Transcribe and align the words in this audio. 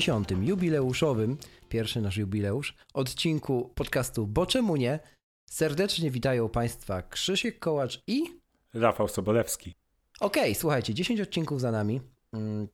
W 0.00 0.02
dziesiątym 0.02 0.44
jubileuszowym, 0.44 1.36
pierwszy 1.68 2.00
nasz 2.00 2.16
jubileusz, 2.16 2.74
odcinku 2.94 3.72
podcastu 3.74 4.26
Bo 4.26 4.46
czemu 4.46 4.76
nie? 4.76 4.98
Serdecznie 5.50 6.10
witają 6.10 6.48
Państwa 6.48 7.02
Krzysiek 7.02 7.58
Kołacz 7.58 8.02
i... 8.06 8.22
Rafał 8.74 9.08
Sobolewski. 9.08 9.74
Okej, 10.20 10.54
słuchajcie, 10.54 10.94
10 10.94 11.20
odcinków 11.20 11.60
za 11.60 11.70
nami. 11.72 12.00
Mm, 12.32 12.68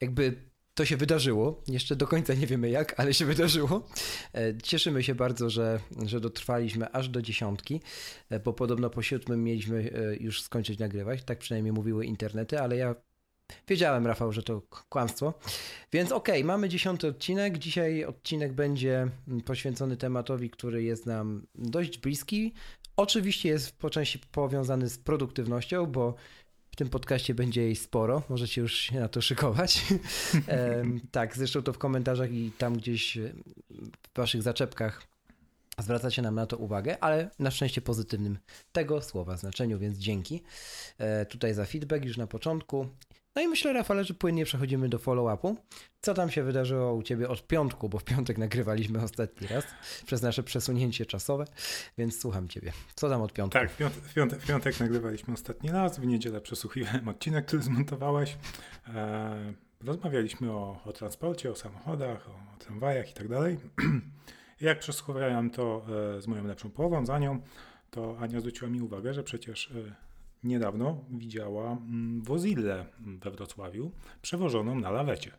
Jakby 0.00 0.48
to 0.74 0.84
się 0.84 0.96
wydarzyło. 0.96 1.62
Jeszcze 1.68 1.96
do 1.96 2.06
końca 2.06 2.34
nie 2.34 2.46
wiemy 2.46 2.70
jak, 2.70 3.00
ale 3.00 3.14
się 3.14 3.24
wydarzyło. 3.24 3.88
E, 4.34 4.58
Cieszymy 4.62 5.02
się 5.02 5.14
bardzo, 5.14 5.50
że, 5.50 5.80
że 6.06 6.20
dotrwaliśmy 6.20 6.92
aż 6.92 7.08
do 7.08 7.22
dziesiątki, 7.22 7.80
e, 8.30 8.40
bo 8.40 8.52
podobno 8.52 8.90
po 8.90 9.02
siódmym 9.02 9.44
mieliśmy 9.44 9.90
e, 9.94 10.16
już 10.16 10.42
skończyć 10.42 10.78
nagrywać. 10.78 11.24
Tak 11.24 11.38
przynajmniej 11.38 11.72
mówiły 11.72 12.06
internety, 12.06 12.60
ale 12.60 12.76
ja 12.76 12.94
wiedziałem, 13.68 14.06
Rafał, 14.06 14.32
że 14.32 14.42
to 14.42 14.62
kłamstwo. 14.88 15.34
Więc 15.92 16.12
okej, 16.12 16.44
mamy 16.44 16.68
dziesiąty 16.68 17.08
odcinek. 17.08 17.58
Dzisiaj 17.58 18.04
odcinek 18.04 18.52
będzie 18.52 19.08
poświęcony 19.44 19.96
tematowi, 19.96 20.50
który 20.50 20.82
jest 20.82 21.06
nam 21.06 21.46
dość 21.54 21.98
bliski. 21.98 22.52
Oczywiście 22.96 23.48
jest 23.48 23.78
po 23.78 23.90
części 23.90 24.18
powiązany 24.18 24.88
z 24.88 24.98
produktywnością, 24.98 25.86
bo 25.86 26.14
w 26.70 26.76
tym 26.76 26.88
podcaście 26.88 27.34
będzie 27.34 27.62
jej 27.62 27.76
sporo, 27.76 28.22
możecie 28.28 28.60
już 28.60 28.74
się 28.74 29.00
na 29.00 29.08
to 29.08 29.20
szykować. 29.20 29.84
Tak, 31.10 31.36
zresztą 31.36 31.62
to 31.62 31.72
w 31.72 31.78
komentarzach 31.78 32.32
i 32.32 32.50
tam 32.58 32.76
gdzieś 32.76 33.16
e, 33.16 33.32
w 34.12 34.16
waszych 34.16 34.42
zaczepkach 34.42 35.02
zwracacie 35.78 36.22
nam 36.22 36.34
na 36.34 36.46
to 36.46 36.56
uwagę, 36.56 36.98
ale 37.00 37.30
na 37.38 37.50
szczęście 37.50 37.80
pozytywnym 37.80 38.38
tego 38.72 39.02
słowa 39.02 39.36
znaczeniu, 39.36 39.78
więc 39.78 39.98
dzięki 39.98 40.42
e, 40.98 41.26
tutaj 41.26 41.54
za 41.54 41.64
feedback 41.64 42.04
już 42.04 42.16
na 42.16 42.26
początku. 42.26 42.86
No 43.38 43.42
i 43.42 43.48
myślę, 43.48 43.72
Rafale, 43.72 44.04
że 44.04 44.14
płynnie 44.14 44.44
przechodzimy 44.44 44.88
do 44.88 44.98
follow-upu. 44.98 45.56
Co 46.00 46.14
tam 46.14 46.30
się 46.30 46.42
wydarzyło 46.42 46.94
u 46.94 47.02
Ciebie 47.02 47.28
od 47.28 47.46
piątku, 47.46 47.88
bo 47.88 47.98
w 47.98 48.04
piątek 48.04 48.38
nagrywaliśmy 48.48 49.02
ostatni 49.02 49.46
raz 49.46 49.64
przez 50.06 50.22
nasze 50.22 50.42
przesunięcie 50.42 51.06
czasowe, 51.06 51.44
więc 51.98 52.20
słucham 52.20 52.48
Ciebie. 52.48 52.72
Co 52.94 53.08
tam 53.08 53.22
od 53.22 53.32
piątku? 53.32 53.58
Tak, 53.58 53.70
w 53.70 53.76
piątek, 53.76 54.02
w 54.02 54.14
piątek, 54.14 54.40
w 54.40 54.46
piątek 54.46 54.80
nagrywaliśmy 54.80 55.34
ostatni 55.34 55.70
raz, 55.70 55.98
w 55.98 56.06
niedzielę 56.06 56.40
przesłuchiwałem 56.40 57.08
odcinek, 57.14 57.46
który 57.46 57.62
zmontowałeś. 57.62 58.36
E, 58.88 59.52
rozmawialiśmy 59.84 60.52
o, 60.52 60.80
o 60.84 60.92
transporcie, 60.92 61.50
o 61.50 61.54
samochodach, 61.54 62.28
o, 62.28 62.32
o 62.32 62.58
tramwajach 62.58 63.10
i 63.10 63.14
tak 63.14 63.28
dalej. 63.28 63.58
Jak 64.60 64.78
przesłuchiwałem 64.78 65.50
to 65.50 65.86
e, 66.16 66.20
z 66.22 66.26
moją 66.26 66.46
lepszą 66.46 66.70
połową, 66.70 67.06
za 67.06 67.18
nią, 67.18 67.40
to 67.90 68.16
Ania 68.20 68.40
zwróciła 68.40 68.70
mi 68.70 68.82
uwagę, 68.82 69.14
że 69.14 69.22
przecież 69.22 69.70
e, 69.70 70.07
niedawno 70.44 71.04
widziała 71.10 71.70
mm, 71.72 72.22
Wozillę 72.22 72.86
we 73.00 73.30
Wrocławiu 73.30 73.90
przewożoną 74.22 74.74
na 74.80 74.90
lawecie. 74.90 75.30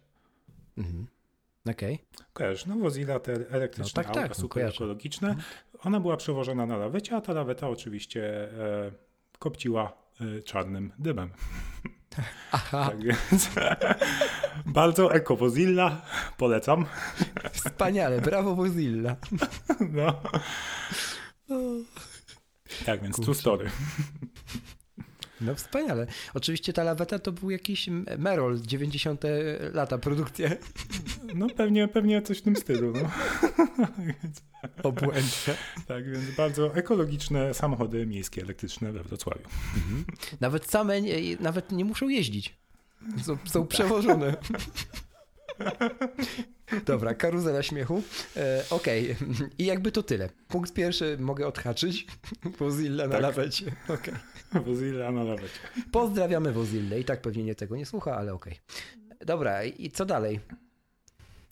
Mhm. 0.78 1.08
Okej. 1.70 2.00
Kojarzysz, 2.34 2.66
no 2.66 2.76
Wozilla, 2.76 3.20
te 3.20 3.34
elektryczne 3.34 3.84
No 4.04 4.04
tak, 4.04 4.14
tak, 4.14 4.18
auta, 4.24 4.28
no 4.30 4.36
super 4.36 4.50
kojarzę. 4.50 4.76
ekologiczne. 4.76 5.36
Ona 5.84 6.00
była 6.00 6.18
przewożona 6.18 6.66
na 6.66 6.78
lawecie, 6.78 7.16
a 7.16 7.22
ta 7.22 7.34
laweta 7.34 7.70
oczywiście 7.70 8.52
e, 8.54 8.92
kopciła 9.40 9.94
e, 10.22 10.44
czarnym 10.44 10.92
dymem. 11.00 11.30
Aha, 12.52 12.90
Tak 12.90 13.04
więc 13.04 13.50
bardzo 14.66 15.14
eko 15.14 15.36
Wozilla, 15.36 16.02
polecam. 16.38 16.86
wspaniale, 17.52 18.22
brawo 18.22 18.56
Mozilla. 18.56 19.16
No. 19.92 20.22
Tak 22.86 23.02
więc 23.04 23.16
true 23.16 23.26
Kurczę. 23.26 23.40
story. 23.42 23.70
No 25.42 25.56
wspaniale. 25.56 26.08
Oczywiście 26.34 26.74
ta 26.74 26.84
laweta 26.84 27.20
to 27.20 27.32
był 27.32 27.50
jakiś 27.50 27.90
Merol, 28.18 28.60
90 28.62 29.22
lata 29.74 29.98
produkcja 29.98 30.50
No 31.36 31.48
pewnie, 31.50 31.88
pewnie 31.88 32.22
coś 32.22 32.40
w 32.40 32.42
tym 32.42 32.56
stylu. 32.56 32.94
No. 32.94 33.10
obłędne. 34.84 35.56
Tak 35.88 36.12
więc 36.12 36.36
bardzo 36.36 36.76
ekologiczne 36.76 37.54
samochody 37.54 38.06
miejskie 38.06 38.42
elektryczne 38.42 38.92
we 38.92 39.04
Wrocławiu. 39.04 39.44
Nawet 40.40 40.72
same, 40.72 41.02
nie, 41.02 41.16
nawet 41.40 41.72
nie 41.72 41.86
muszą 41.86 42.10
jeździć. 42.10 42.58
Są, 43.24 43.38
są 43.46 43.68
przewożone. 43.68 44.36
Dobra, 46.86 47.14
karuzela 47.14 47.64
śmiechu. 47.64 48.04
E, 48.38 48.64
Okej, 48.70 49.16
i 49.58 49.66
jakby 49.66 49.92
to 49.92 50.04
tyle. 50.04 50.30
Punkt 50.48 50.74
pierwszy 50.74 51.18
mogę 51.20 51.48
odhaczyć. 51.48 52.08
Wozilla 52.60 53.06
na 53.08 53.12
Tak. 53.12 53.22
lawecie. 53.22 53.66
Okej. 53.88 54.14
Wozilla 54.66 55.12
na 55.12 55.24
lawecie. 55.24 55.60
Pozdrawiamy 55.92 56.52
Wozillę. 56.52 57.00
I 57.00 57.06
tak 57.06 57.22
pewnie 57.22 57.44
nie 57.44 57.56
tego 57.56 57.76
nie 57.76 57.86
słucha, 57.86 58.16
ale 58.16 58.34
okej. 58.34 58.60
Dobra, 59.26 59.64
i 59.64 59.90
co 59.92 60.06
dalej? 60.06 60.40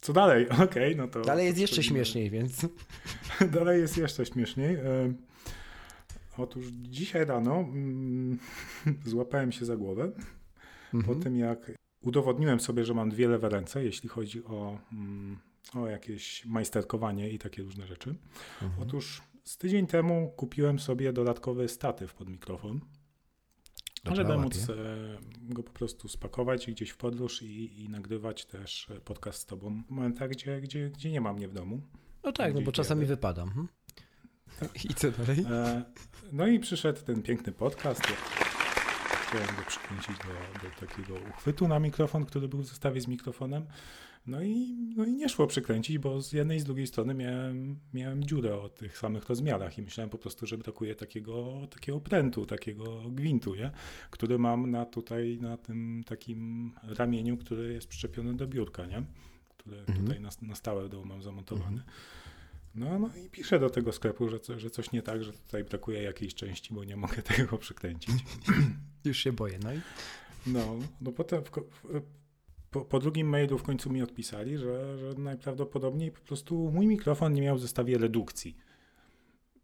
Co 0.01 0.13
dalej? 0.13 0.49
Okej, 0.63 0.95
no 0.95 1.07
to... 1.07 1.21
Dalej 1.21 1.45
jest 1.45 1.57
jeszcze 1.59 1.83
śmieszniej, 1.83 2.29
więc... 2.29 2.65
Dalej 3.53 3.81
jest 3.81 3.97
jeszcze 3.97 4.25
śmieszniej. 4.25 4.75
E, 4.75 5.13
Otóż 6.37 6.65
dzisiaj 6.71 7.25
rano 7.25 7.55
mm, 7.59 8.39
złapałem 9.05 9.51
się 9.51 9.65
za 9.65 9.75
głowę 9.77 10.11
po 10.91 10.97
Mhm. 10.97 11.19
tym, 11.21 11.37
jak 11.37 11.71
udowodniłem 12.01 12.59
sobie, 12.59 12.85
że 12.85 12.93
mam 12.93 13.09
dwie 13.09 13.27
lewe 13.27 13.49
ręce, 13.49 13.83
jeśli 13.83 14.09
chodzi 14.09 14.43
o, 14.45 14.79
mm, 14.91 15.37
o 15.75 15.87
jakieś 15.87 16.45
majsterkowanie 16.45 17.29
i 17.29 17.39
takie 17.39 17.63
różne 17.63 17.87
rzeczy. 17.87 18.15
Mhm. 18.61 18.81
Otóż 18.87 19.21
z 19.47 19.57
tydzień 19.57 19.87
temu 19.87 20.33
kupiłem 20.37 20.79
sobie 20.79 21.13
dodatkowy 21.13 21.67
statyw 21.67 22.13
pod 22.13 22.29
mikrofon, 22.29 22.79
żeby 24.05 24.29
łapię. 24.29 24.41
móc 24.41 24.69
e, 24.69 24.73
go 25.41 25.63
po 25.63 25.71
prostu 25.71 26.07
spakować 26.07 26.67
gdzieś 26.67 26.89
w 26.89 26.97
podróż 26.97 27.41
i, 27.41 27.83
i 27.83 27.89
nagrywać 27.89 28.45
też 28.45 28.89
e, 28.89 28.99
podcast 28.99 29.39
z 29.39 29.45
tobą 29.45 29.83
w 29.87 29.89
momentach, 29.89 30.29
gdzie, 30.29 30.61
gdzie, 30.61 30.89
gdzie 30.89 31.11
nie 31.11 31.21
ma 31.21 31.33
mnie 31.33 31.47
w 31.47 31.53
domu. 31.53 31.81
No 32.23 32.31
tak, 32.31 32.53
no 32.53 32.61
bo 32.61 32.71
czasami 32.71 33.01
jadę. 33.01 33.15
wypadam. 33.15 33.47
Mhm. 33.47 33.67
I 34.89 34.93
co 34.93 35.11
dalej? 35.11 35.45
E, 35.49 35.83
No 36.31 36.47
i 36.47 36.59
przyszedł 36.59 37.01
ten 37.01 37.21
piękny 37.21 37.53
podcast. 37.53 38.01
Chciałem 39.27 39.47
go 39.47 39.61
przykręcić 39.67 40.17
do, 40.17 40.69
do 40.69 40.87
takiego 40.87 41.13
uchwytu 41.29 41.67
na 41.67 41.79
mikrofon, 41.79 42.25
który 42.25 42.47
był 42.47 42.59
w 42.59 42.65
zestawie 42.65 43.01
z 43.01 43.07
mikrofonem. 43.07 43.65
No 44.27 44.41
i, 44.41 44.75
no 44.95 45.05
i 45.05 45.13
nie 45.13 45.29
szło 45.29 45.47
przykręcić, 45.47 45.97
bo 45.97 46.21
z 46.21 46.33
jednej 46.33 46.57
i 46.57 46.59
z 46.59 46.63
drugiej 46.63 46.87
strony 46.87 47.13
miałem, 47.13 47.79
miałem 47.93 48.23
dziurę 48.23 48.55
o 48.55 48.69
tych 48.69 48.97
samych 48.97 49.29
rozmiarach 49.29 49.77
i 49.77 49.81
myślałem 49.81 50.09
po 50.09 50.17
prostu, 50.17 50.45
że 50.45 50.57
brakuje 50.57 50.95
takiego, 50.95 51.67
takiego 51.69 51.99
prętu, 51.99 52.45
takiego 52.45 53.01
gwintu, 53.09 53.55
nie? 53.55 53.71
który 54.09 54.39
mam 54.39 54.71
na 54.71 54.85
tutaj, 54.85 55.37
na 55.41 55.57
tym 55.57 56.03
takim 56.05 56.71
ramieniu, 56.83 57.37
który 57.37 57.73
jest 57.73 57.87
przyczepiony 57.87 58.33
do 58.33 58.47
biurka, 58.47 58.85
nie? 58.85 59.03
które 59.57 59.79
Mhm. 59.79 59.99
tutaj 59.99 60.19
na, 60.19 60.29
na 60.41 60.55
stałe 60.55 60.89
domu 60.89 61.05
mam 61.05 61.23
zamontowane. 61.23 61.83
No, 62.77 62.99
no 62.99 63.09
i 63.25 63.29
piszę 63.29 63.59
do 63.59 63.69
tego 63.69 63.91
sklepu, 63.91 64.29
że, 64.29 64.39
co, 64.39 64.59
że 64.59 64.69
coś 64.69 64.91
nie 64.91 65.01
tak, 65.01 65.23
że 65.23 65.33
tutaj 65.33 65.63
brakuje 65.63 66.01
jakiejś 66.03 66.35
części, 66.35 66.73
bo 66.73 66.83
nie 66.83 66.95
mogę 66.95 67.21
tego 67.37 67.57
przykręcić. 67.57 68.15
Już 69.05 69.17
się 69.17 69.31
boję. 69.33 69.59
No 69.63 69.73
i 69.73 69.79
No, 70.47 70.75
no 71.01 71.11
potem 71.11 71.43
w, 71.43 71.51
po, 72.71 72.85
po 72.85 72.99
drugim 72.99 73.29
mailu 73.29 73.57
w 73.57 73.63
końcu 73.63 73.89
mi 73.89 74.01
odpisali, 74.01 74.57
że, 74.57 74.97
że 74.97 75.13
najprawdopodobniej 75.21 76.11
po 76.11 76.19
prostu 76.21 76.71
mój 76.71 76.87
mikrofon 76.87 77.33
nie 77.33 77.41
miał 77.41 77.57
w 77.57 77.61
zestawie 77.61 77.97
redukcji. 77.97 78.57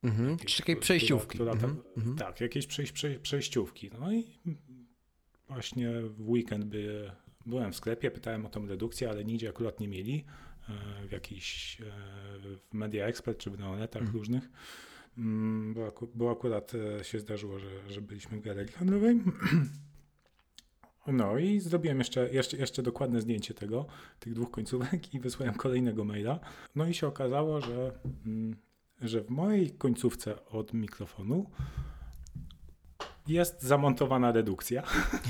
mhm. 0.03 0.29
Jakiejś, 0.29 0.57
takiej 0.57 0.75
która- 0.75 0.83
przejściówki. 0.83 1.37
Która, 1.37 1.51
Mhm. 1.51 1.75
tak, 1.75 1.97
Mhm. 1.97 2.17
tak, 2.17 2.35
przejś, 2.67 2.91
przej, 2.91 3.19
przejściówki. 3.19 3.89
No 3.99 4.13
i 4.13 4.23
właśnie 5.47 5.91
w 6.01 6.29
weekend 6.29 6.65
by, 6.65 7.11
byłem 7.45 7.71
w 7.71 7.75
sklepie, 7.75 8.11
pytałem 8.11 8.45
o 8.45 8.49
tą 8.49 8.67
redukcję, 8.67 9.09
ale 9.09 9.25
nigdzie 9.25 9.49
akurat 9.49 9.79
nie 9.79 9.87
mieli. 9.87 10.25
W 11.07 11.11
jakiś 11.11 11.77
e, 11.81 11.83
w 12.39 12.73
Media 12.73 13.05
Expert 13.05 13.37
czy 13.37 13.51
w 13.51 13.59
Neonetach 13.59 14.01
Mhm. 14.01 14.17
różnych. 14.19 14.49
Mm, 15.17 15.73
Bo, 15.73 15.87
aku, 15.87 16.07
bo 16.15 16.31
akurat 16.31 16.71
e, 16.99 17.03
się 17.03 17.19
zdarzyło, 17.19 17.59
że, 17.59 17.67
że 17.89 18.01
byliśmy 18.01 18.37
w 18.37 18.41
galerii 18.41 18.73
handlowej. 18.73 19.19
No 21.07 21.37
i 21.37 21.59
zrobiłem 21.59 21.97
jeszcze, 21.99 22.29
jeszcze, 22.29 22.57
jeszcze 22.57 22.83
dokładne 22.83 23.21
zdjęcie 23.21 23.53
tego, 23.53 23.85
tych 24.19 24.33
dwóch 24.33 24.51
końcówek 24.51 25.13
i 25.13 25.19
wysłałem 25.19 25.53
kolejnego 25.55 26.03
maila. 26.05 26.39
No 26.75 26.87
i 26.87 26.93
się 26.93 27.07
okazało, 27.07 27.61
że 27.61 27.99
mm, 28.25 28.55
że 29.01 29.21
w 29.21 29.29
mojej 29.29 29.71
końcówce 29.71 30.45
od 30.45 30.73
mikrofonu 30.73 31.49
jest 33.27 33.61
zamontowana 33.61 34.31
redukcja, 34.31 34.83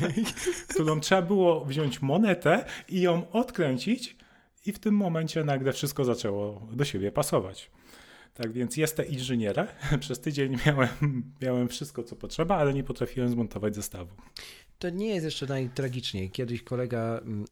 którą 0.70 1.00
trzeba 1.00 1.22
było 1.22 1.66
wziąć 1.66 2.02
monetę 2.02 2.66
i 2.90 3.02
ją 3.02 3.32
odkręcić, 3.32 4.18
i 4.66 4.72
w 4.72 4.80
tym 4.80 4.96
momencie 4.96 5.44
nagle 5.44 5.74
wszystko 5.74 6.06
zaczęło 6.06 6.68
do 6.72 6.86
siebie 6.86 7.12
pasować. 7.12 7.72
Tak 8.34 8.52
więc 8.52 8.78
jestem 8.78 9.08
inżynierem. 9.08 9.68
Przez 10.00 10.20
tydzień 10.20 10.58
miałem, 10.66 10.90
miałem 11.42 11.68
wszystko, 11.68 12.04
co 12.04 12.16
potrzeba, 12.16 12.56
ale 12.58 12.74
nie 12.74 12.84
potrafiłem 12.84 13.30
zmontować 13.30 13.76
zestawu. 13.76 14.12
To 14.80 14.90
nie 14.90 15.08
jest 15.08 15.26
jeszcze 15.26 15.46
najtragiczniej. 15.46 16.32
Kiedyś 16.32 16.64
kolega, 16.64 17.20
mm, 17.20 17.46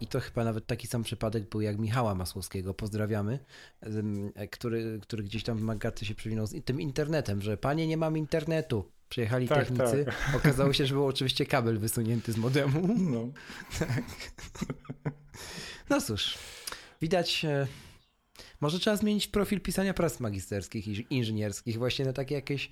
i 0.00 0.06
to 0.06 0.20
chyba 0.20 0.44
nawet 0.44 0.66
taki 0.66 0.86
sam 0.86 1.02
przypadek 1.02 1.48
był 1.48 1.60
jak 1.60 1.78
Michała 1.78 2.14
Masłowskiego, 2.14 2.74
pozdrawiamy, 2.74 3.38
mm, 3.80 4.32
który, 4.50 4.98
który 5.02 5.22
gdzieś 5.22 5.42
tam 5.42 5.58
w 5.58 5.62
Magaty 5.62 6.04
się 6.04 6.14
przewinął 6.14 6.46
z 6.46 6.64
tym 6.64 6.80
internetem, 6.80 7.42
że 7.42 7.56
panie, 7.56 7.86
nie 7.86 7.96
mam 7.96 8.16
internetu. 8.16 8.84
Przyjechali 9.08 9.48
Tak, 9.48 9.58
technicy. 9.58 10.04
tak. 10.04 10.14
Okazało 10.36 10.72
się, 10.72 10.86
że 10.86 10.94
był 10.94 11.06
oczywiście 11.06 11.46
kabel 11.46 11.78
wysunięty 11.78 12.32
z 12.32 12.36
modemu. 12.36 12.94
No. 12.98 13.28
No 15.90 16.00
cóż, 16.00 16.38
widać. 17.00 17.44
e, 17.44 17.66
Może 18.60 18.78
trzeba 18.78 18.96
zmienić 18.96 19.26
profil 19.26 19.60
pisania 19.60 19.94
prac 19.94 20.20
magisterskich 20.20 20.88
i 20.88 21.06
inżynierskich, 21.10 21.78
właśnie 21.78 22.04
na 22.04 22.12
takie 22.12 22.34
jakieś 22.34 22.70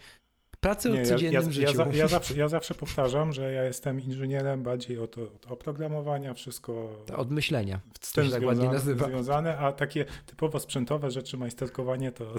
prace 0.60 0.90
o 0.90 0.92
Nie, 0.92 0.98
ja, 1.00 1.06
codziennym 1.06 1.42
ja, 1.42 1.50
życiu. 1.50 1.60
ja, 1.62 1.72
za, 1.72 1.86
ja, 1.92 2.08
zawsze, 2.08 2.34
ja 2.34 2.48
zawsze 2.48 2.74
powtarzam, 2.74 3.32
że 3.32 3.52
ja 3.52 3.64
jestem 3.64 4.00
inżynierem 4.00 4.62
bardziej 4.62 4.98
od, 4.98 5.18
od 5.18 5.46
oprogramowania, 5.50 6.34
wszystko 6.34 7.04
Od 7.16 7.30
myślenia. 7.30 7.80
z 8.00 8.12
tym 8.12 8.30
tak 8.30 8.42
ładnie 8.42 8.68
nazywa. 8.68 9.06
związane, 9.06 9.58
a 9.58 9.72
takie 9.72 10.04
typowo 10.26 10.60
sprzętowe 10.60 11.10
rzeczy, 11.10 11.36
majsterkowanie 11.36 12.12
to, 12.12 12.34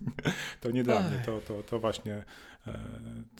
to 0.60 0.70
nie 0.70 0.84
dla 0.84 1.00
mnie, 1.00 1.22
to, 1.26 1.40
to, 1.40 1.62
to 1.62 1.78
właśnie 1.80 2.24
e, 2.66 2.78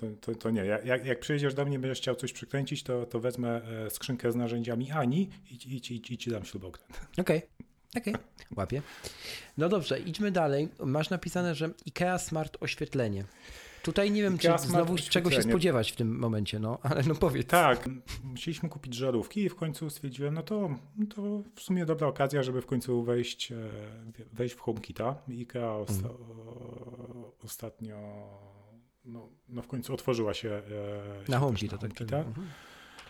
to, 0.01 0.07
to, 0.21 0.35
to 0.35 0.51
nie. 0.51 0.65
Jak, 0.65 1.07
jak- 1.07 1.21
przyjedziesz 1.21 1.55
do 1.55 1.65
mnie, 1.65 1.79
będziesz 1.79 1.99
chciał 1.99 2.15
coś 2.15 2.33
przykręcić, 2.33 2.83
to, 2.83 3.07
to 3.07 3.21
wezmę 3.21 3.61
e, 3.87 3.91
skrzynkę 3.91 4.33
z 4.33 4.37
narzędziami 4.37 4.91
Ani 4.91 5.31
i, 5.51 5.55
i, 5.55 5.77
i, 5.95 6.13
i, 6.15 6.19
ci 6.19 6.31
dam 6.31 6.45
śrubokręt. 6.45 7.01
Okej, 7.21 7.43
okej, 7.97 8.15
łapię. 8.57 8.83
No 9.59 9.69
dobrze, 9.69 9.99
idźmy 10.01 10.31
dalej. 10.31 10.69
Masz 10.85 11.11
napisane, 11.11 11.55
że 11.55 11.71
IKEA 11.87 12.19
Smart 12.19 12.57
Oświetlenie. 12.61 13.25
Tutaj 13.83 14.11
nie 14.11 14.23
wiem, 14.23 14.39
czy 14.39 14.49
znowu 14.59 14.97
czego 15.11 15.31
się 15.31 15.43
spodziewać 15.43 15.93
w 15.93 15.97
tym 15.97 16.19
momencie, 16.19 16.59
no, 16.59 16.79
ale 16.83 17.03
no 17.03 17.15
powiedz. 17.15 17.47
Tak, 17.47 17.89
musieliśmy 18.25 18.69
kupić 18.69 18.95
żarówki 18.95 19.41
i 19.43 19.49
w 19.49 19.55
końcu 19.57 19.91
stwierdziłem, 19.91 20.35
no 20.35 20.43
to, 20.43 20.71
to 21.15 21.23
w 21.55 21.61
sumie 21.61 21.87
dobra 21.87 22.07
okazja, 22.09 22.43
żeby 22.43 22.63
w 22.63 22.67
końcu 22.67 23.03
wejść, 23.03 23.53
e, 23.53 23.57
wejść 24.33 24.55
w 24.55 24.61
HomeKita. 24.61 25.23
IKEA 25.29 25.61
osta- 25.85 26.11
o- 26.11 27.33
ostatnio, 27.45 27.97
no, 29.05 29.29
no 29.49 29.63
w 29.63 29.67
końcu 29.67 29.95
otworzyła 29.95 30.35
się 30.35 30.49
e, 30.51 30.63
Na 31.29 31.37
się 31.37 31.41
HomeKit 31.41 31.71
też 31.71 31.81
to 31.81 31.87
na 31.87 31.89
tak. 31.89 31.99
HomeKita. 31.99 32.19
Mhm. 32.19 32.47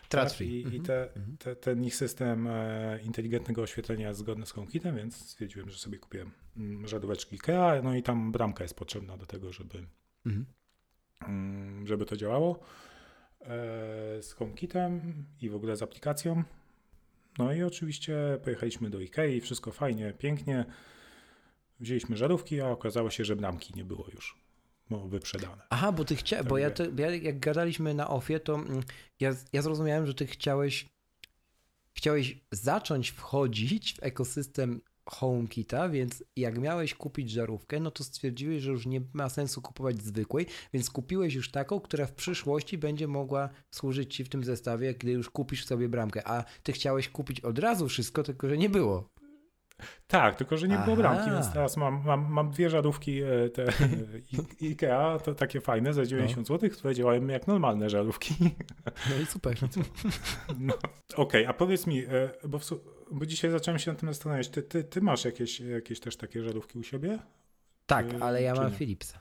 Tak. 0.09 0.41
I, 0.41 0.45
i 0.61 0.65
Mhm. 0.65 0.83
te, 0.83 1.15
mhm. 1.17 1.37
te, 1.37 1.57
ten 1.57 1.85
ich 1.85 1.97
system 1.97 2.47
e, 2.47 2.99
inteligentnego 3.03 3.63
oświetlenia 3.63 4.09
jest 4.09 4.21
zgodny 4.21 4.47
z 4.47 4.51
HomeKitem, 4.51 4.97
więc 4.97 5.17
stwierdziłem, 5.17 5.71
że 5.71 5.79
sobie 5.79 5.99
kupiłem 5.99 6.31
mm, 6.57 6.87
żaróweczki 6.89 7.35
IKEA, 7.37 7.83
no 7.83 7.95
i 7.97 8.03
tam 8.03 8.33
bramka 8.33 8.65
jest 8.65 8.75
potrzebna 8.77 9.17
do 9.17 9.27
tego, 9.27 9.53
żeby, 9.53 9.87
Mhm. 10.27 10.47
Mm, 11.29 11.87
żeby 11.87 12.07
to 12.07 12.17
działało 12.17 12.61
e, 13.41 13.47
z 14.23 14.33
HomeKitem 14.33 15.15
i 15.41 15.49
w 15.49 15.55
ogóle 15.55 15.77
z 15.77 15.83
aplikacją. 15.83 16.43
No 17.39 17.53
i 17.53 17.63
oczywiście 17.63 18.17
pojechaliśmy 18.45 18.91
do 18.91 19.01
Ikei, 19.01 19.41
wszystko 19.41 19.73
fajnie, 19.73 20.13
pięknie. 20.19 20.65
Wzięliśmy 21.81 22.17
żarówki, 22.17 22.61
a 22.61 22.69
okazało 22.69 23.11
się, 23.11 23.25
że 23.25 23.37
bramki 23.37 23.73
nie 23.77 23.85
było 23.85 24.07
już 24.15 24.43
wyprzedane. 24.91 25.63
Aha, 25.71 25.93
bo 25.93 26.05
ty 26.05 26.17
chciałeś, 26.17 26.43
Tak 26.43 26.51
bo 26.51 26.59
ja, 26.59 26.71
to, 26.71 26.85
ja 26.99 27.11
jak 27.11 27.39
gadaliśmy 27.39 27.95
na 27.95 28.09
ofie, 28.09 28.41
to 28.41 28.55
mm, 28.55 28.83
ja, 29.21 29.35
ja 29.53 29.63
zrozumiałem, 29.63 30.07
że 30.07 30.15
ty 30.15 30.27
chciałeś 30.27 30.93
chciałeś 31.95 32.39
zacząć 32.51 33.11
wchodzić 33.11 33.95
w 33.95 34.03
ekosystem 34.03 34.81
HomeKita, 35.11 35.89
więc 35.89 36.25
jak 36.37 36.59
miałeś 36.59 36.95
kupić 36.95 37.31
żarówkę, 37.31 37.81
no 37.81 37.91
to 37.91 38.05
stwierdziłeś, 38.05 38.63
że 38.63 38.71
już 38.71 38.87
nie 38.87 39.01
ma 39.13 39.29
sensu 39.29 39.63
kupować 39.63 40.03
zwykłej, 40.03 40.47
więc 40.73 40.91
kupiłeś 40.91 41.35
już 41.35 41.51
taką, 41.51 41.81
która 41.81 42.07
w 42.07 42.13
przyszłości 42.13 42.79
będzie 42.79 43.09
mogła 43.09 43.49
służyć 43.71 44.17
ci 44.17 44.25
w 44.25 44.29
tym 44.29 44.45
zestawie, 44.45 44.95
gdy 44.95 45.13
już 45.13 45.31
kupisz 45.31 45.65
sobie 45.65 45.89
bramkę, 45.89 46.29
a 46.29 46.45
ty 46.63 46.73
chciałeś 46.73 47.09
kupić 47.09 47.41
od 47.41 47.59
razu 47.59 47.89
wszystko, 47.89 48.23
tylko 48.23 48.49
że 48.49 48.59
nie 48.59 48.69
było. 48.69 49.12
Tak, 50.07 50.37
tylko 50.37 50.57
że 50.57 50.69
nie 50.69 50.75
było 50.79 50.93
Aha. 50.93 50.97
bramki, 50.97 51.31
więc 51.31 51.53
teraz 51.53 51.77
mam, 51.77 52.03
mam, 52.05 52.33
mam 52.33 52.51
dwie 52.51 52.71
żarówki 52.71 53.23
e, 53.23 53.49
te 53.49 53.65
Ikea, 54.71 55.19
to 55.19 55.35
takie 55.35 55.61
fajne 55.61 55.93
za 55.93 56.07
90 56.07 56.49
zł, 56.49 56.71
które 56.71 56.95
działają 56.95 57.27
jak 57.27 57.47
normalne 57.47 57.91
żarówki. 57.91 58.35
No 59.11 59.17
i 59.23 59.27
super. 59.27 59.57
No. 60.59 60.75
Okej, 61.17 61.47
a 61.47 61.53
powiedz 61.53 61.87
mi, 61.87 62.05
e, 62.05 62.09
bo, 62.49 62.59
w, 62.59 62.65
bo 63.11 63.27
dzisiaj 63.27 63.51
zacząłem 63.51 63.79
się 63.79 63.91
nad 63.91 64.01
tym 64.01 64.09
zastanawiać, 64.09 64.49
ty, 64.49 64.63
ty, 64.63 64.85
ty 64.85 65.01
masz 65.01 65.25
jakieś, 65.25 65.61
jakieś 65.61 66.01
też 66.01 66.17
takie 66.17 66.43
żarówki 66.43 66.79
u 66.79 66.83
siebie? 66.83 67.19
Tak, 67.87 68.09
Czy- 68.11 68.23
ale 68.23 68.43
ja 68.43 68.55
mam 68.55 68.71
nie? 68.73 68.79
Philipsa. 68.79 69.21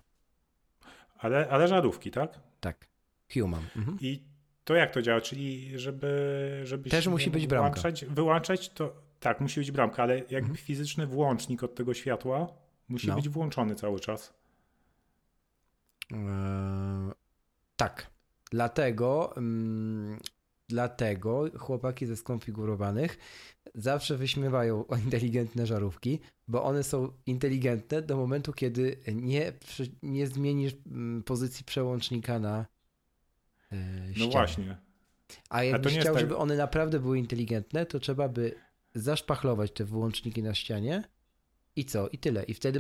Ale, 1.17 1.47
ale 1.49 1.67
żarówki, 1.67 2.11
tak? 2.11 2.39
Tak. 2.59 2.87
Human. 3.33 3.63
Mhm. 3.75 3.97
I 4.01 4.23
to 4.63 4.75
jak 4.75 4.91
to 4.93 5.01
działa? 5.01 5.21
Czyli 5.21 5.79
żeby, 5.79 6.61
żeby 6.63 6.89
Też 6.89 7.03
się 7.03 7.09
musi 7.09 7.29
być 7.31 7.47
bramka. 7.47 7.69
wyłączać, 7.81 8.05
wyłączać, 8.05 8.69
to 8.69 8.93
tak, 9.21 9.41
musi 9.41 9.59
być 9.59 9.71
bramka, 9.71 10.03
ale 10.03 10.17
jakby 10.17 10.37
Mhm. 10.37 10.55
fizyczny 10.55 11.07
włącznik 11.07 11.63
od 11.63 11.75
tego 11.75 11.93
światła 11.93 12.47
musi 12.89 13.07
No. 13.07 13.15
być 13.15 13.29
włączony 13.29 13.75
cały 13.75 13.99
czas. 13.99 14.33
Eee, 16.11 17.11
tak. 17.75 18.07
Dlatego, 18.51 19.33
mm, 19.37 20.19
dlatego 20.69 21.45
chłopaki 21.57 22.05
ze 22.05 22.15
skonfigurowanych 22.17 23.17
zawsze 23.75 24.17
wyśmiewają 24.17 24.83
inteligentne 25.05 25.65
żarówki, 25.67 26.19
bo 26.47 26.63
one 26.63 26.83
są 26.83 27.11
inteligentne 27.25 28.01
do 28.01 28.17
momentu, 28.17 28.53
kiedy 28.53 28.97
nie, 29.13 29.53
nie 30.03 30.27
zmienisz 30.27 30.73
mm, 30.91 31.23
pozycji 31.23 31.65
przełącznika 31.65 32.39
na 32.39 32.65
e, 33.71 33.75
No 34.17 34.27
właśnie. 34.27 34.77
A 35.49 35.63
jakbyś 35.63 35.97
chciał, 35.97 36.13
tak- 36.13 36.21
żeby 36.21 36.37
one 36.37 36.55
naprawdę 36.55 36.99
były 36.99 37.19
inteligentne, 37.19 37.85
to 37.85 37.99
trzeba 37.99 38.29
by 38.29 38.55
zaszpachlować 38.93 39.71
te 39.71 39.85
wyłączniki 39.85 40.43
na 40.43 40.53
ścianie 40.53 41.03
i 41.75 41.85
co? 41.85 42.07
I 42.07 42.17
tyle. 42.17 42.43
I 42.43 42.53
wtedy 42.53 42.79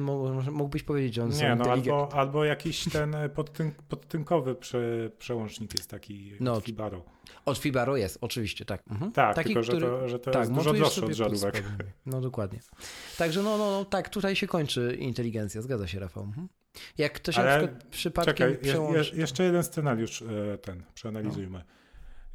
mógłbyś 0.51 0.83
powiedzieć, 0.83 1.13
że 1.13 1.31
są 1.31 1.43
Nie, 1.43 1.55
no 1.55 1.65
albo, 1.65 2.13
albo 2.13 2.45
jakiś 2.45 2.89
ten 2.89 3.15
e, 3.15 3.29
podtyn, 3.29 3.71
podtynkowy 3.89 4.55
prze, 4.55 5.09
przełącznik 5.17 5.73
jest 5.73 5.89
taki 5.89 6.33
No, 6.39 6.53
no, 6.53 6.61
Fibaro. 6.61 7.03
Od 7.45 7.57
Fibaro 7.57 7.97
jest, 7.97 8.17
oczywiście, 8.21 8.65
tak. 8.65 8.83
Mhm. 8.91 9.11
Tak, 9.11 9.35
Taki, 9.35 9.47
tylko 9.47 9.63
że 9.63 9.71
który- 9.71 9.87
to, 9.87 10.09
że 10.09 10.19
to 10.19 10.31
tak, 10.31 10.41
jest 10.41 10.51
dużo 10.53 10.73
droższe 10.73 11.05
od 11.05 11.13
żarówek. 11.13 11.63
No 12.05 12.21
dokładnie. 12.21 12.59
Także 13.17 13.43
no, 13.43 13.57
no, 13.57 13.71
no 13.71 13.85
tak, 13.85 14.09
tutaj 14.09 14.35
się 14.35 14.47
kończy 14.47 14.97
inteligencja, 14.99 15.61
zgadza 15.61 15.87
się 15.87 15.99
Rafał. 15.99 16.23
Mhm. 16.23 16.47
Jak 16.97 17.13
ktoś 17.13 17.37
na 17.37 17.43
Ale 17.43 17.67
przykład 17.67 17.83
przypadkiem 17.83 18.35
Czekaj, 18.35 18.51
je, 18.51 18.57
przełączy... 18.57 19.15
je, 19.15 19.21
jeszcze 19.21 19.43
jeden 19.43 19.63
scenariusz 19.63 20.21
e, 20.21 20.57
ten, 20.57 20.83
przeanalizujmy. 20.93 21.63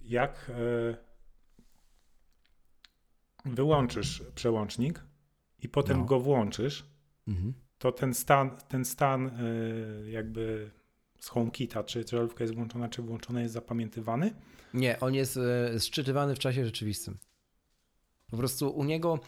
Jak 0.02 0.50
e, 0.50 1.05
wyłączysz 3.54 4.22
przełącznik 4.34 5.04
i 5.62 5.68
potem 5.68 5.98
No. 5.98 6.04
go 6.04 6.20
włączysz, 6.20 6.84
Mhm. 7.28 7.52
to 7.78 7.92
ten 7.92 8.14
stan, 8.14 8.50
ten 8.68 8.84
stan 8.84 9.26
e, 9.26 10.10
jakby 10.10 10.70
z 11.20 11.28
HomeKita, 11.28 11.84
czy 11.84 12.04
żarówka 12.10 12.44
jest 12.44 12.54
włączona, 12.54 12.88
czy 12.88 13.02
włączona, 13.02 13.40
jest 13.40 13.54
zapamiętywany? 13.54 14.34
Nie, 14.74 15.00
on 15.00 15.14
jest 15.14 15.38
szczytywany 15.80 16.34
w 16.34 16.38
czasie 16.38 16.64
rzeczywistym. 16.64 17.18
Po 18.30 18.36
prostu 18.36 18.70
u 18.70 18.84
niego 18.84 19.18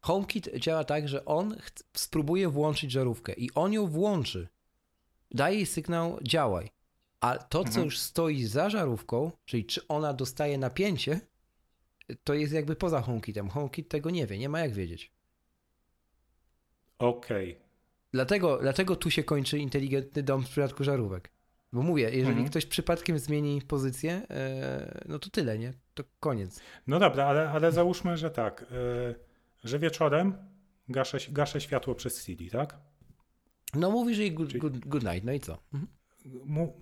HomeKit 0.00 0.48
działa 0.56 0.84
tak, 0.84 1.08
że 1.08 1.24
on 1.24 1.56
spróbuje 1.96 2.48
włączyć 2.48 2.90
żarówkę 2.92 3.32
i 3.32 3.50
on 3.54 3.72
ją 3.72 3.86
włączy. 3.86 4.48
Daje 5.30 5.56
jej 5.56 5.66
sygnał 5.66 6.18
działaj. 6.22 6.70
A 7.20 7.36
to, 7.38 7.62
co 7.62 7.68
Mhm. 7.68 7.84
już 7.84 7.98
stoi 7.98 8.44
za 8.44 8.70
żarówką, 8.70 9.30
czyli 9.44 9.64
czy 9.64 9.88
ona 9.88 10.12
dostaje 10.12 10.58
napięcie, 10.58 11.20
to 12.24 12.34
jest 12.34 12.52
jakby 12.52 12.76
poza 12.76 13.00
HomeKitem. 13.00 13.48
HomeKit 13.48 13.88
tego 13.88 14.10
nie 14.10 14.26
wie, 14.26 14.38
nie 14.38 14.48
ma 14.48 14.60
jak 14.60 14.72
wiedzieć. 14.72 15.12
Okej. 16.98 17.58
Dlatego, 18.12 18.58
dlatego 18.62 18.96
tu 18.96 19.10
się 19.10 19.24
kończy 19.24 19.58
inteligentny 19.58 20.22
dom 20.22 20.44
w 20.44 20.48
przypadku 20.48 20.84
żarówek. 20.84 21.30
Bo 21.72 21.82
mówię, 21.82 22.02
jeżeli 22.04 22.28
Mhm. 22.28 22.48
ktoś 22.48 22.66
przypadkiem 22.66 23.18
zmieni 23.18 23.62
pozycję, 23.62 24.22
e, 24.30 25.02
no 25.08 25.18
to 25.18 25.30
tyle, 25.30 25.58
nie? 25.58 25.72
To 25.94 26.04
koniec. 26.20 26.60
No 26.86 26.98
dobra, 26.98 27.26
ale, 27.26 27.50
ale 27.50 27.72
załóżmy, 27.72 28.16
że 28.16 28.30
tak, 28.30 28.62
e, 28.62 29.14
że 29.64 29.78
wieczorem 29.78 30.34
gaszę, 30.88 31.18
gaszę 31.30 31.60
światło 31.60 31.94
przez 31.94 32.24
Siri, 32.24 32.50
tak? 32.50 32.78
No 33.74 33.90
mówisz 33.90 34.18
jej 34.18 34.32
good, 34.32 34.56
good, 34.58 34.78
good 34.78 35.02
night, 35.02 35.24
no 35.24 35.32
i 35.32 35.40
co? 35.40 35.58
Mhm. 35.74 35.97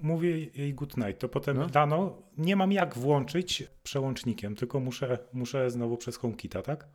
Mówię 0.02 0.38
jej 0.44 0.74
good 0.74 0.96
night, 0.96 1.18
to 1.18 1.28
potem 1.28 1.56
No. 1.56 1.68
rano 1.72 2.22
nie 2.38 2.56
mam 2.56 2.72
jak 2.72 2.94
włączyć 2.94 3.64
przełącznikiem, 3.82 4.56
tylko 4.56 4.80
muszę, 4.80 5.18
muszę 5.32 5.70
znowu 5.70 5.96
przez 5.96 6.16
HomeKita, 6.16 6.62
tak? 6.62 6.88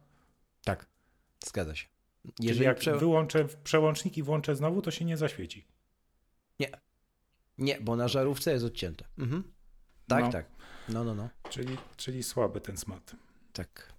Tak, 0.63 0.85
zgadza 1.45 1.75
się. 1.75 1.87
Jeżeli 2.25 2.57
Czyli 2.57 2.65
jak 2.65 2.77
prze... 2.77 2.97
wyłączę 2.97 3.45
przełącznik 3.63 4.17
i 4.17 4.23
włączę 4.23 4.55
znowu, 4.55 4.81
to 4.81 4.91
się 4.91 5.05
nie 5.05 5.17
zaświeci. 5.17 5.65
Nie. 6.59 6.69
Nie, 7.57 7.81
bo 7.81 7.95
na 7.95 8.07
żarówce 8.07 8.51
jest 8.51 8.65
odcięte. 8.65 9.05
Mhm. 9.17 9.43
Tak, 10.07 10.23
no. 10.23 10.31
tak. 10.31 10.45
No, 10.89 11.03
no, 11.03 11.15
no. 11.15 11.29
Czyli, 11.49 11.77
czyli 11.97 12.23
słaby 12.23 12.61
ten 12.61 12.77
smart. 12.77 13.15
Tak. 13.53 13.93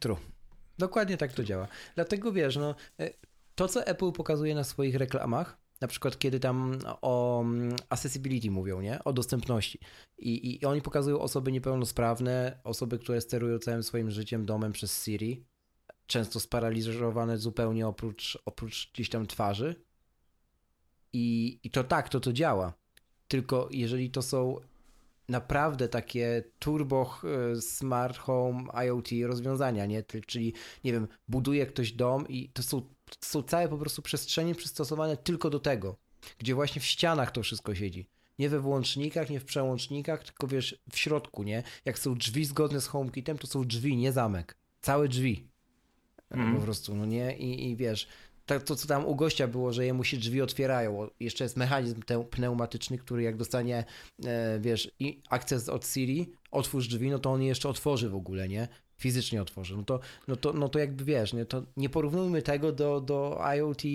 True. 0.00 0.16
Dokładnie 0.78 1.16
tak 1.16 1.32
to 1.32 1.44
działa. 1.44 1.68
Dlatego 1.94 2.32
wiesz, 2.32 2.56
no, 2.56 2.74
e, 3.00 3.10
to 3.54 3.68
co 3.68 3.86
Apple 3.86 4.12
pokazuje 4.12 4.54
na 4.54 4.64
swoich 4.64 4.94
reklamach, 4.94 5.58
na 5.82 5.88
przykład 5.88 6.18
kiedy 6.18 6.40
tam 6.40 6.78
o 7.02 7.40
mm, 7.40 7.76
accessibility 7.88 8.50
mówią, 8.50 8.80
nie? 8.80 9.04
O 9.04 9.12
dostępności. 9.12 9.78
I, 10.18 10.60
I 10.60 10.64
oni 10.64 10.82
pokazują 10.82 11.20
osoby 11.20 11.52
niepełnosprawne, 11.52 12.60
osoby, 12.64 12.98
które 12.98 13.20
sterują 13.20 13.58
całym 13.58 13.82
swoim 13.82 14.10
życiem, 14.10 14.46
domem 14.46 14.72
przez 14.72 15.04
Siri, 15.04 15.44
często 16.06 16.40
sparaliżowane 16.40 17.38
zupełnie 17.38 17.86
oprócz, 17.86 18.38
oprócz 18.44 18.90
gdzieś 18.94 19.08
tam 19.08 19.26
twarzy. 19.26 19.84
I, 21.12 21.58
I 21.62 21.70
to 21.70 21.84
tak, 21.84 22.08
to 22.08 22.20
to 22.20 22.32
działa. 22.32 22.72
Tylko 23.28 23.68
jeżeli 23.70 24.10
to 24.10 24.22
są 24.22 24.56
naprawdę 25.28 25.88
takie 25.88 26.44
turbo 26.58 27.14
e, 27.24 27.60
smart 27.60 28.18
home 28.18 28.64
IoT 28.86 29.08
rozwiązania, 29.26 29.86
nie? 29.86 30.02
Czyli, 30.26 30.52
nie 30.84 30.92
wiem, 30.92 31.08
buduje 31.28 31.66
ktoś 31.66 31.92
dom 31.92 32.28
i 32.28 32.48
to 32.48 32.62
są, 32.62 32.82
to 33.16 33.28
są 33.28 33.42
całe 33.42 33.68
po 33.68 33.78
prostu 33.78 34.02
przestrzenie 34.02 34.54
przystosowane 34.54 35.16
tylko 35.16 35.50
do 35.50 35.60
tego, 35.60 35.96
gdzie 36.38 36.54
właśnie 36.54 36.80
w 36.80 36.84
ścianach 36.84 37.30
to 37.30 37.42
wszystko 37.42 37.74
siedzi. 37.74 38.06
Nie 38.38 38.48
we 38.48 38.60
włącznikach, 38.60 39.30
nie 39.30 39.40
w 39.40 39.44
przełącznikach, 39.44 40.24
tylko 40.24 40.46
wiesz, 40.46 40.78
w 40.92 40.98
środku, 40.98 41.42
nie? 41.42 41.62
Jak 41.84 41.98
są 41.98 42.14
drzwi 42.14 42.44
zgodne 42.44 42.80
z 42.80 42.86
HomeKitem, 42.86 43.38
to 43.38 43.46
są 43.46 43.64
drzwi, 43.64 43.96
nie 43.96 44.12
zamek. 44.12 44.56
Całe 44.80 45.08
drzwi. 45.08 45.48
Mm. 46.30 46.56
Po 46.56 46.62
prostu, 46.62 46.94
no 46.94 47.06
nie? 47.06 47.36
I, 47.36 47.70
i 47.70 47.76
wiesz, 47.76 48.08
tak, 48.46 48.62
to, 48.62 48.76
co 48.76 48.88
tam 48.88 49.06
u 49.06 49.14
gościa 49.14 49.48
było, 49.48 49.72
że 49.72 49.86
jemu 49.86 50.04
się 50.04 50.16
drzwi 50.16 50.42
otwierają. 50.42 51.08
Jeszcze 51.20 51.44
jest 51.44 51.56
mechanizm 51.56 52.00
pneumatyczny, 52.30 52.98
który 52.98 53.22
jak 53.22 53.36
dostanie, 53.36 53.84
e, 54.24 54.58
wiesz, 54.60 54.90
i 54.98 55.20
akces 55.30 55.68
od 55.68 55.86
Siri, 55.86 56.32
otwórz 56.50 56.88
drzwi, 56.88 57.10
no 57.10 57.18
to 57.18 57.32
on 57.32 57.42
je 57.42 57.48
jeszcze 57.48 57.68
otworzy 57.68 58.08
w 58.08 58.14
ogóle, 58.14 58.48
nie? 58.48 58.68
Fizycznie 58.98 59.42
otworzy. 59.42 59.76
No 59.76 59.82
to, 59.82 60.00
no 60.28 60.36
to, 60.36 60.52
no 60.52 60.68
to 60.68 60.78
jakby 60.78 61.04
wiesz, 61.04 61.32
nie, 61.32 61.44
to 61.44 61.62
nie 61.76 61.88
porównujmy 61.88 62.42
tego 62.42 62.72
do, 62.72 63.00
do 63.00 63.40
IoT 63.56 63.84
e, 63.84 63.88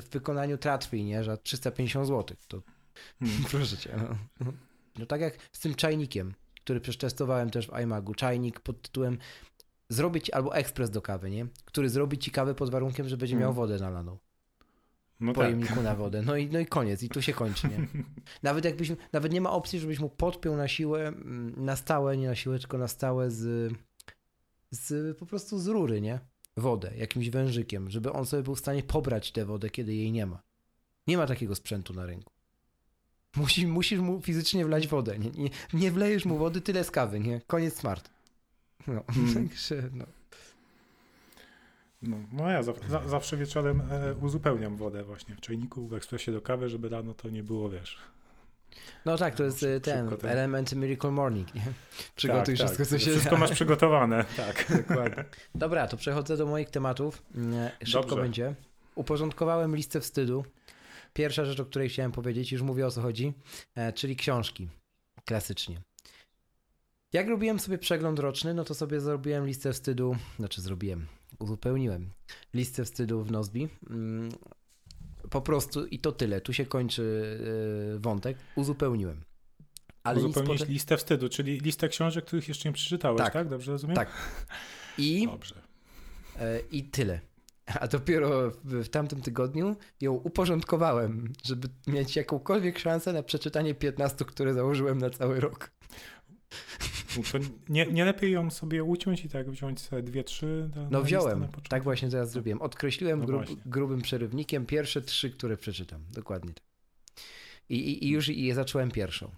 w 0.00 0.08
wykonaniu 0.10 0.58
Tratwi, 0.58 1.04
nie? 1.04 1.24
Że 1.24 1.38
350 1.38 2.06
zł. 2.06 2.36
To 2.48 2.62
hmm. 3.18 3.44
proszę 3.50 3.76
cię. 3.76 3.96
No. 4.40 4.52
no 4.98 5.06
tak 5.06 5.20
jak 5.20 5.38
z 5.52 5.60
tym 5.60 5.74
czajnikiem, 5.74 6.34
który 6.64 6.80
przetestowałem 6.80 7.50
też 7.50 7.66
w 7.66 7.78
iMagu. 7.82 8.14
Czajnik 8.14 8.60
pod 8.60 8.82
tytułem 8.82 9.18
zrobić 9.88 10.30
albo 10.30 10.56
ekspres 10.56 10.90
do 10.90 11.02
kawy, 11.02 11.30
nie? 11.30 11.46
Który 11.64 11.88
zrobi 11.88 12.18
ci 12.18 12.30
kawę 12.30 12.54
pod 12.54 12.70
warunkiem, 12.70 13.08
że 13.08 13.16
będzie 13.16 13.36
miał 13.36 13.50
mm. 13.50 13.56
wodę 13.56 13.78
nalaną. 13.78 14.18
No 15.20 15.32
tak. 15.32 15.34
pojemniku 15.34 15.74
tak. 15.74 15.84
na 15.84 15.94
wodę. 15.94 16.22
No 16.22 16.36
i, 16.36 16.48
no 16.48 16.58
i 16.58 16.66
koniec, 16.66 17.02
i 17.02 17.08
tu 17.08 17.22
się 17.22 17.32
kończy, 17.32 17.68
nie? 17.68 17.86
Nawet 18.42 18.64
jakbyś, 18.64 18.92
nawet 19.12 19.32
nie 19.32 19.40
ma 19.40 19.50
opcji, 19.50 19.80
żebyś 19.80 20.00
mu 20.00 20.08
podpiął 20.08 20.56
na 20.56 20.68
siłę, 20.68 21.08
mm, 21.08 21.64
na 21.64 21.76
stałe, 21.76 22.16
nie 22.16 22.28
na 22.28 22.34
siłę, 22.34 22.58
tylko 22.58 22.78
na 22.78 22.88
stałe 22.88 23.30
z, 23.30 23.72
z 24.74 25.18
po 25.18 25.26
prostu 25.26 25.58
z 25.58 25.66
rury, 25.66 26.00
nie? 26.00 26.20
Wodę, 26.56 26.92
jakimś 26.96 27.30
wężykiem, 27.30 27.90
żeby 27.90 28.12
on 28.12 28.26
sobie 28.26 28.42
był 28.42 28.54
w 28.54 28.58
stanie 28.58 28.82
pobrać 28.82 29.32
tę 29.32 29.44
wodę, 29.44 29.70
kiedy 29.70 29.94
jej 29.94 30.12
nie 30.12 30.26
ma. 30.26 30.42
Nie 31.06 31.16
ma 31.16 31.26
takiego 31.26 31.54
sprzętu 31.54 31.94
na 31.94 32.06
rynku. 32.06 32.32
Musi, 33.36 33.66
musisz 33.66 34.00
mu 34.00 34.20
fizycznie 34.20 34.64
wlać 34.64 34.88
wodę. 34.88 35.18
Nie, 35.18 35.30
nie, 35.30 35.50
nie 35.72 35.90
wlejesz 35.90 36.24
mu 36.24 36.38
wody, 36.38 36.60
tyle 36.60 36.84
z 36.84 36.90
kawy, 36.90 37.20
nie? 37.20 37.40
Koniec 37.46 37.74
smart. 37.74 38.10
No, 38.86 39.02
hmm. 39.08 39.34
także 39.48 39.90
no. 39.92 40.04
No, 42.02 42.16
no 42.32 42.50
ja 42.50 42.62
za, 42.62 42.72
za, 42.88 43.08
zawsze 43.08 43.36
wieczorem 43.36 43.82
e, 43.90 44.14
uzupełniam 44.14 44.76
wodę 44.76 45.04
właśnie 45.04 45.36
w 45.36 45.40
czajniku, 45.40 45.88
w 45.88 45.94
ekspresie 45.94 46.32
do 46.32 46.40
kawy, 46.40 46.68
żeby 46.68 46.88
rano 46.88 47.14
to 47.14 47.30
nie 47.30 47.42
było, 47.42 47.70
wiesz... 47.70 47.98
No 49.04 49.16
tak, 49.18 49.34
to 49.34 49.44
jest 49.44 49.62
e, 49.62 49.80
ten, 49.80 50.08
ten 50.08 50.30
element 50.30 50.72
Miracle 50.72 51.10
Morning, 51.10 51.54
nie? 51.54 51.62
Przygotuj 52.16 52.56
tak, 52.56 52.66
wszystko, 52.66 52.84
tak. 52.84 52.86
co 52.86 52.98
się 52.98 53.10
Wszystko 53.10 53.36
masz 53.36 53.50
przygotowane, 53.50 54.24
tak. 54.36 54.72
Dokładnie. 54.88 55.24
Dobra, 55.54 55.88
to 55.88 55.96
przechodzę 55.96 56.36
do 56.36 56.46
moich 56.46 56.70
tematów. 56.70 57.22
Mm, 57.34 57.70
szybko 57.84 58.08
Dobrze. 58.08 58.22
będzie. 58.22 58.54
Uporządkowałem 58.94 59.76
listę 59.76 60.00
wstydu. 60.00 60.44
Pierwsza 61.12 61.44
rzecz, 61.44 61.60
o 61.60 61.64
której 61.64 61.88
chciałem 61.88 62.12
powiedzieć, 62.12 62.52
już 62.52 62.62
mówię 62.62 62.86
o 62.86 62.90
co 62.90 63.02
chodzi, 63.02 63.32
e, 63.74 63.92
czyli 63.92 64.16
książki. 64.16 64.68
Klasycznie. 65.24 65.80
Jak 67.12 67.28
robiłem 67.28 67.58
sobie 67.60 67.78
przegląd 67.78 68.18
roczny, 68.18 68.54
no 68.54 68.64
to 68.64 68.74
sobie 68.74 69.00
zrobiłem 69.00 69.46
listę 69.46 69.72
wstydu, 69.72 70.16
znaczy 70.38 70.60
zrobiłem, 70.60 71.06
uzupełniłem 71.38 72.10
listę 72.54 72.84
wstydu 72.84 73.24
w 73.24 73.30
Nozbi. 73.30 73.68
Po 75.34 75.40
prostu 75.40 75.86
i 75.86 75.98
to 75.98 76.12
tyle. 76.12 76.40
Tu 76.40 76.52
się 76.52 76.66
kończy 76.66 77.02
y, 77.96 77.98
wątek. 77.98 78.36
Uzupełniłem. 78.56 79.24
Ale 80.02 80.18
Uzupełniłeś 80.18 80.60
potem... 80.60 80.72
listę 80.72 80.96
wstydu, 80.96 81.28
czyli 81.28 81.60
listę 81.60 81.88
książek, 81.88 82.24
których 82.24 82.48
jeszcze 82.48 82.68
nie 82.68 82.72
przeczytałeś, 82.72 83.18
tak? 83.18 83.32
tak? 83.32 83.48
Dobrze 83.48 83.72
rozumiem? 83.72 83.96
Tak. 83.96 84.08
I, 84.98 85.26
Dobrze. 85.26 85.54
E, 86.40 86.60
I 86.70 86.84
tyle. 86.84 87.20
A 87.66 87.88
dopiero 87.88 88.50
w 88.64 88.88
tamtym 88.88 89.20
tygodniu 89.20 89.76
ją 90.00 90.12
uporządkowałem, 90.12 91.32
żeby 91.44 91.68
mieć 91.86 92.16
jakąkolwiek 92.16 92.78
szansę 92.78 93.12
na 93.12 93.22
przeczytanie 93.22 93.74
15, 93.74 94.24
które 94.24 94.54
założyłem 94.54 94.98
na 94.98 95.10
cały 95.10 95.40
rok. 95.40 95.70
To 97.32 97.38
nie, 97.68 97.86
nie 97.86 98.04
lepiej 98.04 98.32
ją 98.32 98.50
sobie 98.50 98.84
uciąć 98.84 99.24
i 99.24 99.28
tak 99.28 99.50
wziąć 99.50 99.80
sobie 99.80 100.02
dwie, 100.02 100.24
trzy? 100.24 100.70
No 100.90 101.02
wziąłem, 101.02 101.48
tak 101.68 101.82
właśnie 101.84 102.10
teraz 102.10 102.30
zrobiłem. 102.30 102.62
Odkreśliłem 102.62 103.20
no 103.20 103.26
grub, 103.26 103.44
grubym 103.66 104.02
przerywnikiem 104.02 104.66
pierwsze 104.66 105.00
trzy, 105.00 105.30
które 105.30 105.56
przeczytam. 105.56 106.04
Dokładnie 106.12 106.54
tak. 106.54 106.64
I, 107.68 107.76
i, 107.76 108.04
i 108.04 108.10
już 108.10 108.28
je 108.28 108.54
zacząłem 108.54 108.90
pierwszą. 108.90 109.30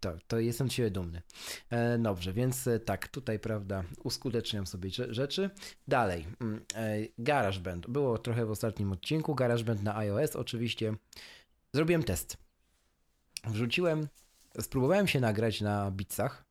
To, 0.00 0.12
to 0.26 0.38
jestem 0.38 0.68
ciebie 0.68 0.90
dumny. 0.90 1.22
E, 1.70 1.98
dobrze, 1.98 2.32
więc 2.32 2.66
e, 2.66 2.80
tak, 2.80 3.08
tutaj, 3.08 3.38
prawda, 3.38 3.84
uskuteczniam 4.02 4.66
sobie 4.66 4.90
rzeczy. 5.08 5.50
Dalej, 5.88 6.26
mm, 6.40 6.64
e, 6.74 6.98
GarageBand. 7.18 7.86
Było 7.86 8.18
trochę 8.18 8.46
w 8.46 8.50
ostatnim 8.50 8.92
odcinku. 8.92 9.34
GarageBand 9.34 9.82
na 9.82 9.96
iOS, 9.96 10.36
oczywiście. 10.36 10.94
Zrobiłem 11.72 12.02
test. 12.02 12.36
Wrzuciłem, 13.46 14.08
spróbowałem 14.60 15.06
się 15.06 15.20
nagrać 15.20 15.60
na 15.60 15.92
E, 15.92 16.43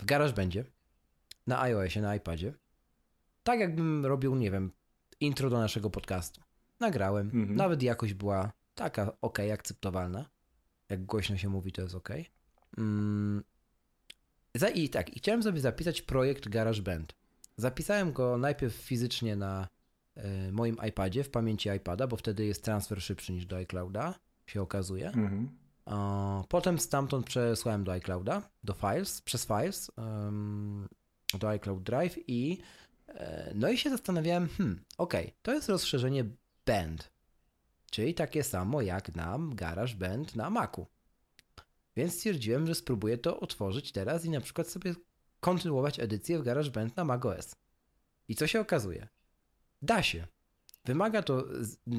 w 0.00 0.04
GarageBandzie, 0.04 0.64
na 1.46 1.60
iOSie, 1.60 2.00
na 2.00 2.16
iPadzie. 2.16 2.54
Tak 3.42 3.60
jakbym 3.60 4.06
robił, 4.06 4.34
nie 4.34 4.50
wiem, 4.50 4.72
intro 5.20 5.50
do 5.50 5.58
naszego 5.58 5.90
podcastu. 5.90 6.40
Nagrałem, 6.80 7.26
mhm. 7.26 7.56
nawet 7.56 7.82
jakość 7.82 8.14
była 8.14 8.52
taka 8.74 9.12
ok, 9.20 9.38
akceptowalna. 9.52 10.30
Jak 10.88 11.04
głośno 11.04 11.36
się 11.36 11.48
mówi, 11.48 11.72
to 11.72 11.82
jest 11.82 11.94
ok. 11.94 12.08
Mm. 12.78 13.44
I 14.74 14.88
tak, 14.88 15.16
i 15.16 15.18
chciałem 15.18 15.42
sobie 15.42 15.60
zapisać 15.60 16.02
projekt 16.02 16.48
GarageBand. 16.48 17.14
Zapisałem 17.56 18.12
go 18.12 18.38
najpierw 18.38 18.74
fizycznie 18.74 19.36
na 19.36 19.68
y, 20.16 20.52
moim 20.52 20.76
iPadzie, 20.88 21.24
w 21.24 21.30
pamięci 21.30 21.68
iPada, 21.68 22.06
bo 22.06 22.16
wtedy 22.16 22.44
jest 22.44 22.64
transfer 22.64 23.02
szybszy 23.02 23.32
niż 23.32 23.46
do 23.46 23.56
iClouda, 23.56 24.14
się 24.46 24.62
okazuje. 24.62 25.06
Mhm. 25.06 25.63
Potem 26.48 26.78
stamtąd 26.78 27.26
przesłałem 27.26 27.84
do 27.84 27.92
iClouda, 27.92 28.42
do 28.64 28.74
Files, 28.74 29.20
przez 29.20 29.46
Files, 29.46 29.90
do 31.38 31.48
iCloud 31.48 31.82
Drive 31.82 32.18
i 32.26 32.58
e, 33.08 33.52
no 33.54 33.68
i 33.68 33.78
się 33.78 33.90
zastanawiałem, 33.90 34.48
hmm, 34.48 34.84
ok, 34.98 35.14
to 35.42 35.52
jest 35.52 35.68
rozszerzenie 35.68 36.24
Band, 36.66 37.12
czyli 37.90 38.14
takie 38.14 38.44
samo 38.44 38.82
jak 38.82 39.14
na 39.14 39.38
GarageBand 39.52 40.36
na 40.36 40.50
Macu. 40.50 40.86
Więc 41.96 42.14
stwierdziłem, 42.14 42.66
że 42.66 42.74
spróbuję 42.74 43.18
to 43.18 43.40
otworzyć 43.40 43.92
teraz 43.92 44.24
i 44.24 44.30
na 44.30 44.40
przykład 44.40 44.68
sobie 44.68 44.94
kontynuować 45.40 46.00
edycję 46.00 46.38
w 46.38 46.42
GarageBand 46.42 46.96
na 46.96 47.04
macOS. 47.04 47.56
I 48.28 48.34
co 48.34 48.46
się 48.46 48.60
okazuje? 48.60 49.08
Da 49.82 50.02
się. 50.02 50.26
Wymaga 50.84 51.22
to 51.22 51.44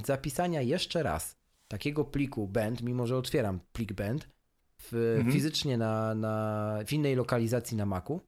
zapisania 0.06 0.62
jeszcze 0.62 1.04
raz 1.04 1.38
takiego 1.68 2.06
pliku 2.06 2.48
band, 2.48 2.82
mimo 2.82 3.08
że 3.08 3.18
otwieram 3.18 3.60
plik 3.74 3.94
band 3.94 4.30
w, 4.78 5.16
mhm. 5.18 5.32
fizycznie 5.32 5.78
na, 5.78 6.16
na, 6.16 6.80
w 6.88 6.94
innej 6.94 7.16
lokalizacji 7.16 7.78
na 7.78 7.86
Macu, 7.86 8.22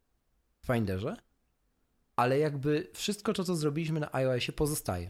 w 0.63 0.67
Finderze, 0.67 1.17
ale 2.15 2.39
jakby 2.39 2.87
wszystko 2.93 3.33
to, 3.33 3.43
co 3.43 3.55
zrobiliśmy 3.55 3.99
na 3.99 4.13
iOSie 4.13 4.51
pozostaje. 4.51 5.09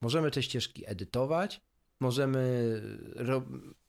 Możemy 0.00 0.30
te 0.30 0.42
ścieżki 0.42 0.84
edytować, 0.86 1.60
możemy, 2.00 2.80
ro, 3.14 3.42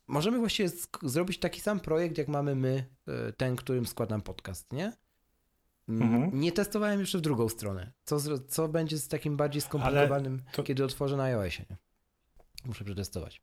możemy 0.08 0.40
właściwie 0.40 0.70
zrobić 1.04 1.40
taki 1.40 1.62
sam 1.62 1.80
projekt, 1.80 2.18
jak 2.18 2.28
mamy 2.28 2.56
my, 2.56 2.86
e, 3.08 3.34
ten, 3.34 3.56
którym 3.56 3.86
składam 3.86 4.22
podcast, 4.22 4.74
nie? 4.74 4.94
Mhm. 5.90 6.40
Nie 6.40 6.52
testowałem 6.52 7.00
jeszcze 7.00 7.18
w 7.18 7.22
drugą 7.22 7.50
stronę. 7.50 7.92
Co, 8.04 8.40
co 8.40 8.68
będzie 8.68 8.98
z 8.98 9.08
takim 9.08 9.38
bardziej 9.38 9.62
skomplikowanym, 9.62 10.42
to... 10.52 10.64
kiedy 10.64 10.86
otworzę 10.86 11.18
na 11.18 11.24
iOSie? 11.24 11.66
Nie? 11.70 11.78
Muszę 12.66 12.86
przetestować. 12.86 13.42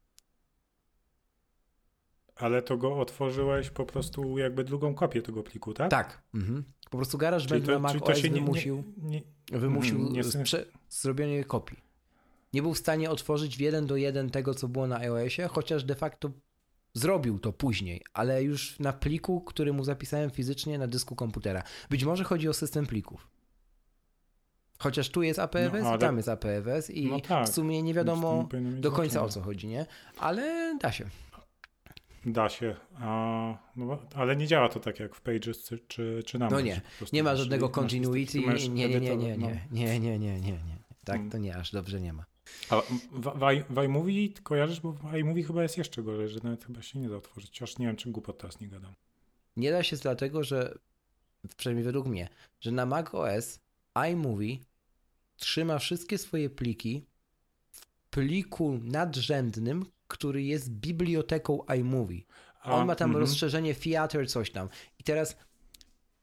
Ale 2.38 2.62
to 2.62 2.76
go 2.76 3.00
otworzyłeś 3.00 3.71
po 3.71 3.87
prostu 3.87 4.38
jakby 4.38 4.64
drugą 4.64 4.95
kopię 4.95 5.23
tego 5.23 5.42
pliku, 5.42 5.75
tak? 5.75 5.90
Tak. 5.90 6.23
Mhm. 6.35 6.64
Po 6.90 6.97
prostu 6.97 7.18
garaż 7.18 7.47
będzie 7.47 7.73
na 7.73 7.78
Mac 7.78 7.97
OS 8.02 8.21
wymusił. 8.21 8.85
Nie, 8.97 9.11
nie, 9.52 9.59
wymusił 9.59 9.99
nie- 9.99 10.25
sprze- 10.25 10.64
zrobienie 10.88 11.45
kopii. 11.45 11.78
Nie 12.52 12.62
był 12.62 12.75
w 12.75 12.78
stanie 12.78 13.11
otworzyć 13.11 13.57
w 13.57 13.61
jeden 13.61 13.87
do 13.87 13.97
jeden 13.97 14.30
tego, 14.30 14.54
co 14.54 14.68
było 14.68 14.87
na 14.87 14.97
iOSie, 14.99 15.49
chociaż 15.49 15.85
de 15.85 15.95
facto 15.95 16.30
zrobił 16.95 17.38
to 17.38 17.52
później, 17.52 18.02
ale 18.12 18.42
już 18.42 18.78
na 18.78 18.92
pliku, 18.92 19.40
który 19.40 19.73
mu 19.73 19.85
zapisałem 19.85 20.30
fizycznie 20.30 20.78
na 20.78 20.87
dysku 20.87 21.16
komputera. 21.16 21.62
Być 21.90 22.04
może 22.04 22.25
chodzi 22.25 22.49
o 22.49 22.52
system 22.52 22.87
plików. 22.87 23.28
Chociaż 24.78 25.09
tu 25.11 25.23
jest 25.23 25.38
APFS 25.38 25.73
No, 25.73 25.78
i 25.78 25.83
ale- 25.92 25.99
tam 25.99 26.16
jest 26.16 26.28
APFS 26.28 26.90
i 26.90 27.07
No 27.07 27.21
tak. 27.21 27.47
w 27.49 27.52
sumie 27.54 27.83
nie 27.83 27.95
wiadomo 27.95 28.49
do 28.80 28.92
końca 28.92 29.23
o 29.23 29.28
co 29.28 29.40
chodzi, 29.40 29.66
nie? 29.68 29.87
Ale 30.18 30.76
da 30.80 30.92
się. 30.92 31.04
Da 32.26 32.48
się, 32.48 32.76
a, 32.94 33.58
no, 33.76 33.98
ale 34.14 34.37
nie 34.37 34.46
działa 34.46 34.68
to 34.68 34.80
tak 34.80 35.00
jak 35.00 35.14
w 35.14 35.20
Pages 35.20 35.64
czy, 35.64 35.78
czy, 35.78 36.22
czy 36.26 36.38
na 36.38 36.48
No 36.50 36.60
nie, 36.60 36.80
nie 37.12 37.22
ma 37.22 37.37
żadnego 37.37 37.68
continuity. 37.68 38.40
Nie, 38.40 38.88
nie, 38.88 39.00
nie, 39.00 39.16
nie, 39.16 39.37
no. 39.37 39.46
nie, 39.46 39.60
nie, 39.70 40.00
nie, 40.00 40.18
nie, 40.18 40.40
nie, 40.40 40.52
nie. 40.52 40.78
Tak, 41.04 41.16
Mm. 41.16 41.30
to 41.30 41.38
nie, 41.38 41.56
aż 41.56 41.72
dobrze 41.72 42.00
nie 42.00 42.12
ma. 42.12 42.25
A 42.70 42.82
w, 43.70 43.78
iMovie 43.84 44.28
kojarzysz, 44.42 44.80
bo 44.80 44.92
w 44.92 45.14
iMovie 45.14 45.42
chyba 45.42 45.62
jest 45.62 45.78
jeszcze 45.78 46.02
gorzej, 46.02 46.28
że 46.28 46.40
nawet 46.42 46.64
chyba 46.64 46.82
się 46.82 46.98
nie 46.98 47.08
da 47.08 47.16
otworzyć, 47.16 47.50
chociaż 47.50 47.78
nie 47.78 47.87
wiem, 47.87 47.96
czy 47.96 48.10
głupot 48.10 48.38
teraz 48.38 48.60
nie 48.60 48.68
gadam. 48.68 48.92
Nie 49.56 49.70
da 49.70 49.82
się 49.82 49.96
dlatego, 49.96 50.44
że 50.44 50.78
przynajmniej 51.56 51.84
według 51.84 52.06
mnie, 52.06 52.28
że 52.60 52.72
na 52.72 52.87
Mac 52.87 53.14
OS 53.14 53.60
iMovie 53.94 54.56
trzyma 55.37 55.78
wszystkie 55.78 56.18
swoje 56.18 56.50
pliki 56.50 57.04
w 57.70 57.87
pliku 58.10 58.78
nadrzędnym, 58.82 59.87
który 60.08 60.42
jest 60.42 60.70
biblioteką 60.70 61.64
iMovie. 61.64 62.22
A, 62.60 62.72
On 62.72 62.86
ma 62.86 62.94
tam 62.94 63.10
mhm. 63.10 63.20
rozszerzenie 63.20 63.74
Theater, 63.74 64.30
coś 64.30 64.50
tam. 64.50 64.68
I 64.98 65.04
teraz 65.04 65.36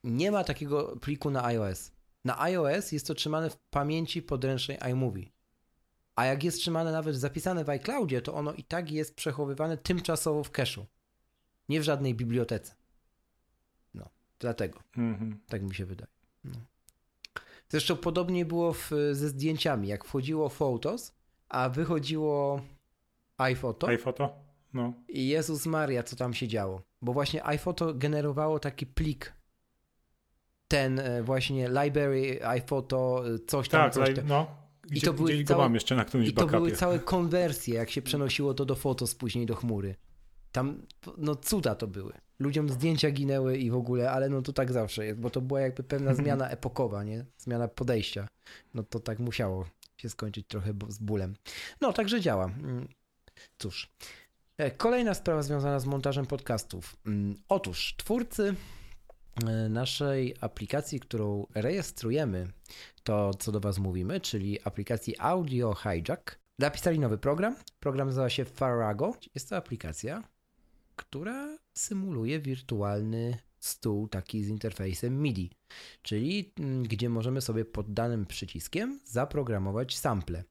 nie 0.04 0.32
ma 0.32 0.44
takiego 0.44 0.98
pliku 1.01 1.30
na 1.30 1.46
iOS. 1.46 1.92
Na 2.25 2.42
iOS 2.42 2.92
jest 2.92 3.08
to 3.08 3.13
trzymane 3.13 3.50
w 3.50 3.58
pamięci 3.58 4.22
podręcznej 4.22 4.77
iMovie. 4.92 5.25
A 6.15 6.25
jak 6.25 6.44
jest 6.44 6.58
trzymane 6.58 6.92
nawet 6.92 7.15
zapisane 7.15 7.63
w 7.63 7.70
iCloudzie, 7.70 8.22
to 8.22 8.34
ono 8.34 8.54
i 8.54 8.63
tak 8.63 8.92
jest 8.92 9.15
przechowywane 9.15 9.77
tymczasowo 9.77 10.44
w 10.44 10.51
cache'u. 10.51 10.86
Nie 11.70 11.80
w 11.80 11.84
żadnej 11.84 12.15
bibliotece. 12.15 12.75
No, 13.94 14.10
dlatego. 14.39 14.80
Mhm. 14.98 15.39
Tak 15.48 15.62
mi 15.62 15.75
się 15.75 15.86
wydaje. 15.86 16.12
No. 16.44 16.51
Zresztą 17.70 17.96
podobnie 17.96 18.46
było 18.46 18.74
w, 18.74 18.92
ze 19.12 19.30
zdjęciami. 19.30 19.88
Jak 19.88 20.06
wchodziło 20.06 20.50
Photos, 20.50 21.13
a 21.50 21.70
wychodziło 21.70 22.62
iPhoto 23.38 23.88
iPhoto? 23.88 24.46
No. 24.74 24.94
i 25.08 25.27
Jezus 25.27 25.65
Maria, 25.65 26.04
co 26.04 26.15
tam 26.15 26.34
się 26.34 26.48
działo. 26.48 26.82
Bo 27.01 27.13
właśnie 27.13 27.46
iPhoto 27.46 27.94
generowało 27.94 28.60
taki 28.60 28.86
plik. 28.86 29.34
Ten 30.68 31.00
e, 31.00 31.24
właśnie 31.24 31.68
library 31.70 32.46
iPhoto, 32.46 33.24
e, 33.36 33.39
coś 33.39 33.70
tam, 33.70 33.82
Tak, 33.82 33.94
coś 33.94 34.15
tam. 34.15 34.27
no. 34.27 34.48
Gdzie, 34.84 35.01
to 35.08 35.13
były 35.13 35.44
całe- 35.44 35.74
jeszcze 35.74 35.96
na 35.96 36.06
którymś 36.06 36.30
I 36.30 36.34
to 36.34 36.46
były 36.48 36.51
backupie. 36.51 36.75
całe 36.77 37.00
konwersje, 37.15 37.75
jak 37.75 37.89
się 37.89 38.01
przenosiło 38.01 38.54
to 38.54 38.65
do 38.65 38.75
Photos 38.75 39.15
później 39.15 39.46
do 39.46 39.56
chmury. 39.56 39.96
Tam, 40.51 40.82
no 41.18 41.36
cuda 41.36 41.75
to 41.75 41.88
były. 41.88 42.13
Ludziom 42.39 42.70
zdjęcia 42.70 43.12
ginęły 43.12 43.58
i 43.58 43.72
w 43.72 43.75
ogóle, 43.75 44.12
ale 44.12 44.30
no 44.30 44.42
to 44.42 44.54
tak 44.54 44.72
zawsze 44.72 45.06
jest, 45.06 45.20
bo 45.20 45.30
to 45.30 45.42
była 45.42 45.62
jakby 45.62 45.84
pewna 45.84 46.13
zmiana 46.13 46.50
epokowa, 46.50 47.04
nie? 47.04 47.25
Zmiana 47.38 47.68
podejścia. 47.68 48.27
No 48.74 48.84
to 48.84 49.00
tak 49.00 49.20
musiało 49.20 49.65
się 49.98 50.10
skończyć 50.10 50.48
trochę 50.48 50.74
z 50.88 50.98
bólem. 50.98 51.36
No, 51.82 51.94
także 51.94 52.22
działa. 52.22 52.50
Cóż. 53.58 53.92
E, 54.58 54.72
Kolejna 54.72 55.13
sprawa 55.13 55.42
związana 55.42 55.80
z 55.80 55.86
montażem 55.86 56.25
podcastów. 56.25 56.96
Mm, 57.06 57.36
Otóż 57.50 57.96
twórcy 57.98 58.56
e, 59.48 59.70
naszej 59.70 60.36
aplikacji, 60.42 61.00
którą 61.00 61.48
rejestrujemy, 61.56 62.48
to 63.04 63.34
co 63.34 63.51
do 63.51 63.60
Was 63.60 63.77
mówimy, 63.77 64.22
czyli 64.22 64.60
aplikacji 64.63 65.15
Audio 65.20 65.75
Hijack, 65.75 66.40
napisali 66.60 67.00
nowy 67.00 67.18
program. 67.18 67.55
Program 67.79 68.07
nazywa 68.07 68.29
się 68.29 68.46
Farago. 68.46 69.14
Jest 69.36 69.50
to 69.50 69.57
aplikacja, 69.57 70.24
która 70.96 71.57
symuluje 71.74 72.40
wirtualny 72.40 73.38
stół 73.60 74.07
taki 74.07 74.44
z 74.44 74.50
interfejsem 74.50 75.22
MIDI, 75.22 75.51
czyli 76.01 76.53
mm, 76.60 76.83
gdzie 76.83 77.10
możemy 77.10 77.42
sobie 77.42 77.66
pod 77.66 77.94
danym 77.94 78.25
przyciskiem 78.25 79.00
zaprogramować 79.05 79.98
sample 79.98 80.44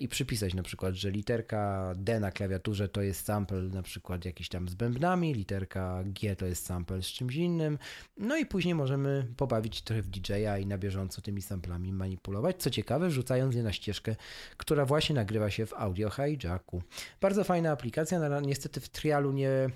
i 0.00 0.08
przypisać 0.08 0.54
na 0.54 0.62
przykład, 0.62 0.94
że 0.94 1.10
literka 1.10 1.92
D 1.96 2.20
na 2.20 2.30
klawiaturze 2.30 2.88
to 2.88 3.02
jest 3.02 3.24
sample 3.24 3.62
na 3.62 3.82
przykład 3.82 4.24
jakiś 4.24 4.48
tam 4.48 4.68
z 4.68 4.74
bębnami, 4.74 5.34
literka 5.34 6.02
G 6.04 6.36
to 6.36 6.46
jest 6.46 6.66
sample 6.66 7.02
z 7.02 7.06
czymś 7.06 7.34
innym, 7.34 7.78
no 8.16 8.36
i 8.36 8.46
później 8.46 8.74
możemy 8.74 9.26
pobawić 9.36 9.82
trochę 9.82 10.02
w 10.02 10.08
DJ-a 10.08 10.58
i 10.58 10.66
na 10.66 10.78
bieżąco 10.78 11.22
tymi 11.22 11.42
samplami 11.42 11.92
manipulować. 11.92 12.56
Co 12.56 12.70
ciekawe, 12.70 13.08
wrzucając 13.08 13.54
je 13.54 13.62
na 13.62 13.72
ścieżkę, 13.72 14.16
która 14.56 14.84
właśnie 14.84 15.14
nagrywa 15.14 15.50
się 15.50 15.66
w 15.66 15.74
Audio 15.74 16.10
Hijacku. 16.10 16.82
Bardzo 17.20 17.44
fajna 17.44 17.70
aplikacja, 17.70 18.18
no, 18.18 18.40
niestety 18.40 18.80
w 18.80 18.88
trialu 18.88 19.32
nie 19.32 19.70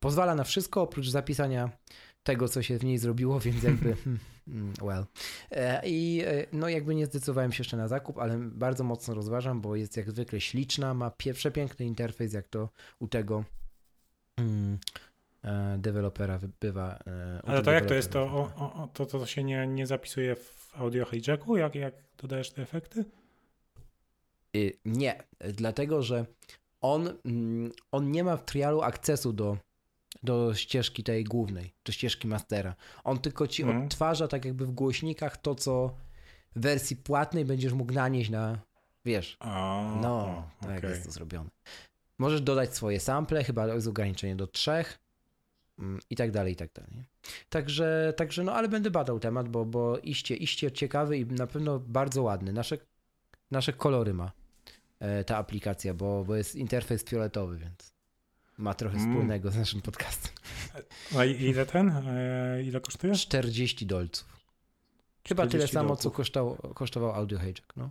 pozwala 0.00 0.34
na 0.34 0.44
wszystko 0.44 0.82
oprócz 0.82 1.08
zapisania 1.08 1.70
tego, 2.22 2.48
co 2.48 2.62
się 2.62 2.78
w 2.78 2.84
niej 2.84 2.98
zrobiło, 2.98 3.40
więc 3.40 3.62
jakby 3.70 3.94
hmm, 3.94 4.18
hmm, 4.46 4.72
well. 4.82 5.04
E, 5.50 5.88
I 5.88 6.22
e, 6.26 6.46
no 6.52 6.68
jakby 6.68 6.94
nie 6.94 7.06
zdecydowałem 7.06 7.52
się 7.52 7.60
jeszcze 7.60 7.76
na 7.76 7.88
zakup, 7.88 8.18
ale 8.18 8.38
bardzo 8.38 8.84
mocno 8.84 9.14
rozważam, 9.14 9.60
bo 9.60 9.76
jest 9.76 9.96
jak 9.96 10.10
zwykle 10.10 10.40
śliczna, 10.40 10.94
ma 10.94 11.10
przepiękny 11.34 11.86
interfejs, 11.86 12.32
jak 12.32 12.48
to 12.48 12.68
u 12.98 13.08
tego 13.08 13.44
mm, 14.36 14.78
e, 15.44 15.78
dewelopera 15.78 16.38
bywa. 16.60 16.98
Ale 17.44 17.62
to 17.62 17.72
jak 17.72 17.86
to 17.86 17.94
jest? 17.94 18.10
To, 18.10 18.22
o, 18.22 18.82
o, 18.82 18.88
to, 18.94 19.06
to 19.06 19.26
się 19.26 19.44
nie, 19.44 19.66
nie 19.66 19.86
zapisuje 19.86 20.36
w 20.36 20.72
audio 20.74 21.04
hijacku? 21.04 21.56
Jak, 21.56 21.74
jak 21.74 21.94
dodajesz 22.18 22.50
te 22.50 22.62
efekty? 22.62 23.04
Y, 24.56 24.78
Nie, 24.84 25.22
dlatego 25.40 26.02
że 26.02 26.26
on, 26.80 27.08
mm, 27.24 27.72
on 27.92 28.10
nie 28.10 28.24
ma 28.24 28.36
w 28.36 28.44
trialu 28.44 28.82
akcesu 28.82 29.32
do, 29.32 29.56
do 30.22 30.54
ścieżki 30.54 31.02
tej 31.04 31.24
głównej, 31.24 31.72
do 31.84 31.92
ścieżki 31.92 32.28
mastera. 32.28 32.74
On 33.04 33.18
tylko 33.18 33.46
ci 33.46 33.62
Mhm. 33.62 33.84
odtwarza 33.84 34.28
tak 34.28 34.44
jakby 34.44 34.66
w 34.66 34.70
głośnikach 34.70 35.36
to, 35.36 35.54
co 35.54 35.94
w 36.56 36.60
wersji 36.60 36.96
płatnej 36.96 37.44
będziesz 37.44 37.72
mógł 37.72 37.92
nanieść 37.92 38.30
na, 38.30 38.58
wiesz, 39.04 39.36
A, 39.40 39.82
no, 40.02 40.48
tak 40.60 40.78
okej. 40.78 40.90
jest 40.90 41.04
to 41.04 41.10
zrobione. 41.10 41.50
Możesz 42.18 42.40
dodać 42.40 42.74
swoje 42.74 43.00
sample, 43.00 43.44
chyba 43.44 43.66
jest 43.66 43.86
ograniczenie 43.86 44.36
do 44.36 44.46
trzech 44.46 44.98
mm, 45.78 46.00
i 46.10 46.16
tak 46.16 46.30
dalej, 46.30 46.52
i 46.52 46.56
tak 46.56 46.72
dalej. 46.72 47.04
Także, 47.48 48.12
także 48.16 48.44
no, 48.44 48.52
ale 48.52 48.68
będę 48.68 48.90
badał 48.90 49.20
temat, 49.20 49.48
bo, 49.48 49.64
bo 49.64 49.98
iście, 49.98 50.36
iście 50.36 50.72
ciekawy 50.72 51.18
i 51.18 51.26
na 51.26 51.46
pewno 51.46 51.78
bardzo 51.78 52.22
ładny. 52.22 52.52
Nasze, 52.52 52.78
nasze 53.50 53.72
kolory 53.72 54.14
ma 54.14 54.32
e, 55.00 55.24
ta 55.24 55.36
aplikacja, 55.36 55.94
bo, 55.94 56.24
bo 56.24 56.36
jest 56.36 56.56
interfejs 56.56 57.04
fioletowy, 57.04 57.58
więc 57.58 57.94
ma 58.60 58.74
trochę 58.74 58.96
Mm. 58.96 59.10
wspólnego 59.10 59.50
z 59.50 59.56
naszym 59.56 59.80
podcastem. 59.82 60.32
A 61.18 61.24
ile 61.24 61.66
ten? 61.66 61.88
E, 61.88 62.62
ile 62.62 62.80
kosztuje? 62.80 63.14
40 63.14 63.86
dolców. 63.86 64.40
Chyba 65.28 65.42
tyle 65.42 65.50
40 65.50 65.74
samo, 65.74 65.88
co 65.88 65.94
dolców. 65.94 66.12
kosztował, 66.12 66.56
kosztował 66.74 67.12
Audio 67.12 67.38
Hijack, 67.38 67.76
no. 67.76 67.90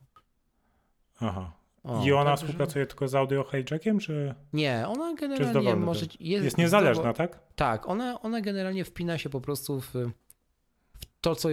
Aha. 1.19 1.51
O, 1.83 2.05
I 2.05 2.11
ona 2.11 2.23
także- 2.29 2.45
współpracuje 2.45 2.85
tylko 2.85 3.07
z 3.07 3.15
audio 3.15 3.43
hijackiem, 3.51 3.99
czy 3.99 4.35
Nie, 4.53 4.83
ona 4.87 5.13
generalnie 5.13 5.75
może... 5.75 6.05
Jest, 6.19 6.43
jest 6.43 6.57
niezależna, 6.57 7.13
tak? 7.13 7.39
Tak, 7.55 7.89
ona, 7.89 8.21
ona 8.21 8.41
generalnie 8.41 8.85
wpina 8.85 9.17
się 9.17 9.29
po 9.29 9.41
prostu 9.41 9.81
w, 9.81 9.87
w 9.91 10.11
to, 11.21 11.35
co, 11.35 11.49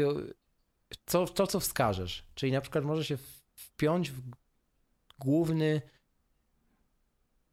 co, 1.07 1.27
w 1.27 1.33
to, 1.33 1.47
co 1.47 1.61
wskażesz. 1.61 2.25
Czyli 2.35 2.53
na 2.53 2.61
przykład 2.61 2.85
może 2.85 3.05
się 3.05 3.19
wpiąć 3.55 4.11
w 4.11 4.21
główny, 5.19 5.83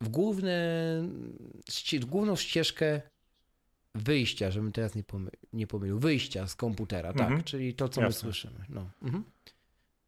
w 0.03 0.09
w 1.99 2.05
główną 2.05 2.35
ścieżkę 2.35 3.01
wyjścia, 3.95 4.51
żebym 4.51 4.71
teraz 4.71 4.95
nie, 4.95 5.03
pomy, 5.03 5.31
nie 5.53 5.67
pomylił, 5.67 5.99
wyjścia 5.99 6.47
z 6.47 6.55
komputera, 6.55 7.13
tak, 7.13 7.21
Mhm. 7.21 7.43
czyli 7.43 7.73
to, 7.73 7.89
co 7.89 8.01
my 8.01 8.07
Jasne. 8.07 8.21
słyszymy. 8.21 8.65
No, 8.69 8.89
mhm. 9.01 9.23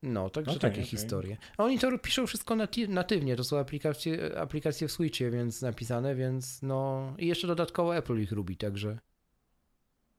no 0.04 0.30
także 0.30 0.52
Okej, 0.52 0.62
takie 0.62 0.74
okej. 0.74 0.86
historie. 0.86 1.38
A 1.58 1.64
oni 1.64 1.80
to 1.80 2.00
piszą 2.00 2.28
wszystko 2.28 2.56
natywnie, 2.90 3.36
to 3.36 3.44
są 3.44 3.60
aplikacje, 3.60 4.40
aplikacje 4.40 4.88
w 4.88 4.92
Switchie, 4.92 5.32
więc 5.32 5.62
napisane, 5.62 6.16
więc 6.16 6.62
no 6.62 7.14
i 7.18 7.28
jeszcze 7.28 7.48
dodatkowo 7.48 7.98
Apple 7.98 8.22
ich 8.22 8.32
lubi, 8.32 8.58
także 8.58 9.00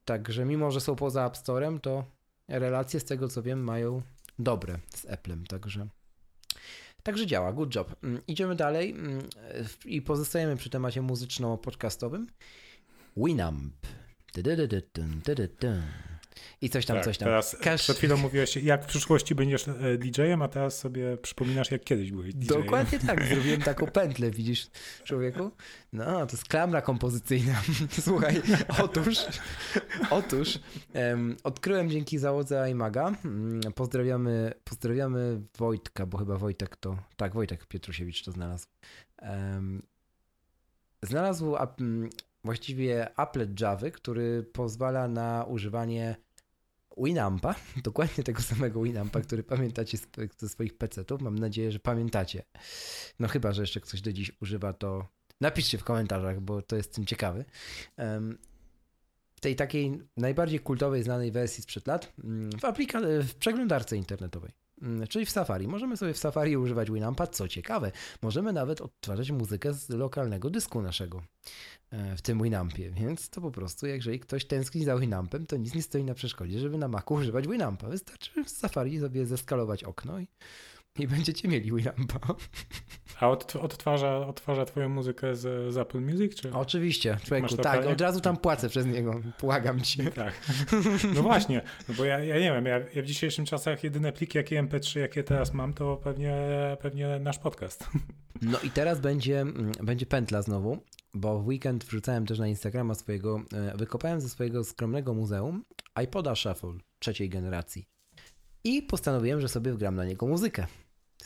także 0.05 0.45
mimo, 0.45 0.71
że 0.71 0.81
są 0.81 0.97
poza 0.97 1.27
App 1.27 1.37
Storem, 1.37 1.81
to 1.81 2.05
relacje 2.49 3.01
z 3.01 3.05
tego, 3.05 3.29
co 3.29 3.43
wiem, 3.43 3.65
mają 3.65 4.03
dobre 4.39 4.79
z 4.95 5.07
Applem, 5.07 5.47
także 5.47 5.87
Także 7.07 7.27
działa, 7.27 7.53
good 7.53 7.75
job. 7.75 7.97
Mm, 8.05 8.23
Idziemy 8.27 8.57
dalej 8.57 8.91
mm, 8.91 9.23
i 9.85 10.03
pozostajemy 10.03 10.57
przy 10.57 10.71
temacie 10.71 11.03
muzyczno-podcastowym. 11.03 12.27
Winamp. 13.17 13.75
I 16.61 16.71
coś 16.71 16.87
tam, 16.87 16.97
tak, 16.97 17.05
coś 17.05 17.19
tam. 17.19 17.27
Teraz 17.27 17.57
Każ... 17.63 17.83
Przed 17.83 17.97
chwilą 17.97 18.17
mówiłeś, 18.17 18.57
jak 18.57 18.85
w 18.85 18.87
przyszłości 18.87 19.35
będziesz 19.35 19.69
e, 19.69 19.73
DJ-em, 19.99 20.43
a 20.43 20.49
teraz 20.49 20.79
sobie 20.79 21.17
przypominasz, 21.17 21.71
jak 21.71 21.85
kiedyś 21.85 22.13
byłeś 22.13 22.35
DJ-em. 22.35 22.63
Dokładnie 22.63 22.99
tak, 22.99 23.25
zrobiłem 23.35 23.63
taką 23.63 23.87
pętlę, 23.87 24.31
widzisz, 24.31 24.67
człowieku? 25.05 25.51
No, 25.93 26.27
to 26.27 26.33
jest 26.33 26.49
klamra 26.49 26.83
kompozycyjna. 26.83 27.63
Słuchaj, 28.01 28.43
otóż, 28.83 29.19
otóż 30.11 30.59
um, 30.95 31.37
odkryłem 31.45 31.91
dzięki 31.91 32.19
załodze 32.19 32.71
iMaga. 32.71 33.13
Mm, 33.25 33.61
pozdrawiamy, 33.75 34.53
pozdrawiamy 34.65 35.41
Wojtka, 35.59 36.07
bo 36.07 36.19
chyba 36.19 36.37
Wojtek 36.37 36.77
to, 36.77 36.97
tak, 37.17 37.35
Wojtek 37.35 37.67
Pietrusiewicz 37.67 38.25
to 38.25 38.33
znalazł. 38.33 38.67
Um, 39.23 39.83
znalazł 41.03 41.57
właściwie 42.45 43.19
applet 43.19 43.61
Java, 43.61 43.91
który 43.91 44.43
pozwala 44.43 45.09
na 45.09 45.45
używanie 45.49 46.17
Winampa, 46.97 47.55
dokładnie 47.85 48.25
tego 48.25 48.43
samego 48.43 48.83
Winampa, 48.83 49.21
który 49.21 49.43
pamiętacie 49.43 49.99
ze 50.39 50.49
swoich 50.49 50.79
PC-ów. 50.79 51.23
Mam 51.23 51.39
nadzieję, 51.39 51.73
że 51.73 51.79
pamiętacie. 51.79 52.43
No 53.19 53.29
chyba, 53.29 53.53
że 53.53 53.63
jeszcze 53.63 53.81
ktoś 53.81 54.01
do 54.01 54.13
dziś 54.13 54.33
używa, 54.41 54.73
to 54.73 55.09
napiszcie 55.41 55.79
w 55.79 55.85
komentarzach, 55.85 56.41
bo 56.41 56.63
to 56.63 56.77
jest 56.77 56.95
tym 56.95 57.07
ciekawy. 57.07 57.45
W 59.37 59.41
tej 59.41 59.57
takiej 59.57 59.99
najbardziej 60.17 60.61
kultowej, 60.61 61.03
znanej 61.03 61.33
wersji 61.33 61.63
sprzed 61.63 61.87
lat, 61.87 62.13
mm, 62.25 62.51
w, 62.51 62.63
aplika- 62.63 63.23
w 63.23 63.35
przeglądarce 63.35 63.97
internetowej. 63.97 64.66
Mm, 64.83 65.07
czyli 65.07 65.27
w 65.27 65.31
Safari. 65.31 65.69
Możemy 65.69 65.97
sobie 65.97 66.13
w 66.13 66.19
Safari 66.19 66.57
używać 66.57 66.91
Winampa, 66.91 67.27
co 67.27 67.49
ciekawe, 67.49 67.93
możemy 68.23 68.53
nawet 68.53 68.81
odtwarzać 68.81 69.31
muzykę 69.31 69.75
z 69.75 69.89
lokalnego 69.89 70.51
dysku 70.51 70.83
naszego 70.83 71.23
e, 71.91 72.17
w 72.17 72.23
tym 72.23 72.43
Winampie, 72.43 72.91
więc 72.91 73.31
to 73.31 73.41
po 73.41 73.51
prostu, 73.51 73.87
jeżeli 73.87 74.21
ktoś 74.21 74.45
tęskni 74.45 74.85
za 74.85 74.99
Winampem, 74.99 75.47
to 75.47 75.57
nic 75.57 75.75
nie 75.75 75.83
stoi 75.83 76.05
na 76.05 76.15
przeszkodzie, 76.15 76.61
żeby 76.61 76.79
na 76.79 76.89
Macu 76.89 77.15
używać 77.15 77.49
Winampa. 77.49 77.89
Wystarczy 77.89 78.45
w 78.45 78.51
Safari 78.51 79.01
sobie 79.01 79.27
zeskalować 79.27 79.85
okno 79.85 80.21
i 80.21 80.27
i 80.99 81.09
będziecie 81.09 81.49
mieli 81.49 81.73
Winampa. 81.73 82.19
A 83.21 83.29
od, 83.29 83.57
odtwarza, 83.57 84.27
odtwarza 84.27 84.65
twoją 84.65 84.89
muzykę 84.89 85.37
z, 85.37 85.75
z 85.75 85.77
Apple 85.77 86.01
Music? 86.01 86.35
Czy? 86.35 86.53
Oczywiście, 86.53 87.17
człowieku, 87.25 87.57
tak, 87.57 87.87
od 87.87 88.01
razu 88.01 88.21
tam 88.21 88.37
płacę 88.37 88.69
przez 88.69 88.87
niego, 88.87 89.21
błagam 89.41 89.81
cię. 89.81 90.11
Tak, 90.11 90.33
no 91.15 91.23
właśnie, 91.23 91.63
no 91.89 91.95
bo 91.95 92.05
ja, 92.05 92.19
ja 92.19 92.35
nie 92.35 92.53
wiem, 92.53 92.67
ja, 92.67 92.79
ja 92.95 93.03
w 93.03 93.07
dzisiejszym 93.07 93.45
czasach 93.45 93.85
jedyne 93.85 94.13
pliki, 94.13 94.39
jakie 94.39 94.63
MP3, 94.63 94.99
jakie 94.99 95.23
teraz 95.23 95.55
mam, 95.55 95.75
to 95.75 95.97
pewnie, 95.97 96.37
pewnie 96.81 97.19
nasz 97.19 97.39
podcast. 97.39 97.89
No 98.43 98.59
i 98.65 98.71
teraz 98.71 99.01
będzie, 99.01 99.45
będzie 99.83 100.07
pętla 100.07 100.43
znowu, 100.43 100.79
bo 101.15 101.39
w 101.39 101.47
weekend 101.47 101.85
wrzucałem 101.85 102.27
też 102.27 102.39
na 102.39 102.49
Instagrama 102.49 102.95
swojego, 102.95 103.41
e, 103.53 103.77
wykopałem 103.77 104.21
ze 104.21 104.29
swojego 104.29 104.65
skromnego 104.65 105.15
muzeum 105.15 105.65
iPoda 106.05 106.35
Shuffle 106.35 106.73
trzeciej 106.99 107.29
generacji 107.29 107.87
i 108.67 108.83
postanowiłem, 108.83 109.41
że 109.41 109.49
sobie 109.49 109.73
wgram 109.73 109.95
na 109.95 110.05
niego 110.05 110.27
muzykę. 110.27 110.67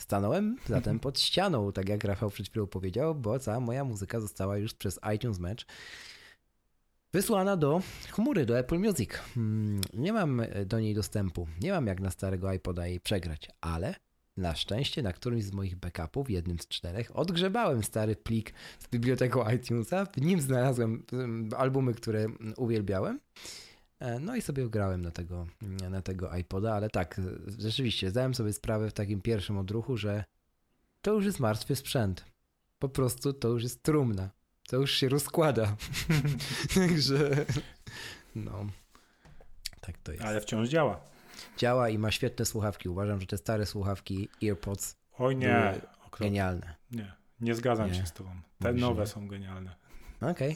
Stanąłem 0.01 0.57
zatem 0.67 0.99
pod 0.99 1.19
ścianą, 1.19 1.71
tak 1.71 1.89
jak 1.89 2.03
Rafał 2.03 2.29
przed 2.29 2.49
chwilą 2.49 2.67
powiedział, 2.67 3.15
bo 3.15 3.39
cała 3.39 3.59
moja 3.59 3.83
muzyka 3.83 4.19
została 4.19 4.57
już 4.57 4.73
przez 4.73 4.99
iTunes 5.15 5.39
Match 5.39 5.63
wysłana 7.13 7.57
do 7.57 7.81
chmury, 8.11 8.45
do 8.45 8.59
Apple 8.59 8.79
Music. 8.79 9.09
Hmm, 9.11 9.81
nie 9.93 10.13
mam 10.13 10.41
do 10.65 10.79
niej 10.79 10.93
dostępu, 10.93 11.47
nie 11.61 11.71
mam 11.71 11.87
jak 11.87 11.99
na 11.99 12.11
starego 12.11 12.53
iPoda 12.53 12.87
jej 12.87 12.99
przegrać, 12.99 13.47
ale 13.61 13.95
na 14.37 14.55
szczęście 14.55 15.03
na 15.03 15.13
którymś 15.13 15.43
z 15.43 15.51
moich 15.51 15.75
backupów, 15.75 16.29
jednym 16.29 16.59
z 16.59 16.67
czterech, 16.67 17.11
odgrzebałem 17.15 17.83
stary 17.83 18.15
plik 18.15 18.53
z 18.79 18.87
biblioteką 18.87 19.49
iTunesa. 19.49 20.05
W 20.05 20.21
nim 20.21 20.41
znalazłem 20.41 21.03
hmm, 21.11 21.49
albumy, 21.57 21.93
które 21.93 22.25
uwielbiałem. 22.57 23.19
E, 24.01 24.19
no 24.19 24.35
i 24.35 24.41
sobie 24.41 24.69
grałem 24.69 25.01
na 25.01 25.11
tego, 25.11 25.47
na 25.89 26.01
tego 26.01 26.35
iPoda, 26.35 26.73
ale 26.73 26.89
tak, 26.89 27.21
rzeczywiście 27.57 28.09
zdałem 28.09 28.35
sobie 28.35 28.53
sprawę 28.53 28.89
w 28.89 28.93
takim 28.93 29.21
pierwszym 29.21 29.57
odruchu, 29.57 29.97
że 29.97 30.23
to 31.01 31.13
już 31.13 31.25
jest 31.25 31.39
martwy 31.39 31.75
sprzęt. 31.75 32.25
Po 32.79 32.89
prostu 32.89 33.33
to 33.33 33.47
już 33.47 33.63
jest 33.63 33.83
trumna. 33.83 34.29
To 34.67 34.77
już 34.77 34.91
się 34.91 35.09
rozkłada. 35.09 35.75
Także 36.75 37.45
no. 38.35 38.65
Tak 39.81 39.97
to 39.97 40.11
jest. 40.11 40.23
Ale 40.23 40.41
wciąż 40.41 40.69
działa. 40.69 41.01
Działa 41.57 41.89
i 41.89 41.97
ma 41.97 42.11
świetne 42.11 42.45
słuchawki. 42.45 42.89
Uważam, 42.89 43.21
że 43.21 43.27
te 43.27 43.37
stare 43.37 43.65
słuchawki 43.65 44.29
AirPods 44.43 44.95
Oj 45.17 45.35
nie, 45.35 45.81
genialne. 46.19 46.75
Nie, 46.91 47.13
nie 47.41 47.55
zgadzam 47.55 47.87
nie. 47.87 47.95
się 47.95 48.05
z 48.05 48.13
tobą. 48.13 48.29
Te 48.59 48.67
Mówisz 48.67 48.81
nowe 48.81 49.01
nie. 49.03 49.07
są 49.07 49.27
genialne. 49.27 49.75
Okej. 50.21 50.31
Okay. 50.31 50.55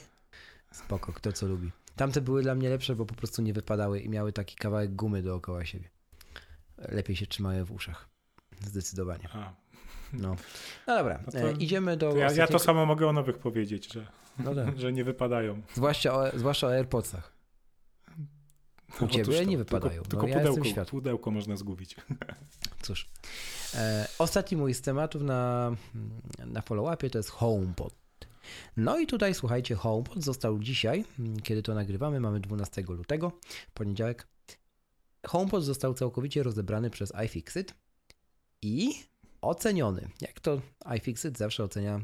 Spoko, 0.71 1.13
kto 1.13 1.31
co 1.31 1.47
lubi. 1.47 1.71
Tamte 1.95 2.21
były 2.21 2.43
dla 2.43 2.55
mnie 2.55 2.69
lepsze, 2.69 2.95
bo 2.95 3.05
po 3.05 3.15
prostu 3.15 3.41
nie 3.41 3.53
wypadały 3.53 3.99
i 3.99 4.10
miały 4.10 4.34
taki 4.34 4.55
kawałek 4.55 4.95
gumy 4.95 5.21
dookoła 5.21 5.65
siebie. 5.65 5.89
Lepiej 6.77 7.15
się 7.15 7.27
trzymały 7.27 7.65
w 7.65 7.71
uszach. 7.71 8.10
Zdecydowanie. 8.62 9.29
A. 9.34 9.53
No. 10.13 10.36
no 10.88 10.97
dobra, 10.97 11.19
no 11.25 11.31
to, 11.31 11.49
e, 11.49 11.51
idziemy 11.51 11.97
do. 11.97 12.12
To 12.12 12.17
ja, 12.17 12.31
ja, 12.31 12.47
to 12.47 12.60
samo 12.60 12.86
mogę 12.86 13.08
o 13.08 13.13
nowych 13.13 13.38
powiedzieć, 13.38 13.93
że, 13.93 14.08
no 14.39 14.55
tak. 14.55 14.77
że 14.81 14.93
nie 14.93 15.03
wypadają. 15.03 15.62
Zwłaszcza 15.73 16.13
o, 16.13 16.39
zwłaszcza 16.39 16.67
o 16.67 16.71
AirPodsach. 16.71 17.36
U 19.01 19.08
ciebie 19.08 19.45
nie 19.45 19.58
wypadają. 19.58 20.01
Tylko, 20.01 20.10
tylko 20.10 20.27
no, 20.27 20.34
pudełko, 20.34 20.79
ja 20.79 20.86
pudełko 20.86 21.31
można 21.31 21.55
zgubić. 21.55 21.95
Cóż. 22.81 23.10
E, 23.75 24.08
ostatni 24.19 24.58
mój 24.58 24.73
z 24.73 24.81
tematów 24.81 25.21
na, 25.21 25.71
na 26.45 26.62
follow-upie 26.62 27.10
to 27.10 27.17
jest 27.17 27.29
HomePod. 27.29 28.05
No 28.77 28.99
i 28.99 29.08
tutaj 29.08 29.34
słuchajcie, 29.34 29.75
HomePod 29.75 30.23
został 30.23 30.60
dzisiaj, 30.60 31.05
mm, 31.19 31.39
kiedy 31.39 31.63
to 31.63 31.73
nagrywamy, 31.73 32.19
mamy 32.19 32.39
12 32.39 32.84
lutego, 32.88 33.31
poniedziałek. 33.73 34.27
HomePod 35.25 35.63
został 35.63 35.93
całkowicie 35.93 36.43
rozebrany 36.43 36.89
przez 36.89 37.13
iFixit 37.25 37.73
i 38.62 38.93
oceniony. 39.41 40.10
Jak 40.21 40.39
to 40.39 40.62
iFixit 40.97 41.38
zawsze 41.38 41.63
ocenia 41.63 42.01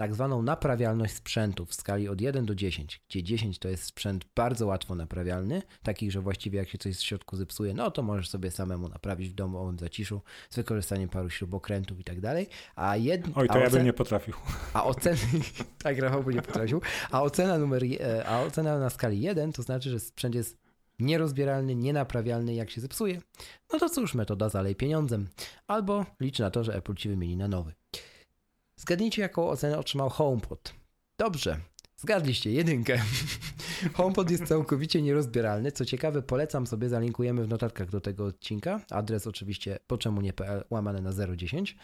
tak 0.00 0.14
zwaną 0.14 0.42
naprawialność 0.42 1.14
sprzętu 1.14 1.66
w 1.66 1.74
skali 1.74 2.08
od 2.08 2.20
1 2.20 2.46
do 2.46 2.54
10, 2.54 3.00
gdzie 3.08 3.22
10 3.22 3.58
to 3.58 3.68
jest 3.68 3.84
sprzęt 3.84 4.24
bardzo 4.36 4.66
łatwo 4.66 4.94
naprawialny, 4.94 5.62
taki, 5.82 6.10
że 6.10 6.20
właściwie 6.20 6.58
jak 6.58 6.68
się 6.68 6.78
coś 6.78 6.96
w 6.96 7.02
środku 7.02 7.36
zepsuje, 7.36 7.74
no 7.74 7.90
to 7.90 8.02
możesz 8.02 8.28
sobie 8.30 8.50
samemu 8.50 8.88
naprawić 8.88 9.28
w 9.28 9.34
domu 9.34 9.58
on 9.58 9.78
zaciszu 9.78 10.20
z 10.50 10.56
wykorzystaniem 10.56 11.08
paru 11.08 11.30
śrubokrętów 11.30 12.00
i 12.00 12.04
tak 12.04 12.20
dalej. 12.20 12.46
A 12.76 12.96
jed... 12.96 13.26
Oj, 13.34 13.48
to 13.48 13.54
a 13.54 13.58
ja 13.58 13.70
bym 13.70 13.84
nie 13.84 13.92
potrafił. 13.92 14.34
A 14.74 14.84
oceny, 14.84 15.18
tak 15.82 15.98
Rafał 15.98 16.24
by 16.24 16.34
nie 16.34 16.42
potrafił, 16.42 16.80
a 17.10 17.22
ocena 17.22 17.58
numer, 17.58 17.82
a 18.26 18.40
ocena 18.40 18.78
na 18.78 18.90
skali 18.90 19.20
1 19.20 19.52
to 19.52 19.62
znaczy, 19.62 19.90
że 19.90 20.00
sprzęt 20.00 20.34
jest 20.34 20.58
nierozbieralny, 20.98 21.74
nienaprawialny, 21.74 22.54
jak 22.54 22.70
się 22.70 22.80
zepsuje, 22.80 23.20
no 23.72 23.78
to 23.78 23.88
cóż, 23.88 24.14
metoda 24.14 24.48
zalej 24.48 24.76
pieniądzem. 24.76 25.28
Albo 25.66 26.06
licz 26.20 26.38
na 26.38 26.50
to, 26.50 26.64
że 26.64 26.74
Apple 26.74 26.94
ci 26.94 27.08
wymieni 27.08 27.36
na 27.36 27.48
nowy. 27.48 27.72
Zgadnijcie, 28.80 29.22
jaką 29.22 29.48
ocenę 29.48 29.78
otrzymał 29.78 30.08
HomePod. 30.08 30.74
Dobrze, 31.18 31.56
zgadliście, 31.96 32.52
jedynkę. 32.52 32.98
HomePod 33.94 34.30
jest 34.30 34.44
całkowicie 34.44 35.02
nierozbieralny. 35.02 35.72
Co 35.72 35.84
ciekawe, 35.84 36.22
polecam 36.22 36.66
sobie, 36.66 36.88
zalinkujemy 36.88 37.44
w 37.44 37.48
notatkach 37.48 37.90
do 37.90 38.00
tego 38.00 38.24
odcinka. 38.24 38.80
Adres 38.90 39.26
oczywiście 39.26 39.78
poczemu 39.86 40.20
nie.pl 40.20 40.64
łamane 40.70 41.00
na 41.00 41.36
010. 41.36 41.76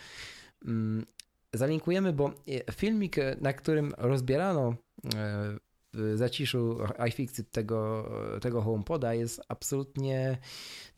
Mm, 0.64 1.06
zalinkujemy, 1.52 2.12
bo 2.12 2.32
e, 2.48 2.72
filmik, 2.72 3.18
e, 3.18 3.36
na 3.40 3.52
którym 3.52 3.94
rozbierano 3.98 4.74
e, 5.14 5.56
w 5.94 6.12
zaciszu 6.14 6.78
iFixit 7.08 7.50
tego, 7.50 8.10
tego 8.40 8.62
HomePoda 8.62 9.14
jest 9.14 9.40
absolutnie 9.48 10.38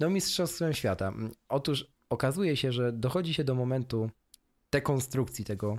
no, 0.00 0.10
mistrzostwem 0.10 0.72
świata. 0.72 1.12
Otóż 1.48 1.86
okazuje 2.10 2.56
się, 2.56 2.72
że 2.72 2.92
dochodzi 2.92 3.34
się 3.34 3.44
do 3.44 3.54
momentu 3.54 4.10
dekonstrukcji 4.70 5.44
tego 5.44 5.78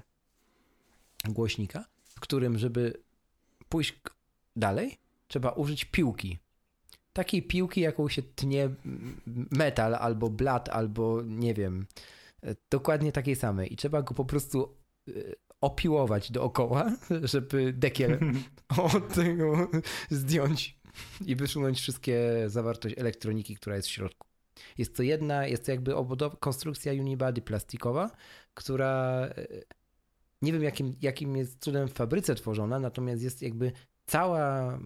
głośnika, 1.27 1.85
w 2.03 2.19
którym, 2.19 2.57
żeby 2.57 2.93
pójść 3.69 4.01
dalej, 4.55 4.97
trzeba 5.27 5.51
użyć 5.51 5.85
piłki. 5.85 6.37
Takiej 7.13 7.43
piłki, 7.43 7.81
jaką 7.81 8.09
się 8.09 8.21
tnie 8.23 8.69
metal 9.51 9.95
albo 9.95 10.29
blat, 10.29 10.69
albo 10.69 11.21
nie 11.25 11.53
wiem, 11.53 11.85
e, 12.43 12.55
dokładnie 12.69 13.11
takiej 13.11 13.35
samej. 13.35 13.73
I 13.73 13.75
trzeba 13.75 14.01
go 14.01 14.13
po 14.13 14.25
prostu 14.25 14.75
e, 15.07 15.11
opiłować 15.61 16.31
dookoła, 16.31 16.91
żeby 17.33 17.73
dekiel 17.73 18.19
od 18.93 19.13
tego 19.13 19.69
zdjąć 20.09 20.79
i 21.25 21.35
wysunąć 21.35 21.79
wszystkie 21.79 22.43
zawartość 22.47 22.95
elektroniki, 22.97 23.55
która 23.55 23.75
jest 23.75 23.87
w 23.87 23.91
środku. 23.91 24.27
Jest 24.77 24.95
to 24.95 25.03
jedna, 25.03 25.47
jest 25.47 25.65
to 25.65 25.71
jakby 25.71 25.95
obudowa, 25.95 26.37
konstrukcja 26.39 26.93
unibody 26.93 27.41
plastikowa, 27.41 28.11
która 28.53 29.21
e, 29.21 29.47
nie 30.41 30.53
wiem 30.53 30.63
jakim, 30.63 30.95
jakim 31.01 31.37
jest 31.37 31.59
cudem 31.59 31.87
w 31.87 31.93
fabryce 31.93 32.35
tworzona, 32.35 32.79
natomiast 32.79 33.23
jest 33.23 33.41
jakby 33.41 33.71
cała, 34.05 34.79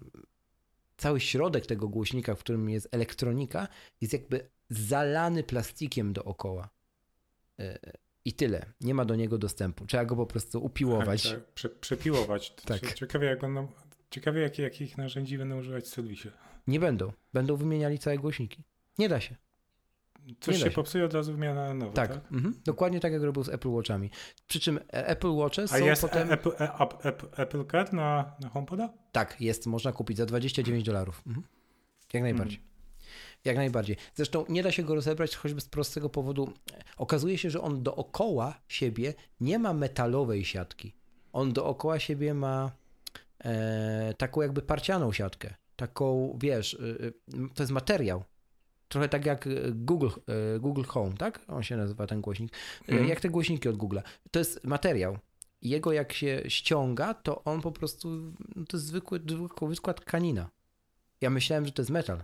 cały 0.97 1.19
środek 1.19 1.65
tego 1.65 1.87
głośnika, 1.87 2.35
w 2.35 2.39
którym 2.39 2.69
jest 2.69 2.87
elektronika, 2.91 3.67
jest 4.01 4.13
jakby 4.13 4.49
zalany 4.69 5.43
plastikiem 5.43 6.13
dookoła. 6.13 6.69
E, 7.59 7.79
I 8.25 8.33
tyle. 8.33 8.65
Nie 8.81 8.93
ma 8.93 9.05
do 9.05 9.15
niego 9.15 9.37
dostępu. 9.37 9.85
Trzeba 9.85 10.05
go 10.05 10.15
po 10.15 10.25
prostu 10.25 10.65
upiłować. 10.65 11.31
Tak, 11.31 11.45
prze, 11.53 11.69
przepiłować. 11.69 12.55
Tak. 12.55 12.93
Ciekawie, 12.93 13.27
jak 13.27 13.43
on, 13.43 13.67
ciekawie 14.09 14.41
jakie, 14.41 14.63
jakich 14.63 14.97
narzędzi 14.97 15.37
będą 15.37 15.59
używać 15.59 15.83
w 15.83 15.87
serwisie. 15.87 16.29
Nie 16.67 16.79
będą. 16.79 17.11
Będą 17.33 17.55
wymieniali 17.55 17.99
całe 17.99 18.17
głośniki. 18.17 18.63
Nie 18.97 19.09
da 19.09 19.19
się. 19.19 19.35
Coś 20.39 20.55
się 20.55 20.63
się. 20.63 20.71
popsuje 20.71 21.05
od 21.05 21.13
razu 21.13 21.31
wymiana 21.31 21.67
na 21.67 21.73
nowo, 21.73 21.91
Tak, 21.91 22.13
tak? 22.13 22.31
Mhm. 22.31 22.53
dokładnie 22.65 22.99
tak 22.99 23.13
jak 23.13 23.21
robił 23.23 23.43
z 23.43 23.49
Apple 23.49 23.69
Watchami. 23.69 24.09
Przy 24.47 24.59
czym 24.59 24.77
e, 24.77 25.07
Apple 25.07 25.35
Watche 25.35 25.63
A 25.63 25.67
są 25.67 25.85
jest 25.85 26.01
potem... 26.01 26.31
Apple, 26.31 26.49
e, 26.59 26.73
Apple, 26.79 27.07
Apple, 27.07 27.27
Apple 27.41 27.65
Card 27.71 27.93
na, 27.93 28.35
na 28.39 28.49
HomePoda? 28.49 28.89
Tak, 29.11 29.41
jest, 29.41 29.65
można 29.67 29.91
kupić 29.91 30.17
za 30.17 30.25
29 30.25 30.83
dolarów. 30.83 31.23
Mhm. 31.27 31.45
Jak 32.13 32.23
najbardziej. 32.23 32.59
Jak 33.45 33.55
najbardziej. 33.55 33.97
Zresztą 34.15 34.45
nie 34.49 34.63
da 34.63 34.71
się 34.71 34.83
go 34.83 34.95
rozebrać 34.95 35.35
choćby 35.35 35.61
z 35.61 35.69
prostego 35.69 36.09
powodu. 36.09 36.53
Okazuje 36.97 37.37
się, 37.37 37.49
że 37.49 37.61
on 37.61 37.83
dookoła 37.83 38.59
siebie 38.67 39.13
nie 39.39 39.59
ma 39.59 39.73
metalowej 39.73 40.45
siatki. 40.45 40.93
On 41.33 41.53
dookoła 41.53 41.99
siebie 41.99 42.33
ma 42.33 42.71
e, 43.43 44.13
taką 44.17 44.41
jakby 44.41 44.61
parcianą 44.61 45.11
siatkę. 45.11 45.53
Taką, 45.75 46.37
wiesz, 46.41 46.73
y, 46.73 47.13
to 47.53 47.63
jest 47.63 47.71
materiał. 47.71 48.23
Trochę 48.93 49.09
tak 49.09 49.25
jak 49.25 49.47
y, 49.47 49.71
Google, 49.75 50.09
y, 50.55 50.59
Google 50.59 50.83
Home, 50.83 51.13
tak? 51.13 51.39
On 51.47 51.63
się 51.63 51.77
nazywa 51.77 52.07
ten 52.07 52.21
głośnik. 52.21 52.53
Y, 52.53 52.91
Mhm. 52.91 53.09
Jak 53.09 53.21
te 53.21 53.29
głośniki 53.29 53.69
od 53.69 53.75
Google'a. 53.75 54.01
To 54.31 54.39
jest 54.39 54.63
materiał. 54.63 55.17
Jego 55.61 55.93
jak 55.93 56.13
się 56.13 56.43
ściąga, 56.47 57.13
to 57.13 57.43
on 57.43 57.61
po 57.61 57.71
prostu, 57.71 58.09
no 58.55 58.65
to 58.65 58.77
jest 58.77 58.85
zwykły, 58.85 59.19
zwykła 59.69 59.93
tkanina. 59.93 60.49
Ja 61.21 61.29
myślałem, 61.29 61.65
że 61.65 61.71
to 61.71 61.81
jest 61.81 61.89
metal. 61.89 62.23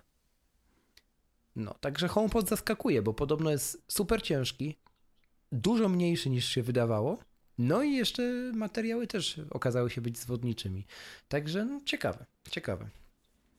No, 1.55 1.73
także 1.73 2.07
HomePod 2.07 2.49
zaskakuje, 2.49 3.01
bo 3.01 3.13
podobno 3.13 3.51
jest 3.51 3.83
super 3.87 4.21
ciężki, 4.21 4.75
dużo 5.51 5.89
mniejszy 5.89 6.29
niż 6.29 6.45
się 6.45 6.63
wydawało, 6.63 7.17
no 7.57 7.83
i 7.83 7.93
jeszcze 7.93 8.51
materiały 8.55 9.07
też 9.07 9.41
okazały 9.49 9.89
się 9.89 10.01
być 10.01 10.17
zwodniczymi. 10.17 10.85
Także 11.27 11.65
no, 11.65 11.81
ciekawe, 11.85 12.25
ciekawe. 12.51 12.89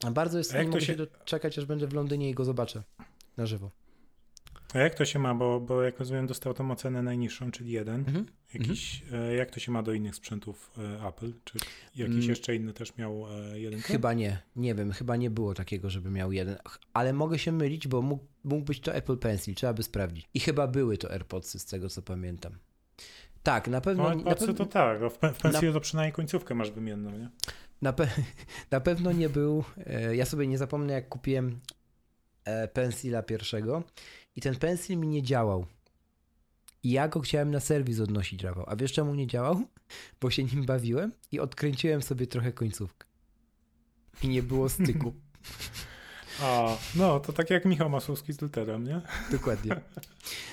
A 0.06 0.10
bardzo 0.10 0.38
jest, 0.38 0.54
nie 0.54 0.62
mogę 0.62 0.80
się 0.80 0.96
doczekać, 0.96 1.58
aż 1.58 1.64
będę 1.64 1.86
w 1.86 1.92
Londynie 1.92 2.30
i 2.30 2.34
go 2.34 2.44
zobaczę 2.44 2.82
na 3.36 3.46
żywo. 3.46 3.70
A 4.74 4.78
jak 4.78 4.94
to 4.94 5.04
się 5.04 5.18
ma, 5.18 5.34
bo, 5.34 5.60
bo 5.60 5.82
jak 5.82 5.98
rozumiem 5.98 6.26
dostał 6.26 6.54
tą 6.54 6.70
ocenę 6.70 7.02
najniższą, 7.02 7.50
czyli 7.50 7.72
jeden. 7.72 7.94
Mhm. 7.94 8.26
Jakiś, 8.54 9.02
e, 9.12 9.34
jak 9.34 9.50
to 9.50 9.60
się 9.60 9.72
ma 9.72 9.82
do 9.82 9.92
innych 9.92 10.14
sprzętów 10.14 10.70
e, 11.02 11.08
Apple? 11.08 11.32
Czy 11.44 11.58
jakiś 11.96 12.16
Mm. 12.16 12.28
jeszcze 12.28 12.54
inny 12.56 12.72
też 12.72 12.96
miał 12.96 13.26
e, 13.52 13.60
jeden? 13.60 13.80
Chyba 13.80 14.12
nie, 14.12 14.42
nie 14.56 14.74
wiem, 14.74 14.92
chyba 14.92 15.16
nie 15.16 15.30
było 15.30 15.54
takiego, 15.54 15.90
żeby 15.90 16.10
miał 16.10 16.32
jeden, 16.32 16.56
ale 16.92 17.12
mogę 17.12 17.38
się 17.38 17.52
mylić, 17.52 17.88
bo 17.88 18.02
mógł, 18.02 18.24
mógł 18.44 18.64
być 18.64 18.80
to 18.80 18.94
Apple 18.94 19.16
Pencil, 19.18 19.54
trzeba 19.54 19.72
by 19.72 19.82
sprawdzić. 19.82 20.28
I 20.34 20.40
chyba 20.40 20.66
były 20.66 20.98
to 20.98 21.10
AirPodsy, 21.10 21.58
z 21.58 21.66
tego 21.66 21.88
co 21.88 22.02
pamiętam. 22.02 22.52
Tak, 23.42 23.68
na 23.68 23.80
pewno. 23.80 24.02
No, 24.02 24.14
na, 24.14 24.22
no 24.22 24.34
co 24.34 24.46
pew- 24.46 24.56
to 24.56 24.66
tak, 24.66 25.02
a 25.02 25.08
w, 25.08 25.34
w 25.34 25.40
pensji 25.42 25.72
to 25.72 25.80
przynajmniej 25.80 26.12
końcówkę 26.12 26.54
masz 26.54 26.70
wymienną, 26.70 27.10
nie? 27.18 27.30
Na, 27.82 27.92
pe- 27.92 28.22
na 28.70 28.80
pewno 28.80 29.12
nie 29.12 29.28
był. 29.28 29.64
e, 29.86 30.16
Ja 30.16 30.24
sobie 30.26 30.46
nie 30.46 30.58
zapomnę, 30.58 30.92
jak 30.92 31.08
kupiłem 31.08 31.60
e, 32.44 32.68
pensila 32.68 33.22
pierwszego 33.22 33.82
i 34.36 34.40
ten 34.40 34.56
pensil 34.56 34.98
mi 34.98 35.08
nie 35.08 35.22
działał. 35.22 35.66
I 36.82 36.90
ja 36.90 37.08
go 37.08 37.20
chciałem 37.20 37.50
na 37.50 37.60
serwis 37.60 38.00
odnosić, 38.00 38.42
Rafał. 38.42 38.64
A 38.68 38.76
wiesz 38.76 38.92
czemu 38.92 39.14
nie 39.14 39.26
działał? 39.26 39.62
Bo 40.20 40.30
się 40.30 40.44
nim 40.44 40.66
bawiłem 40.66 41.12
i 41.32 41.40
odkręciłem 41.40 42.02
sobie 42.02 42.26
trochę 42.26 42.52
końcówkę. 42.52 43.06
I 44.22 44.28
nie 44.28 44.42
było 44.42 44.68
styku. 44.68 45.14
A, 46.42 46.76
no 46.94 47.20
to 47.20 47.32
tak 47.32 47.50
jak 47.50 47.64
Michał 47.64 47.90
Masłowski 47.90 48.32
z 48.32 48.40
Luterem, 48.40 48.84
nie? 48.84 49.00
Dokładnie. 49.32 49.80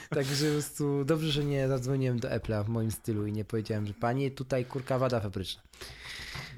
Także 0.09 0.45
po 0.45 0.51
prostu 0.51 1.05
dobrze, 1.05 1.31
że 1.31 1.43
nie 1.45 1.67
zadzwoniłem 1.67 2.19
do 2.19 2.27
Apple'a 2.29 2.65
w 2.65 2.69
moim 2.69 2.91
stylu 2.91 3.27
i 3.27 3.31
nie 3.31 3.45
powiedziałem, 3.45 3.87
że 3.87 3.93
panie, 3.93 4.31
tutaj 4.31 4.65
kurka 4.65 4.99
wada 4.99 5.19
fabryczna. 5.19 5.61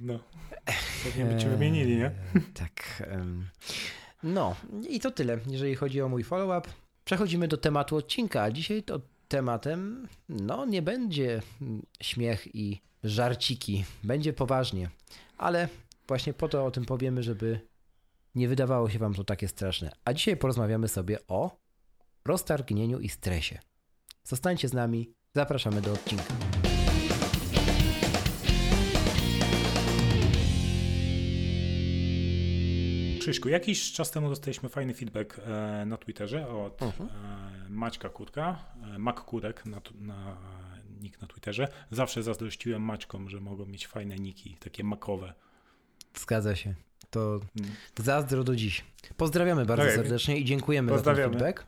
No. 0.01 0.19
Pewnie 1.03 1.25
by 1.25 1.39
cię 1.41 1.49
wymienili, 1.49 1.97
nie? 1.97 2.05
Eee, 2.35 2.41
Tak. 2.53 3.03
No 4.23 4.55
i 4.89 4.99
to 4.99 5.11
tyle, 5.11 5.37
jeżeli 5.47 5.75
chodzi 5.75 6.01
o 6.01 6.09
mój 6.09 6.23
follow-up. 6.23 6.69
Przechodzimy 7.05 7.47
do 7.47 7.57
tematu 7.57 7.95
odcinka, 7.95 8.41
a 8.43 8.51
dzisiaj 8.51 8.83
to 8.83 9.01
tematem, 9.27 10.07
no 10.29 10.65
nie 10.65 10.81
będzie 10.81 11.41
śmiech 12.01 12.55
i 12.55 12.81
żarciki, 13.03 13.85
będzie 14.03 14.33
poważnie, 14.33 14.89
ale 15.37 15.67
właśnie 16.07 16.33
po 16.33 16.47
to 16.47 16.65
o 16.65 16.71
tym 16.71 16.85
powiemy, 16.85 17.23
żeby 17.23 17.59
nie 18.35 18.47
wydawało 18.47 18.89
się 18.89 18.99
wam 18.99 19.13
to 19.13 19.23
takie 19.23 19.47
straszne. 19.47 19.91
A 20.05 20.13
dzisiaj 20.13 20.37
porozmawiamy 20.37 20.87
sobie 20.87 21.17
o 21.27 21.57
roztargnieniu 22.25 22.99
i 22.99 23.09
stresie. 23.09 23.59
Zostańcie 24.23 24.67
z 24.67 24.73
nami, 24.73 25.09
zapraszamy 25.35 25.81
do 25.81 25.93
odcinka. 25.93 26.58
Jakiś 33.49 33.91
czas 33.91 34.11
temu 34.11 34.29
dostaliśmy 34.29 34.69
fajny 34.69 34.93
feedback 34.93 35.39
e, 35.39 35.85
na 35.85 35.97
Twitterze 35.97 36.47
od 36.47 36.81
Mhm. 36.81 37.09
e, 37.09 37.69
Maćka 37.69 38.09
Kurka, 38.09 38.59
e, 38.95 38.99
Mac 38.99 39.19
Kurek 39.19 39.65
na, 39.65 39.81
na 40.01 40.37
nick 41.01 41.21
na 41.21 41.27
Twitterze. 41.27 41.67
Zawsze 41.91 42.23
zazdrościłem 42.23 42.81
Maćkom, 42.81 43.29
że 43.29 43.39
mogą 43.39 43.65
mieć 43.65 43.87
fajne 43.87 44.15
niki, 44.15 44.57
takie 44.59 44.83
makowe. 44.83 45.33
Zgadza 46.15 46.55
się. 46.55 46.73
To 47.11 47.39
Mm. 47.59 47.71
zazdro 47.99 48.43
do 48.43 48.55
dziś. 48.55 48.85
Pozdrawiamy 49.17 49.65
bardzo 49.65 49.83
Okej. 49.83 49.95
serdecznie 49.95 50.37
i 50.37 50.45
dziękujemy 50.45 50.97
za 50.97 51.03
ten 51.03 51.15
feedback. 51.15 51.63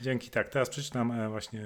Dzięki, 0.00 0.30
tak. 0.30 0.48
Teraz 0.48 0.70
przeczytam 0.70 1.12
e, 1.12 1.28
właśnie, 1.28 1.62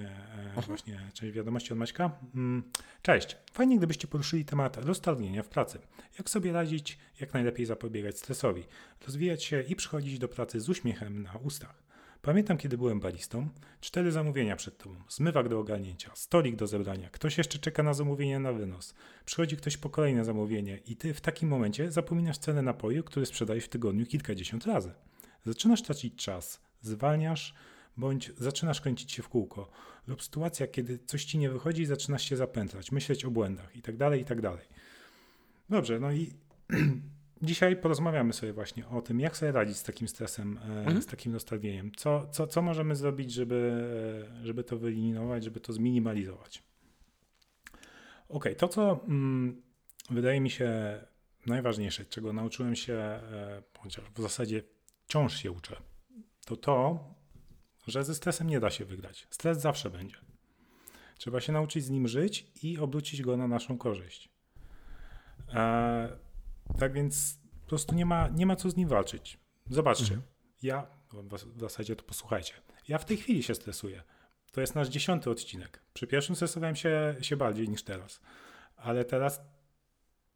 e, 0.57 0.61
właśnie 0.66 1.11
część 1.14 1.33
wiadomości 1.33 1.73
od 1.73 1.79
Maćka. 1.79 2.11
Mm, 2.35 2.62
Cześć. 3.03 3.37
Fajnie, 3.53 3.79
gdybyście 3.79 4.09
poruszyli 4.09 4.44
temat 4.44 4.77
roztargnienia 4.77 5.42
w 5.42 5.49
pracy. 5.49 5.79
Jak 6.18 6.31
sobie 6.31 6.53
radzić, 6.53 6.99
jak 7.20 7.35
najlepiej 7.35 7.66
zapobiegać 7.66 8.18
stresowi, 8.18 8.64
rozwijać 9.07 9.44
się 9.44 9.62
i 9.62 9.77
przychodzić 9.77 10.18
do 10.18 10.29
pracy 10.29 10.61
z 10.61 10.68
uśmiechem 10.68 11.23
na 11.23 11.33
ustach. 11.33 11.90
Pamiętam, 12.23 12.59
kiedy 12.59 12.79
byłem 12.79 13.01
baristą, 13.01 13.49
cztery 13.81 14.12
zamówienia 14.12 14.57
przed 14.57 14.79
tobą, 14.79 14.96
zmywak 15.09 15.49
do 15.49 15.59
ogarnięcia, 15.59 16.11
stolik 16.14 16.57
do 16.57 16.66
zebrania, 16.66 17.11
ktoś 17.11 17.38
jeszcze 17.38 17.59
czeka 17.59 17.83
na 17.83 17.94
zamówienie 17.94 18.38
na 18.38 18.53
wynos. 18.53 18.94
Przychodzi 19.25 19.57
ktoś 19.57 19.77
po 19.77 19.90
kolejne 19.90 20.25
zamówienie 20.25 20.79
i 20.87 20.96
ty 20.96 21.14
w 21.14 21.20
takim 21.20 21.49
momencie 21.49 21.90
zapominasz 21.90 22.38
cenę 22.38 22.62
napoju, 22.62 23.05
który 23.05 23.27
sprzedajesz 23.27 23.64
w 23.64 23.68
tygodniu 23.68 24.07
kilkadziesiąt 24.07 24.66
razy. 24.66 24.92
Zaczynasz 25.44 25.83
tracić 25.83 26.25
czas, 26.25 26.61
zwalniasz, 26.81 27.55
bądź 28.00 28.32
zaczynasz 28.38 28.80
kręcić 28.80 29.12
się 29.12 29.22
w 29.22 29.28
kółko, 29.28 29.70
lub 30.06 30.22
sytuacja, 30.22 30.66
kiedy 30.66 30.98
coś 30.98 31.24
ci 31.24 31.38
nie 31.38 31.50
wychodzi 31.50 31.82
i 31.82 31.86
zaczynasz 31.86 32.22
się 32.22 32.36
zapętlać, 32.36 32.92
myśleć 32.92 33.24
o 33.24 33.30
błędach 33.30 33.76
i 33.76 33.82
tak 33.82 33.96
dalej, 33.96 34.20
i 34.20 34.24
tak 34.24 34.40
dalej. 34.40 34.66
Dobrze, 35.68 36.00
no 36.00 36.12
i 36.12 36.32
dzisiaj 37.42 37.76
porozmawiamy 37.76 38.32
sobie 38.32 38.52
właśnie 38.52 38.88
o 38.88 39.02
tym, 39.02 39.20
jak 39.20 39.36
sobie 39.36 39.52
radzić 39.52 39.76
z 39.76 39.82
takim 39.82 40.08
stresem, 40.08 40.58
e, 40.58 40.78
Mhm. 40.78 41.02
z 41.02 41.06
takim 41.06 41.32
nastawieniem. 41.32 41.92
Co, 41.96 42.26
co, 42.26 42.46
co 42.46 42.62
możemy 42.62 42.96
zrobić, 42.96 43.32
żeby, 43.32 43.82
e, 44.42 44.46
żeby 44.46 44.64
to 44.64 44.78
wyeliminować, 44.78 45.44
żeby 45.44 45.60
to 45.60 45.72
zminimalizować. 45.72 46.62
Ok, 48.28 48.44
to 48.58 48.68
co 48.68 49.00
mm, 49.08 49.62
wydaje 50.10 50.40
mi 50.40 50.50
się 50.50 51.00
najważniejsze, 51.46 52.04
czego 52.04 52.32
nauczyłem 52.32 52.76
się, 52.76 52.94
e, 52.94 53.62
chociaż 53.78 54.04
w 54.14 54.22
zasadzie 54.22 54.62
wciąż 55.06 55.36
się 55.36 55.50
uczę, 55.50 55.76
to 56.46 56.56
to, 56.56 57.04
że 57.90 58.05
ze 58.05 58.14
stresem 58.14 58.46
nie 58.50 58.61
da 58.61 58.70
się 58.70 58.85
wygrać. 58.85 59.26
Stres 59.31 59.59
zawsze 59.59 59.90
będzie. 59.90 60.16
Trzeba 61.18 61.40
się 61.40 61.53
nauczyć 61.53 61.85
z 61.85 61.90
nim 61.90 62.09
żyć 62.09 62.46
i 62.62 62.79
obrócić 62.79 63.22
go 63.22 63.37
na 63.37 63.48
naszą 63.48 63.79
korzyść. 63.79 64.29
E, 65.55 66.16
tak 66.79 66.92
więc 66.92 67.38
po 67.62 67.68
prostu 67.68 67.94
nie 67.94 68.07
ma, 68.07 68.29
nie 68.29 68.46
ma 68.46 68.57
co 68.57 68.70
z 68.70 68.76
nim 68.76 68.88
walczyć. 68.88 69.38
Zobaczcie, 69.70 70.05
Mhm. 70.14 70.22
ja, 70.62 70.87
w 71.12 71.38
w 71.57 71.61
zasadzie 71.61 71.96
to 71.96 72.05
posłuchajcie, 72.05 72.55
ja 72.88 72.98
w 72.98 73.05
tej 73.05 73.16
chwili 73.16 73.42
się 73.42 73.55
stresuję. 73.55 74.03
To 74.53 74.61
jest 74.61 74.74
nasz 74.74 74.88
dziesiąty 74.88 75.31
odcinek. 75.31 75.83
Przy 75.94 76.07
pierwszym 76.07 76.37
stresowałem 76.37 76.76
się, 76.76 77.16
się 77.20 77.37
bardziej 77.37 77.68
niż 77.68 77.83
teraz. 77.83 78.20
Ale 78.76 79.05
teraz 79.05 79.40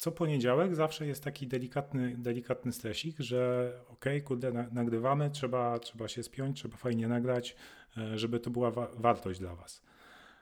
co 0.04 0.12
poniedziałek 0.12 0.74
zawsze 0.74 1.06
jest 1.06 1.24
taki 1.24 1.46
delikatny, 1.46 2.16
delikatny 2.16 2.72
stresik, 2.72 3.20
że 3.20 3.72
okej, 3.88 4.22
kurde, 4.22 4.52
na, 4.52 4.66
nagrywamy, 4.72 5.30
trzeba, 5.30 5.78
trzeba 5.78 6.08
się 6.08 6.22
spiąć, 6.22 6.58
trzeba 6.58 6.76
fajnie 6.76 7.08
nagrać, 7.08 7.56
e, 7.96 8.18
żeby 8.18 8.40
to 8.40 8.50
była 8.50 8.70
wa- 8.70 8.90
wartość 8.96 9.40
dla 9.40 9.54
was. 9.54 9.82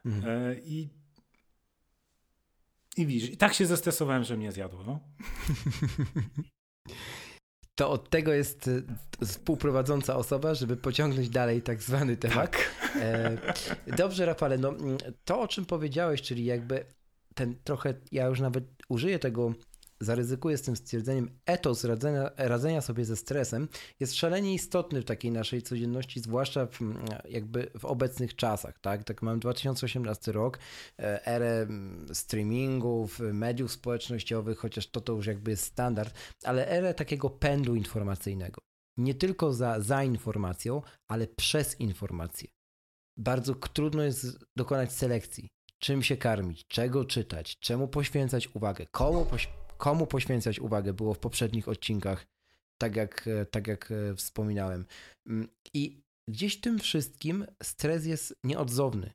Mhm. 0.06 0.50
E, 0.50 0.54
I, 0.54 0.88
I 2.96 3.06
widzisz, 3.06 3.30
i 3.30 3.36
tak 3.36 3.54
się 3.54 3.66
zestresowałem, 3.66 4.24
że 4.24 4.36
mnie 4.36 4.52
zjadło. 4.52 4.84
No. 4.84 5.00
To 7.74 7.90
od 7.90 8.10
tego 8.10 8.32
jest 8.32 8.68
y, 8.68 8.82
współprowadząca 9.24 10.16
osoba, 10.16 10.54
żeby 10.54 10.76
pociągnąć 10.76 11.28
dalej 11.28 11.62
tak 11.62 11.82
zwany 11.82 12.16
temat. 12.16 12.56
E, 12.96 13.38
dobrze, 13.86 14.26
Rafale, 14.26 14.58
no 14.58 14.74
to 15.24 15.40
o 15.40 15.48
czym 15.48 15.64
powiedziałeś, 15.64 16.22
czyli 16.22 16.44
jakby 16.44 16.84
ten 17.34 17.56
trochę, 17.64 17.94
ja 18.12 18.26
już 18.26 18.40
nawet 18.40 18.64
użyję 18.92 19.18
tego, 19.18 19.52
zaryzykuję 20.00 20.58
z 20.58 20.62
tym 20.62 20.76
stwierdzeniem, 20.76 21.30
etos 21.46 21.84
radzenia, 21.84 22.30
radzenia 22.36 22.80
sobie 22.80 23.04
ze 23.04 23.16
stresem 23.16 23.68
jest 24.00 24.14
szalenie 24.14 24.54
istotny 24.54 25.02
w 25.02 25.04
takiej 25.04 25.30
naszej 25.30 25.62
codzienności, 25.62 26.20
zwłaszcza 26.20 26.66
w, 26.66 26.82
mm, 26.82 26.98
jakby 27.28 27.70
w 27.78 27.84
obecnych 27.84 28.36
czasach, 28.36 28.78
tak? 28.78 29.04
Tak 29.04 29.22
mam 29.22 29.40
2018 29.40 30.32
rok, 30.32 30.58
e, 30.98 31.26
erę 31.26 31.62
mm, 31.62 32.14
streamingów, 32.14 33.20
mediów 33.20 33.72
społecznościowych, 33.72 34.58
chociaż 34.58 34.86
to 34.90 35.00
to 35.00 35.12
już 35.12 35.26
jakby 35.26 35.50
jest 35.50 35.64
standard, 35.64 36.14
ale 36.44 36.68
erę 36.68 36.94
takiego 36.94 37.30
pędu 37.30 37.74
informacyjnego. 37.74 38.60
nie 38.98 39.14
tylko 39.14 39.52
za, 39.52 39.80
za 39.80 40.04
informacją, 40.04 40.82
ale 41.10 41.26
przez 41.26 41.80
informację. 41.80 42.48
Bardzo 43.16 43.54
trudno 43.54 44.02
jest 44.02 44.26
dokonać 44.56 44.92
selekcji. 44.92 45.48
Czym 45.82 46.02
się 46.02 46.16
karmić, 46.16 46.66
czego 46.68 47.04
czytać, 47.04 47.58
czemu 47.58 47.88
poświęcać 47.88 48.48
uwagę, 48.54 48.86
komu, 48.90 49.26
poś 49.26 49.48
komu 49.78 50.06
poświęcać 50.06 50.60
uwagę 50.60 50.92
było 50.92 51.14
w 51.14 51.18
poprzednich 51.18 51.68
odcinkach, 51.68 52.26
tak 52.78 52.96
jak, 52.96 53.28
tak 53.50 53.66
jak 53.66 53.92
e, 53.92 54.14
wspominałem. 54.14 54.84
Mm, 55.26 55.48
I 55.74 56.02
gdzieś 56.28 56.60
tym 56.60 56.78
wszystkim 56.78 57.46
stres 57.62 58.06
jest 58.06 58.36
nieodzowny. 58.44 59.12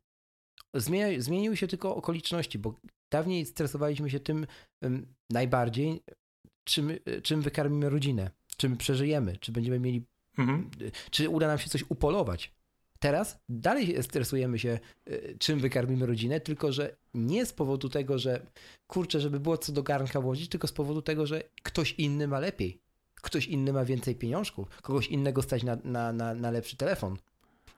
Zmienia, 0.74 1.22
zmieniły 1.22 1.58
się 1.58 1.68
tylko 1.68 1.96
okoliczności, 1.96 2.60
bo 2.60 2.80
dawniej 3.12 3.46
stresowaliśmy 3.46 4.10
się 4.10 4.20
tym 4.20 4.48
najbardziej, 5.30 6.04
czym, 6.64 6.92
czym 7.24 7.42
wykarmimy 7.42 7.90
rodzinę, 7.90 8.32
czym 8.58 8.78
przeżyjemy, 8.78 9.38
czy 9.38 9.52
będziemy 9.52 9.80
mieli, 9.80 10.06
mhm. 10.38 10.70
czy 11.12 11.30
uda 11.30 11.48
nam 11.48 11.58
się 11.58 11.70
coś 11.70 11.84
upolować. 11.90 12.57
Teraz 13.00 13.40
dalej 13.50 14.04
stresujemy 14.04 14.60
się, 14.60 14.80
y, 15.10 15.36
czym 15.40 15.60
wykarmimy 15.60 16.06
rodzinę, 16.06 16.40
tylko 16.40 16.72
że 16.72 16.96
nie 17.14 17.46
z 17.46 17.54
powodu 17.54 17.90
tego, 17.90 18.20
że 18.20 18.46
kurczę, 18.88 19.20
żeby 19.20 19.40
było 19.40 19.58
co 19.58 19.72
do 19.72 19.84
garnka 19.84 20.22
włożyć, 20.22 20.50
tylko 20.50 20.68
z 20.68 20.72
powodu 20.72 21.02
tego, 21.02 21.26
że 21.26 21.44
ktoś 21.64 21.92
inny 21.98 22.28
ma 22.28 22.40
lepiej. 22.40 22.82
Ktoś 23.22 23.48
inny 23.48 23.74
ma 23.74 23.86
więcej 23.86 24.16
pieniążków, 24.16 24.82
kogoś 24.82 25.08
innego 25.08 25.42
stać 25.42 25.64
na, 25.64 25.78
na, 25.84 26.14
na, 26.14 26.34
na 26.34 26.52
lepszy 26.52 26.78
telefon. 26.78 27.18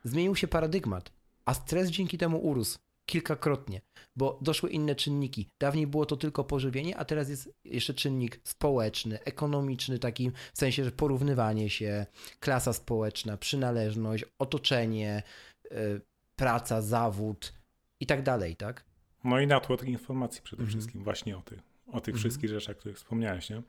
Zmienił 0.04 0.36
się 0.36 0.48
paradygmat, 0.48 1.12
a 1.44 1.54
stres 1.54 1.90
dzięki 1.90 2.18
temu 2.18 2.38
urósł 2.38 2.78
kilkakrotnie, 3.10 3.80
bo 4.16 4.38
doszły 4.42 4.70
inne 4.70 4.94
czynniki. 4.94 5.48
Dawniej 5.60 5.86
było 5.86 6.06
to 6.06 6.16
tylko 6.16 6.44
pożywienie, 6.44 6.96
a 6.96 7.04
teraz 7.04 7.28
jest 7.28 7.52
jeszcze 7.64 7.94
czynnik 7.94 8.40
społeczny, 8.44 9.24
ekonomiczny, 9.24 9.98
taki 9.98 10.30
w 10.52 10.58
sensie, 10.58 10.84
że 10.84 10.92
porównywanie 10.92 11.70
się, 11.70 12.06
klasa 12.40 12.72
społeczna, 12.72 13.36
przynależność, 13.36 14.24
otoczenie, 14.38 15.22
yy, 15.70 16.00
praca, 16.36 16.82
zawód 16.82 17.52
i 18.00 18.06
tak 18.06 18.22
dalej, 18.22 18.56
tak? 18.56 18.84
No 19.24 19.40
i 19.40 19.46
natłok 19.46 19.84
informacji 19.84 20.42
przede 20.42 20.62
mhm. 20.62 20.70
wszystkim, 20.70 21.04
właśnie 21.04 21.36
o 21.36 21.42
tych, 21.42 21.58
o 21.86 22.00
tych 22.00 22.14
mhm. 22.14 22.18
wszystkich 22.18 22.50
rzeczach, 22.50 22.76
o 22.76 22.78
których 22.78 22.96
wspomniałeś, 22.96 23.50
nie? 23.50 23.62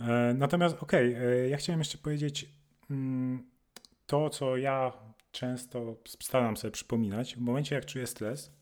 E, 0.00 0.34
natomiast 0.34 0.82
okej, 0.82 1.14
okay, 1.14 1.26
e, 1.26 1.48
ja 1.48 1.56
chciałem 1.56 1.80
jeszcze 1.80 1.98
powiedzieć 1.98 2.48
mm, 2.90 3.50
to, 4.06 4.30
co 4.30 4.56
ja 4.56 4.92
często 5.30 5.96
staram 6.20 6.56
sobie 6.56 6.72
przypominać, 6.72 7.36
w 7.36 7.40
momencie 7.40 7.74
jak 7.74 7.86
czuję 7.86 8.06
stres, 8.06 8.48
e, 8.48 8.55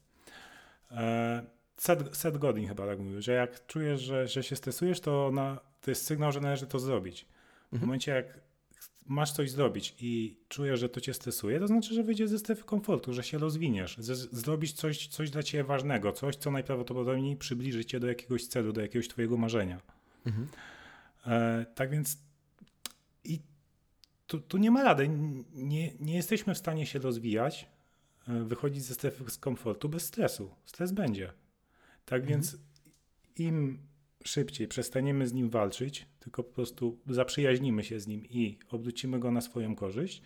set, 1.77 2.17
set 2.17 2.39
Godin 2.39 2.69
chyba 2.69 2.87
tak 2.87 2.99
mówił, 2.99 3.23
że 3.23 3.33
jak 3.33 3.67
czujesz, 3.67 4.01
że, 4.01 4.29
że 4.29 4.43
się 4.43 4.57
stresujesz, 4.57 5.01
to, 5.01 5.31
na, 5.33 5.61
to 5.81 5.91
jest 5.91 6.07
sygnał, 6.07 6.33
że 6.33 6.41
należy 6.41 6.67
to 6.67 6.79
zrobić. 6.79 7.27
W 7.71 7.73
mhm. 7.73 7.87
momencie 7.87 8.13
jak 8.13 8.41
masz 9.07 9.33
coś 9.33 9.51
zrobić 9.51 9.95
i 10.01 10.37
czujesz, 10.49 10.81
że 10.81 10.89
to 10.89 11.01
cię 11.01 11.15
stresuje, 11.15 11.61
to 11.61 11.67
znaczy, 11.67 11.95
że 11.95 12.03
wyjdziesz 12.03 12.31
ze 12.31 12.39
strefy 12.39 12.65
komfortu, 12.65 13.13
że 13.13 13.23
się 13.23 13.39
rozwiniesz, 13.39 13.97
zrobisz 14.33 14.73
coś, 14.73 15.07
coś 15.07 15.31
dla 15.31 15.43
ciebie 15.43 15.65
ważnego, 15.65 16.13
coś, 16.13 16.37
co 16.37 16.51
najprawdopodobniej 16.51 17.37
przybliży 17.37 17.85
cię 17.85 18.01
do 18.01 18.07
jakiegoś 18.07 18.47
celu, 18.47 18.73
do 18.73 18.81
jakiegoś 18.81 19.09
twojego 19.09 19.37
marzenia. 19.37 19.81
Mhm. 20.27 20.49
E, 21.27 21.67
tak 21.75 21.91
więc 21.91 22.19
i 23.25 23.41
tu, 24.27 24.41
tu 24.41 24.59
nie 24.59 24.71
ma 24.71 24.83
rady. 24.83 25.09
Nie, 25.55 25.95
nie 26.01 26.15
jesteśmy 26.17 26.55
w 26.55 26.59
stanie 26.59 26.87
się 26.87 26.99
rozwijać, 26.99 27.67
wychodzić 28.27 28.83
ze 28.83 28.95
strefy 28.95 29.25
komfortu 29.41 29.89
bez 29.89 30.05
stresu. 30.05 30.51
Stres 30.65 30.93
będzie. 30.93 31.33
Tak 32.05 32.23
mhm. 32.23 32.29
więc 32.29 32.57
im 33.37 33.79
szybciej 34.25 34.69
przestaniemy 34.69 35.27
z 35.27 35.33
nim 35.33 35.51
walczyć, 35.51 36.07
tylko 36.21 36.45
po 36.45 36.53
prostu 36.53 36.99
zaprzyjaźnimy 37.07 37.85
się 37.85 38.01
z 38.01 38.07
nim 38.07 38.27
i 38.31 38.59
obrócimy 38.71 39.19
go 39.19 39.31
na 39.31 39.41
swoją 39.41 39.77
korzyść, 39.77 40.23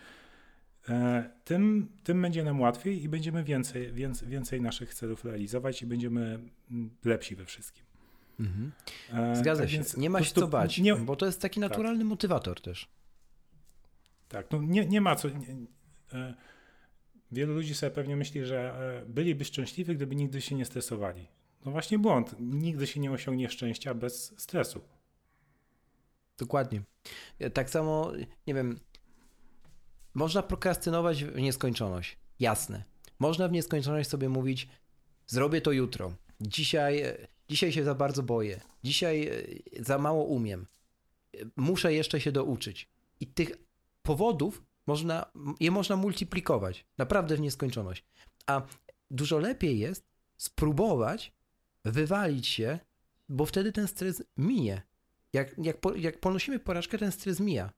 e, 0.89 1.31
tym, 1.45 1.89
tym 2.05 2.23
będzie 2.23 2.45
nam 2.45 2.61
łatwiej 2.61 3.03
i 3.03 3.09
będziemy 3.09 3.45
więcej, 3.45 3.93
więcej, 3.93 4.29
więcej 4.29 4.61
naszych 4.61 4.95
celów 4.95 5.25
realizować 5.25 5.83
i 5.83 5.87
będziemy 5.87 6.39
mm, 6.71 6.91
lepsi 7.05 7.37
we 7.37 7.45
wszystkim. 7.45 7.85
Mhm. 8.41 8.73
E, 9.13 9.37
Zgadza 9.37 9.63
tak 9.63 9.71
się. 9.71 9.83
Nie 9.97 10.11
ma 10.11 10.23
się 10.23 10.35
co 10.35 10.49
bać, 10.49 10.79
nie, 10.79 10.95
bo 10.95 11.17
to 11.17 11.27
jest 11.27 11.41
taki 11.41 11.61
tak. 11.61 11.71
naturalny 11.71 12.01
tak. 12.01 12.09
motywator 12.09 12.61
też. 12.61 12.89
Tak, 14.29 14.47
no 14.51 14.63
nie, 14.63 14.87
nie 14.87 15.01
ma 15.01 15.17
co. 15.17 15.29
Nie, 15.29 15.57
e, 16.13 16.35
wielu 17.33 17.55
ludzi 17.55 17.75
sobie 17.75 17.91
pewnie 17.91 18.17
myśli, 18.17 18.45
że 18.45 18.75
e, 19.03 19.07
byliby 19.07 19.45
szczęśliwi, 19.45 19.97
gdyby 19.97 20.17
nigdy 20.17 20.41
się 20.41 20.55
nie 20.55 20.65
stresowali. 20.65 21.29
No 21.65 21.73
właśnie 21.73 21.99
błąd. 21.99 22.35
Nigdy 22.41 22.87
się 22.87 23.01
nie 23.01 23.13
osiągnie 23.13 23.49
szczęścia 23.49 23.95
bez 23.95 24.41
stresu. 24.41 24.81
Dokładnie. 26.39 26.83
Tak 27.55 27.71
samo, 27.71 28.13
nie 28.47 28.55
wiem, 28.55 28.81
można 30.15 30.43
prokrastynować 30.43 31.25
w 31.25 31.41
nieskończoność. 31.41 32.17
Jasne. 32.41 32.85
Można 33.19 33.49
w 33.49 33.53
nieskończoność 33.53 34.11
sobie 34.11 34.29
mówić, 34.29 34.69
zrobię 35.27 35.61
to 35.61 35.73
jutro. 35.73 36.13
Dzisiaj, 36.41 37.03
dzisiaj 37.49 37.73
się 37.73 37.85
za 37.85 37.95
bardzo 37.95 38.23
boję. 38.23 38.61
Dzisiaj 38.85 39.29
e, 39.29 39.85
za 39.85 39.99
mało 39.99 40.25
umiem. 40.25 40.67
Muszę 41.57 41.93
jeszcze 41.93 42.21
się 42.21 42.33
douczyć. 42.33 42.89
I 43.21 43.27
tych 43.27 43.51
powodów 44.03 44.63
można, 44.89 45.27
je 45.61 45.71
można 45.71 45.97
multiplikować 45.97 46.87
naprawdę 46.99 47.37
w 47.37 47.41
nieskończoność. 47.41 48.05
A 48.47 48.63
dużo 49.11 49.39
lepiej 49.39 49.79
jest 49.79 50.05
spróbować 50.37 51.33
wywalić 51.85 52.47
się, 52.47 52.79
bo 53.29 53.47
wtedy 53.47 53.73
ten 53.73 53.89
stres 53.89 54.23
minie. 54.37 54.83
Jak, 55.33 55.55
jak, 55.59 55.77
jak 55.97 56.21
ponosimy 56.21 56.59
porażkę, 56.59 56.99
ten 56.99 57.13
stres 57.13 57.41
mija. 57.41 57.71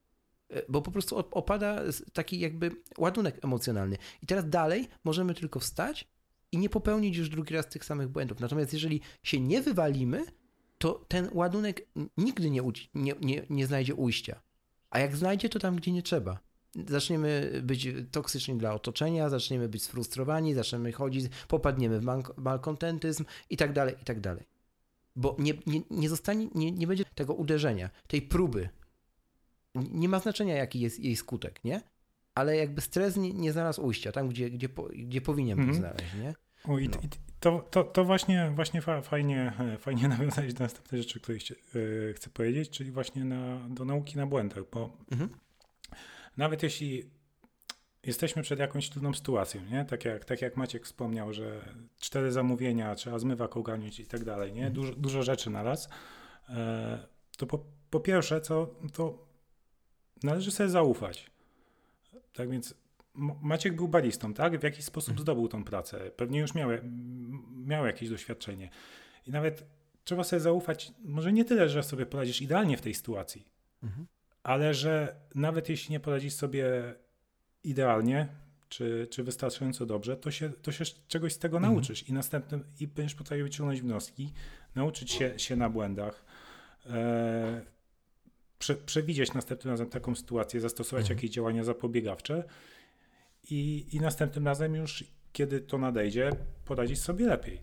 E, 0.49 0.63
bo 0.69 0.83
po 0.83 0.91
prostu 0.91 1.19
opada 1.19 1.83
taki 2.13 2.41
jakby 2.41 2.71
ładunek 2.99 3.45
emocjonalny. 3.45 3.97
I 4.23 4.27
teraz 4.27 4.49
dalej 4.49 4.89
możemy 5.05 5.35
tylko 5.35 5.61
wstać 5.61 6.09
i 6.53 6.59
nie 6.59 6.69
popełnić 6.69 7.17
już 7.17 7.29
drugi 7.29 7.55
raz 7.55 7.69
tych 7.69 7.85
samych 7.85 8.09
błędów. 8.09 8.41
Natomiast 8.41 8.73
jeżeli 8.73 9.01
się 9.23 9.41
nie 9.41 9.63
wywalimy, 9.63 10.25
to 10.79 11.05
ten 11.09 11.29
ładunek 11.33 11.87
nigdy 12.17 12.51
nie, 12.51 12.63
nie, 12.95 13.15
nie, 13.21 13.47
nie 13.51 13.67
znajdzie 13.67 13.95
ujścia. 13.95 14.41
A 14.91 14.99
jak 14.99 15.17
znajdzie, 15.17 15.49
to 15.49 15.59
tam, 15.59 15.77
gdzie 15.77 15.93
nie 15.93 16.03
trzeba. 16.03 16.50
Zaczniemy 16.89 17.61
być 17.63 17.89
toksyczni 18.11 18.59
dla 18.59 18.75
otoczenia, 18.75 19.29
zaczniemy 19.29 19.69
być 19.69 19.83
sfrustrowani, 19.83 20.55
zaczniemy 20.55 20.93
chodzić, 20.93 21.33
popadniemy 21.49 22.01
w 22.01 22.05
malkontentyzm 22.37 23.25
i 23.51 23.57
tak 23.57 23.73
dalej, 23.73 23.95
i 24.03 24.05
tak 24.05 24.21
dalej. 24.21 24.45
Bo 25.17 25.37
nie, 25.39 25.55
nie, 25.67 25.81
nie 25.91 26.09
zostanie, 26.09 26.49
nie, 26.55 26.73
nie 26.73 26.87
będzie 26.87 27.05
tego 27.15 27.35
uderzenia, 27.35 27.91
tej 28.07 28.23
próby. 28.23 28.69
Nie 29.75 30.09
ma 30.09 30.19
znaczenia, 30.19 30.55
jaki 30.55 30.81
jest 30.81 31.01
jej 31.01 31.17
skutek, 31.17 31.65
nie? 31.65 31.83
Ale 32.35 32.57
jakby 32.57 32.81
stres 32.81 33.17
nie, 33.17 33.33
nie 33.33 33.53
znalazł 33.53 33.87
ujścia 33.87 34.13
tam, 34.13 34.29
gdzie, 34.29 34.51
gdzie, 34.51 34.69
gdzie 34.95 35.21
powinien 35.21 35.61
mm 35.61 35.75
znaleźć, 35.75 36.15
nie? 36.15 36.35
O, 36.65 36.79
i, 36.79 36.89
no. 36.89 36.99
i 37.03 37.09
to, 37.41 37.67
to, 37.71 37.85
to 37.85 38.05
właśnie, 38.05 38.53
właśnie 38.55 38.83
fajnie, 39.03 39.53
fajnie 39.79 40.09
nawiązać 40.09 40.55
do 40.55 40.65
następnej 40.65 41.03
rzeczy, 41.03 41.21
której 41.21 41.41
yy, 41.75 42.15
chcę 42.17 42.31
powiedzieć, 42.31 42.71
czyli 42.71 42.91
właśnie 42.91 43.25
na, 43.25 43.69
do 43.69 43.85
nauki 43.85 44.17
na 44.17 44.27
błędach, 44.27 44.65
bo 44.73 44.97
mhm. 45.13 45.31
Nawet 46.41 46.63
jeśli 46.63 47.11
jesteśmy 48.07 48.43
przed 48.43 48.59
jakąś 48.59 48.91
trudną 48.91 49.15
sytuacją, 49.15 49.65
nie? 49.65 49.85
Tak, 49.85 50.05
jak, 50.05 50.25
tak 50.25 50.43
jak 50.43 50.57
Maciek 50.57 50.85
wspomniał, 50.85 51.33
że 51.33 51.75
cztery 51.99 52.33
zamówienia, 52.33 52.95
trzeba 52.95 53.19
zmywak 53.19 53.57
ogarnąć 53.57 54.01
i 54.01 54.07
tak 54.07 54.25
dalej, 54.25 54.53
nie? 54.53 54.67
Mhm. 54.67 54.75
Dużo, 54.75 54.95
dużo 54.95 55.23
rzeczy 55.23 55.51
na 55.51 55.63
raz, 55.63 55.89
yy, 56.49 56.55
to 57.37 57.47
po, 57.47 57.65
po 57.91 58.01
pierwsze, 58.01 58.41
co, 58.41 58.75
to 58.93 59.27
należy 60.23 60.51
sobie 60.51 60.69
zaufać. 60.69 61.31
Tak 62.33 62.51
więc 62.51 62.75
Maciek 63.43 63.77
był 63.77 63.89
balistą, 63.89 64.35
tak? 64.35 64.61
W 64.61 64.63
jakiś 64.63 64.85
sposób 64.85 65.11
mhm. 65.11 65.23
zdobył 65.23 65.49
tą 65.49 65.65
pracę. 65.65 66.11
Pewnie 66.17 66.41
już 66.41 66.55
miał, 66.55 66.71
miał 67.67 67.87
jakieś 67.87 68.09
doświadczenie. 68.09 68.71
I 69.27 69.31
nawet 69.31 69.65
trzeba 70.05 70.25
sobie 70.25 70.41
zaufać, 70.41 70.93
może 71.05 71.33
nie 71.33 71.45
tyle, 71.45 71.69
że 71.69 71.83
sobie 71.83 72.07
poradzisz 72.07 72.43
idealnie 72.43 72.77
w 72.77 72.81
tej 72.81 72.95
sytuacji, 72.95 73.47
mhm. 73.83 74.07
Ale 74.43 74.75
że 74.75 75.17
nawet 75.35 75.69
jeśli 75.69 75.93
nie 75.93 76.01
poradzisz 76.01 76.33
sobie 76.33 76.95
idealnie, 77.65 78.29
czy, 78.69 79.07
czy 79.11 79.25
wystarczająco 79.25 79.87
dobrze, 79.87 80.17
to 80.17 80.31
się, 80.31 80.51
to 80.51 80.73
się 80.73 80.85
czegoś 81.09 81.33
z 81.33 81.39
tego 81.39 81.57
mhm. 81.57 81.75
nauczysz 81.75 82.09
i 82.09 82.13
następnym, 82.13 82.65
i 82.81 82.87
będziesz 82.87 83.15
potrafił 83.15 83.45
wyciągnąć 83.45 83.81
wnioski, 83.81 84.33
nauczyć 84.75 85.13
się, 85.13 85.39
się 85.39 85.57
na 85.57 85.71
błędach, 85.71 86.25
e, 86.87 87.61
prze, 88.59 88.75
przewidzieć 88.75 89.35
następnym 89.35 89.71
razem 89.71 89.89
taką 89.89 90.15
sytuację, 90.15 90.61
zastosować 90.61 91.03
mhm. 91.03 91.19
jakieś 91.19 91.31
działania 91.31 91.65
zapobiegawcze 91.65 92.45
i, 93.51 93.87
i 93.93 94.01
następnym 94.01 94.47
razem 94.47 94.75
już, 94.75 95.05
kiedy 95.33 95.61
to 95.61 95.79
nadejdzie, 95.79 96.31
poradzić 96.65 97.03
sobie 97.03 97.27
lepiej. 97.27 97.61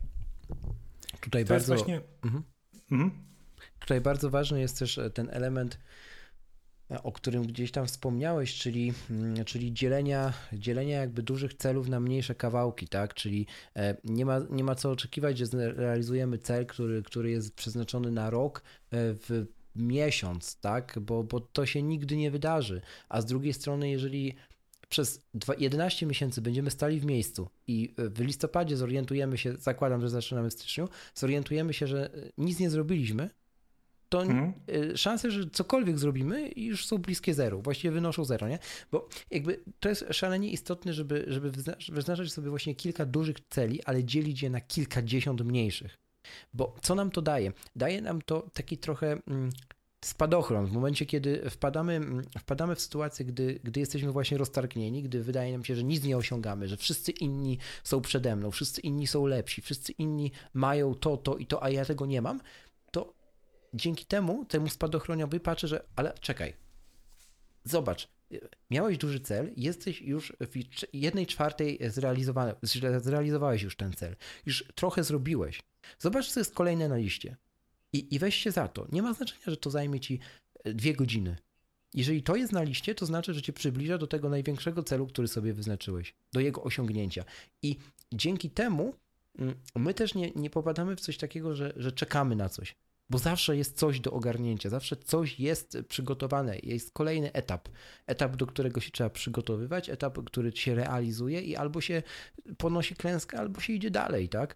Tutaj 1.21 1.45
to 1.45 1.53
bardzo. 1.53 1.75
Właśnie... 1.75 2.01
Mhm. 2.23 2.43
Mhm. 2.91 3.11
Tutaj 3.79 4.01
bardzo 4.01 4.29
ważny 4.29 4.59
jest 4.59 4.79
też 4.79 4.97
e, 4.97 5.09
ten 5.09 5.29
element, 5.31 5.79
o 7.03 7.11
którym 7.11 7.47
gdzieś 7.47 7.71
tam 7.71 7.87
wspomniałeś, 7.87 8.59
czyli, 8.59 8.93
mm, 9.09 9.45
czyli 9.45 9.73
dzielenia, 9.73 10.33
dzielenia 10.53 10.99
jakby 10.99 11.23
dużych 11.23 11.53
celów 11.53 11.89
na 11.89 11.99
mniejsze 11.99 12.35
kawałki, 12.35 12.87
tak? 12.87 13.13
Czyli 13.13 13.45
e, 13.75 13.97
nie 14.03 14.25
ma, 14.25 14.39
nie 14.49 14.63
ma 14.63 14.75
co 14.75 14.91
oczekiwać, 14.91 15.37
że 15.37 15.73
realizujemy 15.73 16.37
cel, 16.37 16.65
który, 16.65 17.03
który 17.03 17.31
jest 17.31 17.55
przeznaczony 17.55 18.11
na 18.11 18.29
rok 18.29 18.63
w 18.91 19.45
miesiąc, 19.75 20.59
tak? 20.59 20.99
Bo, 21.01 21.23
bo 21.23 21.39
to 21.39 21.65
się 21.65 21.83
nigdy 21.83 22.17
nie 22.17 22.31
wydarzy. 22.31 22.81
A 23.09 23.21
z 23.21 23.25
drugiej 23.25 23.53
strony, 23.53 23.89
jeżeli 23.89 24.35
przez 24.89 25.27
11 25.57 26.05
miesięcy 26.05 26.41
będziemy 26.41 26.71
stali 26.71 26.99
w 26.99 27.05
miejscu 27.05 27.49
i 27.67 27.93
w 27.97 28.19
listopadzie 28.19 28.77
zorientujemy 28.77 29.37
się, 29.37 29.55
zakładam, 29.57 30.01
że 30.01 30.09
zaczynamy 30.09 30.49
w 30.49 30.53
styczniu, 30.53 30.89
zorientujemy 31.15 31.73
się, 31.73 31.87
że 31.87 32.09
nic 32.37 32.59
nie 32.59 32.69
zrobiliśmy, 32.69 33.29
to 34.09 34.23
mhm. 34.23 34.53
szanse, 34.97 35.31
że 35.31 35.49
cokolwiek 35.49 35.99
zrobimy, 35.99 36.51
już 36.55 36.85
są 36.85 36.97
bliskie 36.97 37.33
zeru, 37.33 37.61
właściwie 37.61 37.91
wynoszą 37.91 38.25
zero, 38.25 38.47
nie? 38.47 38.59
Bo 38.91 39.07
jakby 39.31 39.63
to 39.79 39.89
jest 39.89 40.05
szalenie 40.11 40.49
istotne, 40.49 40.93
żeby, 40.93 41.25
żeby 41.27 41.51
wyznaczać 41.89 42.31
sobie 42.31 42.49
właśnie 42.49 42.75
kilka 42.75 43.05
dużych 43.05 43.37
celi, 43.49 43.83
ale 43.83 44.03
dzielić 44.03 44.41
je 44.41 44.49
na 44.49 44.61
kilkadziesiąt 44.61 45.41
mniejszych. 45.41 45.97
Bo 46.53 46.75
co 46.81 46.95
nam 46.95 47.11
to 47.11 47.21
daje? 47.21 47.53
Daje 47.75 48.01
nam 48.01 48.21
to 48.21 48.49
taki 48.53 48.77
trochę 48.77 49.21
mm, 49.27 49.49
spadochron 50.05 50.65
w 50.65 50.71
momencie, 50.71 51.05
kiedy 51.05 51.49
wpadamy, 51.49 51.93
mm, 51.93 52.23
wpadamy 52.39 52.75
w 52.75 52.81
sytuację, 52.81 53.25
gdy, 53.25 53.59
gdy 53.63 53.79
jesteśmy 53.79 54.11
właśnie 54.11 54.37
roztargnieni, 54.37 55.03
gdy 55.03 55.23
wydaje 55.23 55.51
nam 55.51 55.65
się, 55.65 55.75
że 55.75 55.83
nic 55.83 56.03
nie 56.03 56.17
osiągamy, 56.17 56.67
że 56.67 56.77
wszyscy 56.77 57.11
inni 57.11 57.57
są 57.83 58.01
przede 58.01 58.35
mną, 58.35 58.51
wszyscy 58.51 58.81
inni 58.81 59.07
są 59.07 59.25
lepsi, 59.25 59.61
wszyscy 59.61 59.91
inni 59.91 60.31
mają 60.53 60.95
to, 60.95 61.17
to 61.17 61.37
i 61.37 61.45
to, 61.45 61.63
a 61.63 61.69
ja 61.69 61.85
tego 61.85 62.05
nie 62.05 62.21
mam, 62.21 62.39
dzięki 63.73 64.05
temu, 64.05 64.45
temu 64.45 64.69
spadochroniowi 64.69 65.39
patrzę, 65.39 65.67
że 65.67 65.83
ale 65.95 66.13
czekaj, 66.13 66.53
zobacz, 67.63 68.09
miałeś 68.69 68.97
duży 68.97 69.19
cel, 69.19 69.53
jesteś 69.57 70.01
już 70.01 70.33
w 70.39 70.85
jednej 70.93 71.27
czwartej 71.27 71.79
zrealizowany, 71.89 72.53
zrealizowałeś 73.01 73.61
już 73.61 73.75
ten 73.75 73.93
cel, 73.93 74.15
już 74.45 74.63
trochę 74.75 75.03
zrobiłeś. 75.03 75.59
Zobacz, 75.99 76.31
co 76.31 76.39
jest 76.39 76.55
kolejne 76.55 76.89
na 76.89 76.97
liście. 76.97 77.37
I, 77.93 78.15
I 78.15 78.19
weź 78.19 78.35
się 78.35 78.51
za 78.51 78.67
to. 78.67 78.87
Nie 78.91 79.01
ma 79.01 79.13
znaczenia, 79.13 79.43
że 79.47 79.57
to 79.57 79.69
zajmie 79.69 79.99
ci 79.99 80.19
e, 80.63 80.73
dwie 80.73 80.93
godziny. 80.93 81.37
Jeżeli 81.93 82.23
to 82.23 82.35
jest 82.35 82.53
na 82.53 82.63
liście, 82.63 82.95
to 82.95 83.05
znaczy, 83.05 83.33
że 83.33 83.41
cię 83.41 83.53
przybliża 83.53 83.97
do 83.97 84.07
tego 84.07 84.29
największego 84.29 84.83
celu, 84.83 85.07
który 85.07 85.27
sobie 85.27 85.53
wyznaczyłeś, 85.53 86.15
do 86.33 86.39
jego 86.39 86.63
osiągnięcia. 86.63 87.23
I 87.61 87.77
dzięki 88.13 88.49
temu 88.49 88.93
mm, 89.39 89.55
my 89.75 89.93
też 89.93 90.15
nie, 90.15 90.31
nie 90.35 90.49
popadamy 90.49 90.95
w 90.95 90.99
coś 90.99 91.17
takiego, 91.17 91.55
że, 91.55 91.73
że 91.75 91.91
czekamy 91.91 92.35
na 92.35 92.49
coś 92.49 92.75
bo 93.09 93.17
zawsze 93.17 93.57
jest 93.57 93.77
coś 93.77 93.99
do 93.99 94.11
ogarnięcia, 94.11 94.69
zawsze 94.69 94.95
coś 94.95 95.39
jest 95.39 95.77
przygotowane, 95.87 96.57
jest 96.63 96.93
kolejny 96.93 97.33
etap, 97.33 97.69
etap, 98.07 98.35
do 98.35 98.45
którego 98.45 98.81
się 98.81 98.91
trzeba 98.91 99.09
przygotowywać, 99.09 99.89
etap, 99.89 100.19
który 100.25 100.51
się 100.51 100.75
realizuje 100.75 101.41
i 101.41 101.55
albo 101.55 101.81
się 101.81 102.03
ponosi 102.57 102.95
klęskę, 102.95 103.39
albo 103.39 103.61
się 103.61 103.73
idzie 103.73 103.91
dalej, 103.91 104.29
tak? 104.29 104.55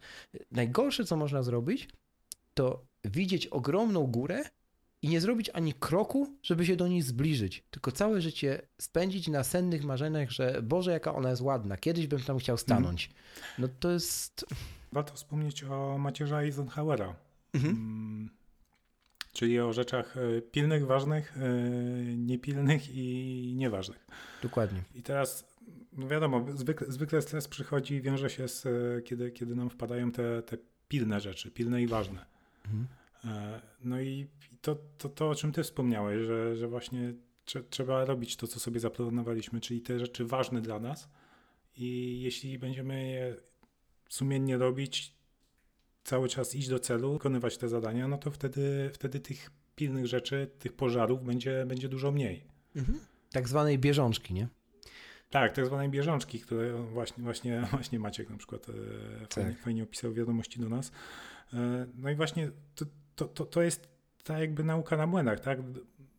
Najgorsze, 0.52 1.06
co 1.06 1.18
można 1.18 1.44
zrobić, 1.44 1.90
to 2.54 2.86
widzieć 3.04 3.48
ogromną 3.48 4.08
górę 4.08 4.44
i 5.02 5.10
nie 5.10 5.22
zrobić 5.22 5.50
ani 5.50 5.74
kroku, 5.74 6.38
żeby 6.44 6.66
się 6.66 6.76
do 6.76 6.88
niej 6.88 7.02
zbliżyć, 7.02 7.64
tylko 7.72 7.92
całe 7.92 8.22
życie 8.22 8.62
spędzić 8.82 9.28
na 9.28 9.44
sennych 9.44 9.84
marzeniach, 9.84 10.32
że 10.32 10.62
Boże, 10.64 10.92
jaka 10.92 11.16
ona 11.16 11.30
jest 11.30 11.42
ładna, 11.42 11.78
kiedyś 11.78 12.08
bym 12.08 12.20
tam 12.20 12.38
chciał 12.38 12.58
stanąć. 12.58 13.10
No 13.60 13.68
to 13.80 13.92
jest... 13.92 14.46
Warto 14.92 15.14
wspomnieć 15.14 15.64
o 15.64 15.98
macierza 15.98 16.42
Eisenhowera. 16.42 17.16
Mhm. 17.54 18.30
Czyli 19.34 19.60
o 19.60 19.74
rzeczach 19.74 20.18
e, 20.18 20.42
pilnych, 20.42 20.86
ważnych, 20.86 21.38
e, 21.38 21.42
niepilnych 22.16 22.96
i 22.96 23.54
nieważnych. 23.58 24.08
Dokładnie. 24.44 24.82
I 24.96 25.04
teraz, 25.04 25.58
no 25.94 26.08
wiadomo, 26.08 26.46
zwykle, 26.54 26.92
zwykle 26.92 27.22
stres 27.22 27.48
przychodzi, 27.48 28.02
wiąże 28.02 28.30
się 28.30 28.48
z, 28.48 28.66
e, 28.66 29.02
kiedy, 29.02 29.32
kiedy 29.32 29.56
nam 29.56 29.70
wpadają 29.70 30.12
te, 30.12 30.42
te 30.42 30.58
pilne 30.88 31.20
rzeczy, 31.20 31.52
pilne 31.52 31.82
i 31.82 31.88
ważne. 31.88 32.26
Mhm. 32.66 32.88
No 33.84 34.02
i 34.02 34.28
to, 34.62 34.78
to, 34.98 35.10
to, 35.10 35.30
o 35.30 35.36
czym 35.36 35.52
ty 35.52 35.64
wspomniałeś, 35.64 36.26
że, 36.26 36.56
że 36.56 36.68
właśnie 36.68 37.14
trzeba 37.70 38.06
robić 38.06 38.36
to, 38.36 38.48
co 38.48 38.60
sobie 38.60 38.80
zaplanowaliśmy, 38.80 39.62
czyli 39.62 39.82
te 39.82 40.00
rzeczy 40.00 40.26
ważne 40.26 40.62
dla 40.62 40.80
nas 40.80 41.10
i 41.78 42.22
jeśli 42.22 42.60
będziemy 42.60 43.10
je 43.10 43.36
sumiennie 44.10 44.58
robić, 44.58 45.16
cały 46.04 46.30
czas 46.30 46.56
iść 46.56 46.70
do 46.70 46.80
celu, 46.80 47.14
wykonywać 47.14 47.58
te 47.58 47.70
zadania, 47.70 48.08
no 48.08 48.18
to 48.18 48.32
wtedy, 48.32 48.90
wtedy 48.94 49.20
tych 49.20 49.52
pilnych 49.76 50.08
rzeczy, 50.08 50.50
tych 50.60 50.74
pożarów 50.74 51.24
będzie, 51.24 51.66
będzie 51.68 51.90
dużo 51.90 52.12
mniej. 52.12 52.44
Mhm. 52.76 53.00
Tak 53.32 53.50
zwanej 53.50 53.80
bieżączki, 53.80 54.34
nie? 54.34 54.48
Tak, 55.30 55.52
tak 55.52 55.66
zwanej 55.66 55.90
bieżączki, 55.90 56.40
które 56.40 56.84
właśnie, 56.84 57.24
właśnie, 57.24 57.62
właśnie 57.72 58.00
Maciek 58.00 58.30
na 58.30 58.38
przykład 58.38 58.70
e, 58.70 58.74
fajnie, 59.28 59.52
tak. 59.52 59.60
fajnie 59.60 59.84
opisał 59.84 60.14
wiadomości 60.14 60.60
do 60.60 60.70
nas. 60.70 60.92
E, 61.54 61.86
no 61.98 62.10
i 62.10 62.16
właśnie 62.16 62.52
to, 62.76 62.86
to, 63.16 63.26
to, 63.26 63.46
to 63.46 63.62
jest 63.62 63.90
ta 64.24 64.40
jakby 64.40 64.64
nauka 64.64 64.98
na 64.98 65.08
błędach, 65.08 65.40
tak? 65.40 65.60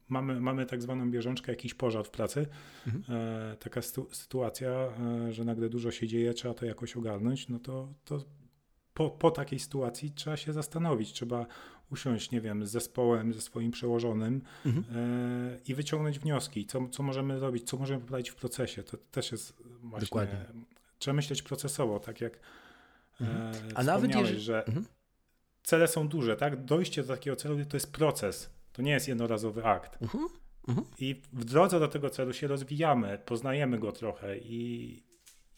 Mamy, 0.09 0.41
mamy 0.41 0.67
tak 0.67 0.83
zwaną 0.83 1.11
bieżączkę, 1.11 1.53
jakiś 1.53 1.75
pożar 1.75 2.05
w 2.05 2.11
pracy, 2.11 2.47
mhm. 2.87 3.19
e, 3.19 3.57
taka 3.57 3.83
sytuacja, 4.13 4.71
e, 4.71 5.33
że 5.33 5.45
nagle 5.45 5.69
dużo 5.69 5.91
się 5.91 6.07
dzieje, 6.07 6.35
trzeba 6.35 6.55
to 6.55 6.67
jakoś 6.67 6.97
ogarnąć, 6.97 7.49
no 7.49 7.59
to, 7.59 7.89
to 8.05 8.25
po, 8.95 9.11
po 9.11 9.31
takiej 9.31 9.59
sytuacji 9.59 10.11
trzeba 10.11 10.37
się 10.37 10.53
zastanowić, 10.53 11.13
trzeba 11.13 11.47
usiąść, 11.93 12.31
nie 12.31 12.41
wiem, 12.41 12.67
z 12.67 12.71
zespołem, 12.71 13.35
ze 13.35 13.41
swoim 13.41 13.71
przełożonym 13.71 14.43
mhm. 14.67 14.85
e, 14.97 15.59
i 15.69 15.75
wyciągnąć 15.75 16.19
wnioski, 16.19 16.67
co, 16.67 16.89
co 16.89 17.03
możemy 17.03 17.39
zrobić, 17.39 17.69
co 17.69 17.77
możemy 17.77 18.01
poprawić 18.01 18.31
w 18.31 18.35
procesie. 18.35 18.83
To 18.83 18.97
też 18.97 19.33
jest 19.33 19.63
właśnie, 19.83 20.07
Dokładnie. 20.07 20.47
trzeba 20.99 21.15
myśleć 21.15 21.43
procesowo, 21.43 22.01
tak 22.01 22.21
jak 22.21 22.33
e, 23.21 23.25
mhm. 23.25 23.55
A 23.75 23.83
nawet 23.83 24.15
jeżeli... 24.15 24.41
że 24.41 24.67
mhm. 24.67 24.87
cele 25.63 25.89
są 25.89 26.09
duże, 26.09 26.37
tak? 26.37 26.65
Dojście 26.65 27.03
do 27.03 27.09
takiego 27.09 27.37
celu 27.37 27.65
to 27.65 27.77
jest 27.77 27.93
proces, 27.93 28.51
to 28.73 28.83
nie 28.83 28.93
jest 28.93 29.09
jednorazowy 29.09 29.65
akt. 29.65 30.03
Mhm. 30.03 30.29
mhm. 30.69 30.87
I 30.99 31.23
w 31.33 31.45
drodze 31.45 31.81
do 31.81 31.89
tego 31.89 32.11
celu 32.11 32.33
się 32.33 32.47
rozwijamy, 32.47 33.19
poznajemy 33.25 33.79
go 33.79 33.93
trochę 33.93 34.39
i, 34.39 35.03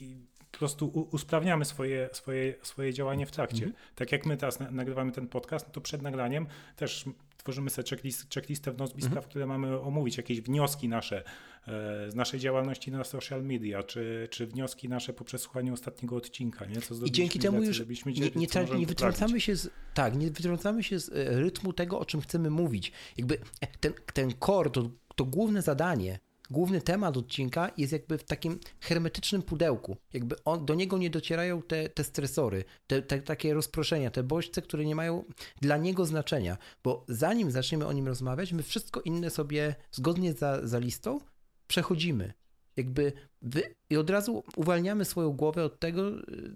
i 0.01 0.27
po 0.55 0.59
prostu 0.59 1.09
usprawniamy 1.13 1.65
swoje, 1.65 2.09
swoje, 2.13 2.55
swoje 2.63 2.95
działanie 2.95 3.27
w 3.27 3.31
trakcie. 3.31 3.65
Mhm. 3.65 3.73
Tak 3.95 4.13
jak 4.13 4.27
my 4.27 4.37
teraz 4.37 4.59
nagrywamy 4.71 5.13
ten 5.13 5.29
podcast, 5.29 5.67
no 5.67 5.73
to 5.73 5.81
przed 5.81 6.03
nagraniem 6.03 6.47
też 6.77 7.05
tworzymy 7.45 7.71
sobie 7.71 7.89
checklist, 7.91 8.35
checklistę 8.35 8.73
w 8.73 8.79
Nozbi 8.79 8.97
mhm. 8.97 9.13
spraw, 9.13 9.27
które 9.27 9.47
mamy 9.47 9.81
omówić, 9.81 10.17
jakieś 10.17 10.41
wnioski 10.41 10.89
nasze 10.89 11.25
e, 11.67 12.11
z 12.11 12.15
naszej 12.15 12.41
działalności 12.41 12.93
na 12.93 13.05
social 13.05 13.45
media, 13.45 13.83
czy, 13.83 14.29
czy 14.31 14.47
wnioski 14.47 14.89
nasze 14.89 15.13
po 15.13 15.25
przesłuchaniu 15.25 15.73
ostatniego 15.73 16.17
odcinka, 16.17 16.67
nie? 16.67 16.81
Co 16.81 16.95
I 17.05 17.13
dzięki 17.13 17.39
temu 17.39 17.63
już 17.63 17.81
nie, 17.81 18.13
nie, 18.13 18.31
nie, 18.37 18.79
nie 18.79 18.87
wytrącamy 18.87 19.41
się 19.41 19.57
z, 19.57 19.71
tak, 19.95 20.17
nie 20.17 20.31
wytrącamy 20.31 20.83
się 20.83 20.99
z 21.01 21.09
e, 21.09 21.41
rytmu 21.41 21.73
tego, 21.73 21.99
o 21.99 22.05
czym 22.05 22.21
chcemy 22.21 22.51
mówić. 22.51 22.93
Jakby 23.17 23.39
e, 23.61 23.67
ten, 23.81 23.93
ten 24.13 24.33
core, 24.41 24.71
to, 24.71 24.91
to 25.17 25.25
główne 25.25 25.63
zadanie 25.63 26.19
główny 26.51 26.81
temat 26.81 27.17
odcinka 27.17 27.71
jest 27.77 27.93
jakby 27.93 28.19
w 28.19 28.25
takim 28.25 28.61
hermetycznym 28.81 29.43
pudełku. 29.43 29.97
Jakby 30.13 30.45
on, 30.45 30.67
do 30.67 30.75
niego 30.75 30.99
nie 30.99 31.11
docierają 31.11 31.63
te, 31.63 31.89
te 31.89 32.05
stresory, 32.05 32.65
te, 32.87 33.03
te, 33.03 33.23
takie 33.23 33.55
rozproszenia, 33.55 34.11
te 34.11 34.23
bodźce, 34.23 34.63
które 34.63 34.85
nie 34.85 34.95
mają 34.95 35.25
dla 35.61 35.77
niego 35.77 36.07
znaczenia. 36.07 36.59
Bo 36.85 37.05
zanim 37.09 37.51
zaczniemy 37.51 37.87
o 37.87 37.93
nim 37.93 38.07
rozmawiać, 38.07 38.53
my 38.53 38.63
wszystko 38.63 39.01
inne 39.01 39.31
sobie 39.31 39.75
zgodnie 39.91 40.33
za, 40.33 40.67
za 40.67 40.79
listą 40.79 41.21
przechodzimy. 41.67 42.33
Jakby 42.77 43.13
wy, 43.43 43.75
i 43.91 43.97
od 43.97 44.11
razu 44.11 44.45
uwalniamy 44.57 45.05
swoją 45.05 45.31
głowę 45.31 45.65
od 45.65 45.81
tego, 45.81 46.03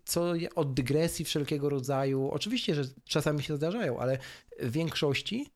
co 0.04 0.32
od 0.54 0.74
dygresji 0.74 1.24
wszelkiego 1.24 1.68
rodzaju. 1.68 2.30
Oczywiście, 2.30 2.74
że 2.74 2.82
czasami 3.04 3.42
się 3.42 3.56
zdarzają, 3.56 3.98
ale 3.98 4.18
w 4.60 4.72
większości 4.72 5.46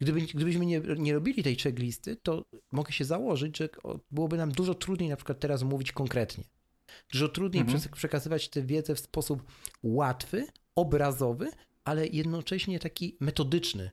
Gdyby, 0.00 0.20
gdybyśmy 0.20 0.66
nie, 0.66 0.80
nie 0.98 1.14
robili 1.14 1.42
tej 1.42 1.56
checklisty, 1.56 2.16
to 2.16 2.44
mogę 2.72 2.92
się 2.92 3.04
założyć, 3.04 3.58
że 3.58 3.68
byłoby 4.10 4.36
nam 4.36 4.52
dużo 4.52 4.74
trudniej 4.74 5.08
na 5.08 5.16
przykład 5.16 5.40
teraz 5.40 5.62
mówić 5.62 5.92
konkretnie. 5.92 6.44
Dużo 7.12 7.28
trudniej 7.28 7.62
mhm. 7.62 7.80
przekazywać 7.92 8.48
tę 8.48 8.62
wiedzę 8.62 8.94
w 8.94 9.00
sposób 9.00 9.42
łatwy, 9.82 10.46
obrazowy, 10.74 11.50
ale 11.84 12.06
jednocześnie 12.06 12.78
taki 12.78 13.16
metodyczny, 13.20 13.90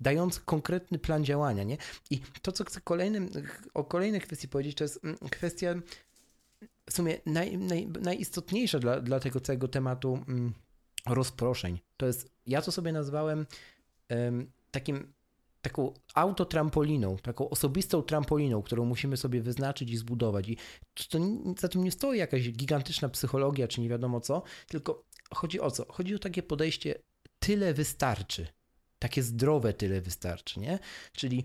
dający 0.00 0.40
konkretny 0.44 0.98
plan 0.98 1.24
działania. 1.24 1.62
Nie? 1.62 1.76
I 2.10 2.20
to, 2.42 2.52
co 2.52 2.64
chcę 2.64 2.80
kolejnym, 2.80 3.30
o 3.74 3.84
kolejnej 3.84 4.20
kwestii 4.20 4.48
powiedzieć, 4.48 4.76
to 4.76 4.84
jest 4.84 5.04
mm, 5.04 5.16
kwestia 5.30 5.74
w 6.90 6.92
sumie 6.92 7.20
naj, 7.26 7.58
naj, 7.58 7.88
najistotniejsza 8.00 8.78
dla, 8.78 9.00
dla 9.00 9.20
tego 9.20 9.40
całego 9.40 9.68
tematu 9.68 10.24
mm, 10.28 10.54
rozproszeń. 11.06 11.80
To 11.96 12.06
jest, 12.06 12.30
ja 12.46 12.62
to 12.62 12.72
sobie 12.72 12.92
nazwałem 12.92 13.46
um, 14.10 14.50
takim 14.70 15.12
taką 15.64 15.94
autotrampoliną, 16.14 17.16
taką 17.16 17.50
osobistą 17.50 18.02
trampoliną, 18.02 18.62
którą 18.62 18.84
musimy 18.84 19.16
sobie 19.16 19.40
wyznaczyć 19.40 19.90
i 19.90 19.96
zbudować. 19.96 20.48
I 20.48 20.56
to, 21.08 21.18
za 21.58 21.68
tym 21.68 21.84
nie 21.84 21.92
stoi 21.92 22.18
jakaś 22.18 22.50
gigantyczna 22.50 23.08
psychologia, 23.08 23.68
czy 23.68 23.80
nie 23.80 23.88
wiadomo 23.88 24.20
co, 24.20 24.42
tylko 24.68 25.04
chodzi 25.34 25.60
o 25.60 25.70
co? 25.70 25.92
Chodzi 25.92 26.14
o 26.14 26.18
takie 26.18 26.42
podejście, 26.42 26.94
tyle 27.38 27.74
wystarczy. 27.74 28.46
Takie 28.98 29.22
zdrowe 29.22 29.72
tyle 29.72 30.00
wystarczy, 30.00 30.60
nie? 30.60 30.78
Czyli 31.12 31.44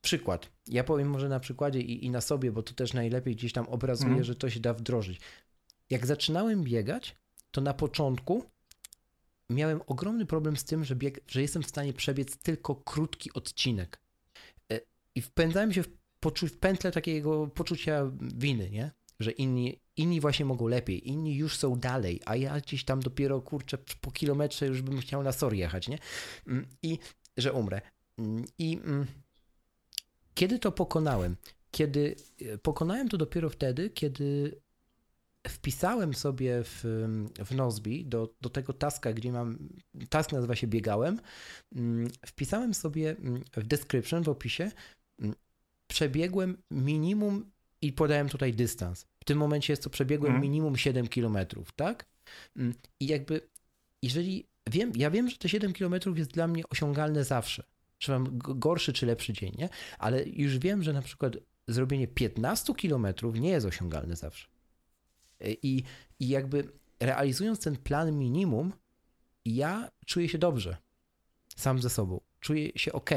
przykład. 0.00 0.50
Ja 0.66 0.84
powiem 0.84 1.10
może 1.10 1.28
na 1.28 1.40
przykładzie 1.40 1.80
i, 1.80 2.06
i 2.06 2.10
na 2.10 2.20
sobie, 2.20 2.52
bo 2.52 2.62
to 2.62 2.74
też 2.74 2.92
najlepiej 2.92 3.36
gdzieś 3.36 3.52
tam 3.52 3.68
obrazuje, 3.68 4.12
mm. 4.12 4.24
że 4.24 4.34
to 4.34 4.50
się 4.50 4.60
da 4.60 4.74
wdrożyć. 4.74 5.20
Jak 5.90 6.06
zaczynałem 6.06 6.64
biegać, 6.64 7.16
to 7.50 7.60
na 7.60 7.74
początku 7.74 8.44
miałem 9.50 9.80
ogromny 9.86 10.26
problem 10.26 10.56
z 10.56 10.64
tym, 10.64 10.84
że, 10.84 10.96
bieg, 10.96 11.20
że 11.26 11.42
jestem 11.42 11.62
w 11.62 11.66
stanie 11.66 11.92
przebiec 11.92 12.36
tylko 12.36 12.74
krótki 12.74 13.32
odcinek. 13.32 14.00
i 15.14 15.20
wpędzałem 15.22 15.72
się 15.72 15.82
w, 15.82 15.88
poczu- 16.20 16.48
w 16.48 16.58
pętlę 16.58 16.92
takiego 16.92 17.46
poczucia 17.46 18.10
winy, 18.20 18.70
nie? 18.70 18.90
Że 19.20 19.30
inni, 19.30 19.80
inni 19.96 20.20
właśnie 20.20 20.44
mogą 20.44 20.66
lepiej, 20.66 21.08
inni 21.08 21.36
już 21.36 21.56
są 21.56 21.76
dalej, 21.76 22.20
a 22.26 22.36
ja 22.36 22.60
gdzieś 22.60 22.84
tam 22.84 23.00
dopiero, 23.00 23.40
kurczę, 23.40 23.78
po 24.00 24.10
kilometrze 24.10 24.66
już 24.66 24.82
bym 24.82 25.00
chciał 25.00 25.22
na 25.22 25.32
SOR 25.32 25.54
jechać, 25.54 25.88
nie? 25.88 25.98
Mm, 26.46 26.66
I 26.82 26.98
że 27.36 27.52
umrę. 27.52 27.80
Mm, 28.18 28.44
I 28.58 28.80
mm, 28.84 29.06
kiedy 30.34 30.58
to 30.58 30.72
pokonałem? 30.72 31.36
Kiedy 31.70 32.16
e, 32.40 32.58
pokonałem 32.58 33.08
to 33.08 33.18
dopiero 33.18 33.50
wtedy, 33.50 33.90
kiedy 33.90 34.60
wpisałem 35.48 36.14
sobie 36.14 36.62
w, 36.64 36.84
w 37.44 37.54
Nozbi 37.54 38.06
do, 38.06 38.34
do 38.40 38.50
tego 38.50 38.72
taska, 38.72 39.12
gdzie 39.12 39.32
mam, 39.32 39.58
task 40.08 40.32
nazywa 40.32 40.56
się 40.56 40.66
biegałem, 40.66 41.20
mm, 41.76 42.08
wpisałem 42.26 42.74
sobie 42.74 43.10
mm, 43.10 43.44
w 43.56 43.64
description, 43.64 44.22
w 44.22 44.28
opisie, 44.28 44.70
mm, 45.18 45.34
przebiegłem 45.86 46.56
minimum 46.70 47.50
i 47.82 47.92
podałem 47.92 48.28
tutaj 48.28 48.52
dystans. 48.52 49.06
W 49.20 49.24
tym 49.24 49.38
momencie 49.38 49.72
jest 49.72 49.82
to 49.84 49.90
przebiegłem 49.90 50.32
Mhm. 50.32 50.42
minimum 50.42 50.76
7 50.76 51.08
km, 51.08 51.38
tak? 51.76 52.06
I 53.00 53.06
jakby, 53.06 53.40
jeżeli 54.02 54.46
wiem, 54.70 54.92
ja 54.96 55.10
wiem, 55.10 55.30
że 55.30 55.36
te 55.36 55.48
7 55.48 55.72
km 55.72 55.94
jest 56.16 56.30
dla 56.30 56.46
mnie 56.46 56.62
osiągalne 56.70 57.24
zawsze. 57.24 57.64
Czy 57.98 58.10
mam 58.10 58.38
gorszy 58.38 58.92
czy 58.92 59.06
lepszy 59.06 59.32
dzień, 59.32 59.52
nie? 59.58 59.68
Ale 59.98 60.24
już 60.24 60.58
wiem, 60.58 60.82
że 60.82 60.92
na 60.92 61.02
przykład 61.02 61.36
zrobienie 61.68 62.08
15 62.08 62.74
km 62.74 63.06
nie 63.34 63.50
jest 63.50 63.66
osiągalne 63.66 64.16
zawsze. 64.16 64.49
I, 65.62 65.82
I 66.20 66.28
jakby 66.28 66.72
realizując 67.00 67.60
ten 67.60 67.76
plan 67.76 68.18
minimum, 68.18 68.72
ja 69.44 69.90
czuję 70.06 70.28
się 70.28 70.38
dobrze 70.38 70.76
sam 71.60 71.82
ze 71.82 71.90
sobą. 71.90 72.20
Czuję 72.40 72.70
się 72.76 72.92
ok. 72.92 73.10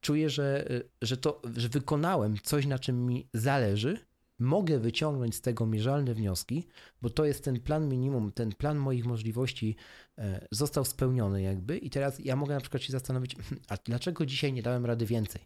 Czuję, 0.00 0.30
że, 0.30 0.66
że 1.02 1.16
to, 1.16 1.42
że 1.56 1.68
wykonałem 1.68 2.36
coś, 2.42 2.66
na 2.66 2.78
czym 2.78 3.06
mi 3.06 3.28
zależy. 3.34 3.98
Mogę 4.38 4.78
wyciągnąć 4.78 5.34
z 5.34 5.40
tego 5.40 5.66
mierzalne 5.66 6.14
wnioski, 6.14 6.66
bo 7.02 7.10
to 7.10 7.24
jest 7.24 7.44
ten 7.44 7.60
plan 7.60 7.88
minimum, 7.88 8.32
ten 8.32 8.52
plan 8.52 8.78
moich 8.78 9.04
możliwości 9.04 9.76
e, 10.18 10.48
został 10.50 10.84
spełniony 10.84 11.42
jakby 11.42 11.78
i 11.78 11.90
teraz 11.90 12.18
ja 12.18 12.36
mogę 12.36 12.54
na 12.54 12.60
przykład 12.60 12.82
się 12.82 12.92
zastanowić, 12.92 13.36
a 13.68 13.76
dlaczego 13.76 14.26
dzisiaj 14.26 14.52
nie 14.52 14.62
dałem 14.62 14.86
rady 14.86 15.06
więcej? 15.06 15.42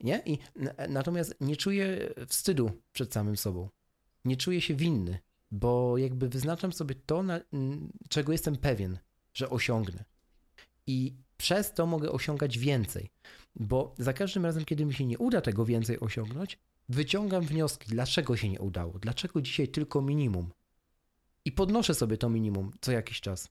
Nie? 0.00 0.22
I 0.26 0.38
natomiast 0.88 1.34
nie 1.40 1.56
czuję 1.56 2.14
wstydu 2.26 2.70
przed 2.92 3.12
samym 3.12 3.36
sobą 3.36 3.68
nie 4.26 4.36
czuję 4.36 4.60
się 4.60 4.74
winny, 4.74 5.18
bo 5.50 5.98
jakby 5.98 6.28
wyznaczam 6.28 6.72
sobie 6.72 6.94
to, 6.94 7.22
na, 7.22 7.40
czego 8.08 8.32
jestem 8.32 8.56
pewien, 8.56 8.98
że 9.34 9.50
osiągnę. 9.50 10.04
I 10.86 11.14
przez 11.36 11.74
to 11.74 11.86
mogę 11.86 12.12
osiągać 12.12 12.58
więcej, 12.58 13.10
bo 13.54 13.94
za 13.98 14.12
każdym 14.12 14.44
razem, 14.44 14.64
kiedy 14.64 14.84
mi 14.84 14.94
się 14.94 15.06
nie 15.06 15.18
uda 15.18 15.40
tego 15.40 15.64
więcej 15.64 16.00
osiągnąć, 16.00 16.58
wyciągam 16.88 17.44
wnioski, 17.44 17.86
dlaczego 17.90 18.36
się 18.36 18.48
nie 18.48 18.60
udało, 18.60 18.98
dlaczego 18.98 19.40
dzisiaj 19.42 19.68
tylko 19.68 20.02
minimum. 20.02 20.50
I 21.44 21.52
podnoszę 21.52 21.94
sobie 21.94 22.16
to 22.18 22.28
minimum 22.30 22.70
co 22.80 22.92
jakiś 22.92 23.20
czas. 23.20 23.48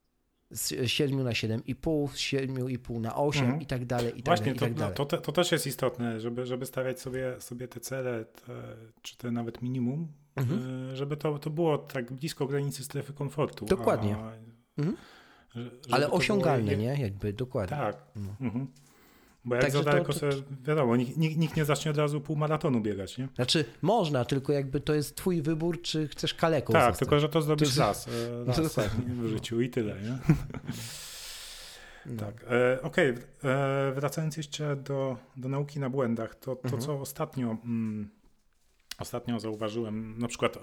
Z 0.52 0.90
7 0.92 1.24
na 1.24 1.32
7,5, 1.32 2.08
z 2.10 2.18
7,5 2.18 3.00
na 3.00 3.16
8 3.16 3.44
Mhm. 3.44 3.62
i 3.62 3.66
tak 3.66 3.86
dalej, 3.86 4.10
i 4.20 4.24
tak 4.24 4.26
Właśnie, 4.26 4.46
dalej, 4.46 4.56
i 4.56 4.60
to, 4.60 4.66
tak 4.66 4.74
no, 4.74 4.80
dalej. 4.80 4.96
to, 4.96 5.06
te- 5.06 5.18
to 5.18 5.32
też 5.32 5.52
jest 5.52 5.68
istotne, 5.68 6.20
żeby, 6.20 6.46
żeby 6.46 6.66
stawiać 6.66 7.00
sobie, 7.02 7.36
sobie 7.42 7.68
te 7.68 7.80
cele, 7.80 8.26
te, 8.26 8.76
czy 9.02 9.18
te 9.18 9.32
nawet 9.32 9.62
minimum, 9.62 10.08
Mhm. 10.36 10.90
y, 10.92 10.96
żeby 10.96 11.18
to, 11.18 11.40
to 11.40 11.50
było 11.50 11.78
tak 11.78 12.14
blisko 12.14 12.46
granicy 12.48 12.84
strefy 12.84 13.14
komfortu. 13.14 13.66
Dokładnie. 13.66 14.16
A, 14.16 14.32
Mhm. 14.78 14.98
Ale 15.92 16.04
to 16.04 16.08
było 16.10 16.20
osiągalne, 16.20 16.72
je- 16.72 16.78
nie? 16.78 16.98
Jakby 17.02 17.34
dokładnie. 17.34 17.78
Tak. 17.78 17.98
No. 18.16 18.36
Mhm. 18.42 18.68
Bo 19.46 19.56
jak 19.56 19.62
Także 19.64 19.78
za 19.78 19.84
to- 19.84 19.90
daleko 19.90 20.14
to- 20.14 20.20
sobie, 20.20 20.34
wiadomo, 20.64 20.96
nikt, 20.96 21.18
nikt, 21.18 21.56
nie 21.58 21.66
zacznie 21.66 21.92
od 21.92 21.98
razu 21.98 22.22
półmaratonu 22.22 22.82
biegać, 22.82 23.18
nie? 23.18 23.28
Znaczy, 23.36 23.66
można, 23.82 24.26
tylko 24.26 24.54
jakby 24.54 24.80
to 24.80 24.94
jest 24.94 25.16
twój 25.16 25.42
wybór, 25.42 25.82
czy 25.82 26.08
chcesz 26.08 26.34
kaleką 26.34 26.74
Tak, 26.74 26.82
zostać. 26.84 27.00
tylko 27.00 27.20
że 27.20 27.30
to 27.30 27.42
zrobisz 27.42 27.76
To- 27.76 27.82
raz, 27.82 28.10
raz 28.46 28.80
w 29.08 29.28
życiu 29.28 29.62
i 29.62 29.70
tyle, 29.70 29.96
nie? 30.02 30.10
No. 30.30 30.36
Tak. 32.20 32.46
E, 32.50 32.82
Okej, 32.82 33.10
e, 33.10 33.16
wracając 33.96 34.38
jeszcze 34.38 34.76
do, 34.76 35.18
do 35.38 35.50
nauki 35.50 35.80
na 35.80 35.90
błędach, 35.90 36.36
to, 36.36 36.56
to 36.56 36.64
Mhm. 36.64 36.82
co 36.82 37.00
ostatnio, 37.02 37.58
mm, 37.66 38.10
ostatnio 39.00 39.40
zauważyłem, 39.40 40.20
na 40.20 40.28
przykład 40.28 40.58
e, 40.58 40.60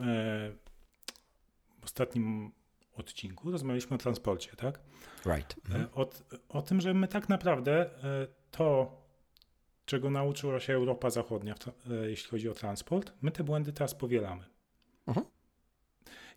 w 1.80 1.84
ostatnim 1.84 2.52
odcinku 2.94 3.50
rozmawialiśmy 3.50 3.94
o 3.94 3.98
transporcie, 3.98 4.56
tak? 4.56 4.80
Right. 5.26 5.56
Mhm. 5.64 5.84
E, 5.84 5.92
o, 5.92 6.10
o 6.48 6.62
tym, 6.62 6.80
że 6.80 6.94
my 6.94 7.08
tak 7.08 7.28
naprawdę 7.28 7.72
e, 8.04 8.26
to, 8.50 8.98
czego 9.84 10.10
nauczyła 10.10 10.60
się 10.60 10.72
Europa 10.72 11.10
Zachodnia, 11.10 11.54
jeśli 12.06 12.30
chodzi 12.30 12.48
o 12.48 12.54
transport, 12.54 13.12
my 13.22 13.30
te 13.30 13.44
błędy 13.44 13.72
teraz 13.72 13.94
powielamy. 13.94 14.44
Mhm. 15.06 15.26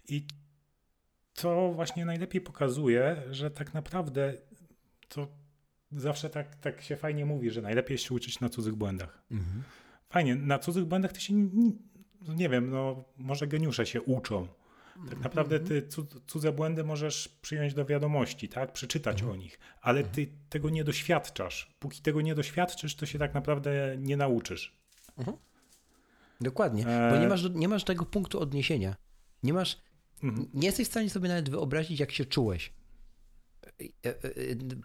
I 0.08 0.28
to 1.34 1.72
właśnie 1.72 2.06
najlepiej 2.06 2.42
pokazuje, 2.42 3.24
że 3.32 3.52
tak 3.52 3.74
naprawdę 3.74 4.34
to 5.08 5.28
zawsze 5.92 6.30
tak, 6.30 6.56
tak 6.56 6.82
się 6.82 6.96
fajnie 6.96 7.26
mówi, 7.26 7.50
że 7.50 7.62
najlepiej 7.62 7.98
się 7.98 8.14
uczyć 8.14 8.40
na 8.40 8.50
cudzych 8.50 8.76
błędach. 8.76 9.24
Mhm. 9.32 9.64
Fajnie, 10.16 10.36
na 10.36 10.60
cudzych 10.60 10.86
błędach 10.86 11.14
to 11.14 11.20
się, 11.20 11.34
nie, 11.34 11.72
nie 12.28 12.50
wiem, 12.50 12.70
no 12.70 13.04
może 13.18 13.48
geniusze 13.48 13.86
się 13.86 14.02
uczą. 14.02 14.48
Tak 15.10 15.20
naprawdę 15.20 15.60
ty 15.60 15.82
cud- 15.82 16.22
cudze 16.28 16.52
błędy 16.52 16.84
możesz 16.84 17.28
przyjąć 17.42 17.74
do 17.74 17.86
wiadomości, 17.86 18.50
tak? 18.50 18.72
Przeczytać 18.74 19.22
Mhm. 19.22 19.32
o 19.40 19.42
nich, 19.44 19.60
ale 19.82 20.04
ty 20.04 20.28
tego 20.50 20.70
nie 20.70 20.84
doświadczasz. 20.84 21.76
Póki 21.80 22.02
tego 22.02 22.22
nie 22.22 22.36
doświadczysz, 22.36 22.96
to 22.96 23.06
się 23.06 23.20
tak 23.20 23.34
naprawdę 23.34 23.96
nie 24.00 24.18
nauczysz. 24.18 24.76
Dokładnie, 26.42 26.84
bo 26.84 26.90
E, 27.18 27.20
nie 27.22 27.28
masz, 27.28 27.44
nie 27.54 27.68
masz 27.68 27.84
tego 27.84 28.06
punktu 28.06 28.40
odniesienia. 28.40 28.96
Nie 29.44 29.54
masz, 29.54 29.78
Mhm. 30.24 30.50
nie 30.54 30.68
jesteś 30.68 30.88
w 30.88 30.92
stanie 30.92 31.10
sobie 31.10 31.30
nawet 31.30 31.50
wyobrazić, 31.50 32.00
jak 32.00 32.12
się 32.12 32.26
czułeś. 32.26 32.74
E, 33.80 34.10
e, 34.10 34.12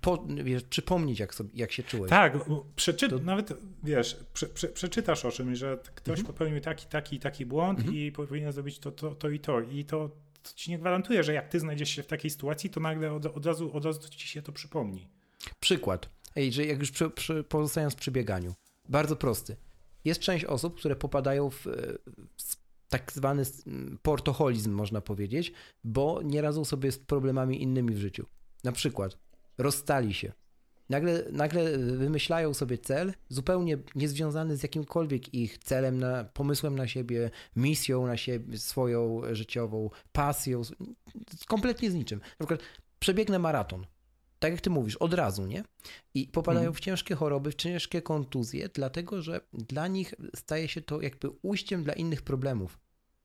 Po, 0.02 0.26
wiesz, 0.44 0.62
przypomnieć, 0.64 1.18
jak, 1.18 1.34
sobie, 1.34 1.50
jak 1.54 1.72
się 1.72 1.82
czułeś. 1.82 2.10
Tak, 2.10 2.38
przeczy... 2.76 3.08
To- 3.08 3.18
nawet 3.18 3.52
wiesz, 3.82 4.16
prze, 4.32 4.46
prze, 4.46 4.68
przeczytasz 4.68 5.24
o 5.24 5.30
czymś, 5.32 5.58
że 5.58 5.78
ktoś 5.94 6.18
Mhm. 6.18 6.26
popełnił 6.34 6.60
taki, 6.60 6.86
taki 6.86 7.18
taki 7.20 7.46
błąd 7.46 7.78
Mhm. 7.78 7.96
i 7.96 8.12
powinien 8.12 8.52
zrobić 8.52 8.78
to, 8.78 8.90
to, 8.92 9.14
to 9.14 9.28
i 9.28 9.40
to. 9.40 9.60
I 9.60 9.84
to, 9.84 10.08
to 10.42 10.50
ci 10.54 10.70
nie 10.70 10.78
gwarantuje, 10.78 11.22
że 11.24 11.32
jak 11.32 11.48
ty 11.48 11.60
znajdziesz 11.60 11.90
się 11.90 12.02
w 12.02 12.06
takiej 12.06 12.30
sytuacji, 12.30 12.70
to 12.70 12.80
nagle 12.80 13.12
od, 13.12 13.26
od, 13.26 13.46
razu, 13.46 13.72
od 13.76 13.84
razu 13.84 14.08
ci 14.08 14.28
się 14.28 14.42
to 14.42 14.52
przypomni. 14.52 15.08
Przykład. 15.60 16.08
Ej, 16.36 16.52
że 16.52 16.66
jak 16.66 16.78
już 16.80 16.90
przy, 16.90 17.10
przy, 17.10 17.44
pozostając 17.44 17.94
przy 17.94 18.10
bieganiu. 18.10 18.54
Bardzo 18.88 19.16
prosty. 19.16 19.56
Jest 20.04 20.20
część 20.20 20.44
osób, 20.44 20.78
które 20.78 20.96
popadają 20.96 21.50
w, 21.50 21.66
e, 21.66 21.70
w 22.36 22.56
tak 22.88 23.12
zwany 23.12 23.42
portoholizm, 24.02 24.72
można 24.72 25.00
powiedzieć, 25.00 25.52
bo 25.84 26.20
nie 26.24 26.40
radzą 26.42 26.64
sobie 26.64 26.92
z 26.92 26.98
problemami 26.98 27.62
innymi 27.62 27.94
w 27.94 27.98
życiu. 27.98 28.26
Na 28.64 28.72
przykład 28.72 29.18
rozstali 29.58 30.14
się. 30.14 30.32
Nagle, 30.88 31.24
nagle 31.32 31.78
wymyślają 31.78 32.54
sobie 32.54 32.78
cel 32.78 33.14
zupełnie 33.28 33.78
niezwiązany 33.94 34.56
z 34.56 34.62
jakimkolwiek 34.62 35.34
ich 35.34 35.58
celem, 35.58 35.98
na, 35.98 36.24
pomysłem 36.24 36.76
na 36.76 36.88
siebie, 36.88 37.30
misją 37.56 38.06
na 38.06 38.16
siebie, 38.16 38.58
swoją 38.58 39.22
życiową, 39.32 39.90
pasją, 40.12 40.62
kompletnie 41.46 41.90
z 41.90 41.94
niczym. 41.94 42.18
Na 42.18 42.46
przykład 42.46 42.60
przebiegnę 42.98 43.38
maraton. 43.38 43.86
Tak 44.38 44.52
jak 44.52 44.60
ty 44.60 44.70
mówisz, 44.70 44.96
od 44.96 45.14
razu, 45.14 45.46
nie? 45.46 45.64
I 46.14 46.26
popadają 46.28 46.66
Mhm. 46.66 46.74
w 46.74 46.80
ciężkie 46.80 47.14
choroby, 47.14 47.50
w 47.50 47.54
ciężkie 47.54 48.02
kontuzje, 48.02 48.68
dlatego 48.68 49.22
że 49.22 49.40
dla 49.52 49.88
nich 49.88 50.14
staje 50.36 50.68
się 50.68 50.80
to 50.80 51.00
jakby 51.00 51.30
ujściem 51.42 51.84
dla 51.84 51.92
innych 51.92 52.22
problemów. 52.22 52.78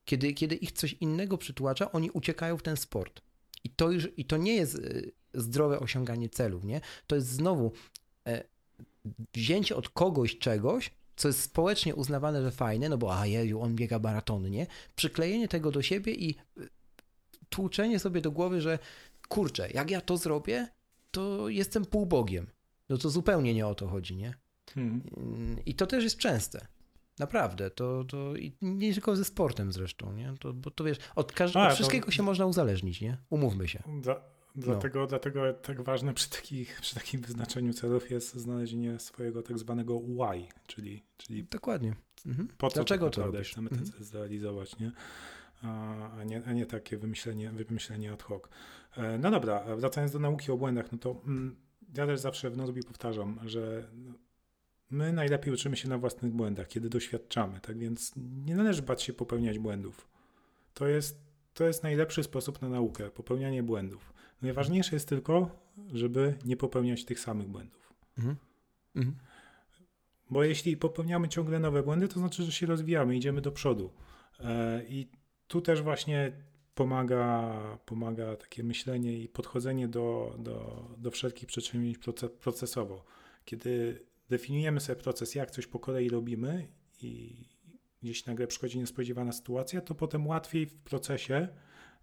Kiedy, 0.05 0.33
kiedy 0.33 0.55
ich 0.55 0.71
coś 0.71 0.93
innego 0.93 1.37
przytłacza, 1.37 1.91
oni 1.91 2.11
uciekają 2.11 2.57
w 2.57 2.63
ten 2.63 2.77
sport. 2.77 3.21
I 3.63 3.69
to 3.69 3.91
już, 3.91 4.07
i 4.17 4.25
to 4.25 4.37
nie 4.37 4.55
jest 4.55 4.75
y, 4.75 5.11
zdrowe 5.35 5.79
osiąganie 5.79 6.29
celów, 6.29 6.63
nie? 6.63 6.81
To 7.07 7.15
jest 7.15 7.27
znowu 7.27 7.71
e, 8.27 8.43
wzięcie 9.33 9.75
od 9.75 9.89
kogoś 9.89 10.37
czegoś, 10.37 10.91
co 11.15 11.27
jest 11.27 11.41
społecznie 11.41 11.95
uznawane, 11.95 12.41
że 12.41 12.51
fajne, 12.51 12.89
no 12.89 12.97
bo 12.97 13.19
a 13.19 13.25
jeju, 13.25 13.61
on 13.61 13.75
biega 13.75 13.99
maratony, 13.99 14.49
nie? 14.49 14.67
Przyklejenie 14.95 15.47
tego 15.47 15.71
do 15.71 15.81
siebie 15.81 16.13
i 16.13 16.35
y, 16.57 16.69
tłuczenie 17.49 17.99
sobie 17.99 18.21
do 18.21 18.31
głowy, 18.31 18.61
że 18.61 18.79
kurczę, 19.29 19.69
jak 19.71 19.91
ja 19.91 20.01
to 20.01 20.17
zrobię, 20.17 20.67
to 21.11 21.49
jestem 21.49 21.85
półbogiem. 21.85 22.47
No 22.89 22.97
to 22.97 23.09
zupełnie 23.09 23.53
nie 23.53 23.67
o 23.67 23.75
to 23.75 23.87
chodzi, 23.87 24.15
nie? 24.15 24.33
Mhm. 24.77 25.01
I 25.65 25.75
to 25.75 25.87
też 25.87 26.03
jest 26.03 26.17
częste. 26.17 26.67
Naprawdę, 27.19 27.69
to, 27.71 28.03
to 28.03 28.35
i 28.35 28.53
nie 28.61 28.93
tylko 28.93 29.15
ze 29.15 29.25
sportem 29.25 29.71
zresztą, 29.71 30.13
nie? 30.13 30.33
To, 30.39 30.53
bo 30.53 30.71
to 30.71 30.83
wiesz, 30.83 30.97
od, 31.15 31.31
każdego, 31.31 31.63
od 31.65 31.69
to- 31.69 31.75
wszystkiego 31.75 32.11
się 32.11 32.23
można 32.23 32.45
uzależnić, 32.45 33.01
nie? 33.01 33.17
Umówmy 33.29 33.67
się. 33.67 33.83
Dla, 34.01 34.21
dlatego, 34.55 35.07
dlatego 35.07 35.53
tak 35.53 35.81
ważne 35.81 36.13
przy, 36.13 36.29
takich, 36.29 36.81
przy 36.81 36.95
takim 36.95 37.21
wyznaczeniu 37.21 37.73
celów 37.73 38.11
jest 38.11 38.35
znalezienie 38.35 38.99
swojego 38.99 39.43
tak 39.43 39.59
zwanego 39.59 39.99
why, 39.99 40.47
czyli, 40.67 41.03
czyli 41.17 41.43
Dokładnie. 41.43 41.95
Mhm. 42.25 42.47
po 42.57 42.69
co 42.69 42.75
Dlaczego 42.75 43.05
tak 43.05 43.15
to 43.15 43.21
naprawdę 43.21 43.43
chcemy 43.43 43.69
ten 43.69 43.77
Mhm. 43.79 43.97
cel 43.97 44.03
zrealizować, 44.05 44.79
nie? 44.79 44.91
A, 45.63 46.23
nie? 46.25 46.41
a 46.45 46.53
nie 46.53 46.65
takie 46.65 46.97
wymyślenie, 46.97 47.51
wymyślenie 47.51 48.11
ad 48.11 48.23
hoc. 48.23 48.43
E, 48.97 49.17
No 49.17 49.31
dobra, 49.31 49.75
wracając 49.75 50.11
do 50.11 50.19
nauki 50.19 50.51
o 50.51 50.57
błędach, 50.57 50.91
no 50.91 50.97
to 50.97 51.21
mm, 51.27 51.55
ja 51.97 52.05
też 52.05 52.19
zawsze 52.19 52.49
w 52.49 52.57
Nozbi 52.57 52.83
powtarzam, 52.83 53.39
że 53.45 53.89
no, 53.93 54.13
my 54.89 55.13
najlepiej 55.13 55.53
uczymy 55.53 55.77
się 55.77 55.89
na 55.89 55.97
własnych 55.97 56.31
błędach, 56.31 56.67
kiedy 56.67 56.89
doświadczamy, 56.89 57.59
tak 57.59 57.77
więc 57.77 58.13
nie 58.45 58.55
należy 58.55 58.81
bać 58.81 59.03
się 59.03 59.13
popełniać 59.13 59.59
błędów. 59.59 60.07
To 60.73 60.87
jest, 60.87 61.19
to 61.53 61.63
jest 61.67 61.83
najlepszy 61.83 62.23
sposób 62.23 62.61
na 62.61 62.69
naukę, 62.69 63.09
popełnianie 63.09 63.63
błędów. 63.63 64.13
Najważniejsze 64.45 64.95
jest 64.95 65.09
tylko, 65.09 65.49
żeby 65.93 66.37
nie 66.45 66.57
popełniać 66.57 67.05
tych 67.05 67.19
samych 67.19 67.47
błędów. 67.47 67.93
Mhm. 68.17 68.35
Mhm. 68.95 69.17
Bo 70.29 70.43
jeśli 70.43 70.77
popełniamy 70.77 71.29
ciągle 71.29 71.59
nowe 71.59 71.83
błędy, 71.83 72.07
to 72.07 72.19
znaczy, 72.19 72.43
że 72.43 72.51
się 72.51 72.65
rozwijamy, 72.65 73.15
idziemy 73.15 73.41
do 73.41 73.51
przodu. 73.51 73.93
E, 74.39 74.83
I 74.89 75.07
tu 75.47 75.61
też 75.61 75.81
właśnie 75.81 76.31
pomaga, 76.75 77.59
pomaga 77.85 78.35
takie 78.35 78.63
myślenie 78.63 79.19
i 79.19 79.29
podchodzenie 79.29 79.87
do, 79.87 80.35
do, 80.39 80.87
do 80.97 81.11
wszelkich 81.11 81.47
przedsięwzięć 81.47 81.97
procesowo. 82.41 83.05
Kiedy 83.45 84.01
definiujemy 84.29 84.79
sobie 84.79 85.01
proces, 85.01 85.35
jak 85.35 85.51
coś 85.51 85.67
po 85.67 85.79
kolei 85.79 86.09
robimy 86.09 86.67
i 87.01 87.43
gdzieś 88.03 88.25
nagle 88.25 88.47
przychodzi 88.47 88.79
niespodziewana 88.79 89.31
sytuacja, 89.31 89.81
to 89.81 89.95
potem 89.95 90.27
łatwiej 90.27 90.65
w 90.65 90.73
procesie 90.73 91.47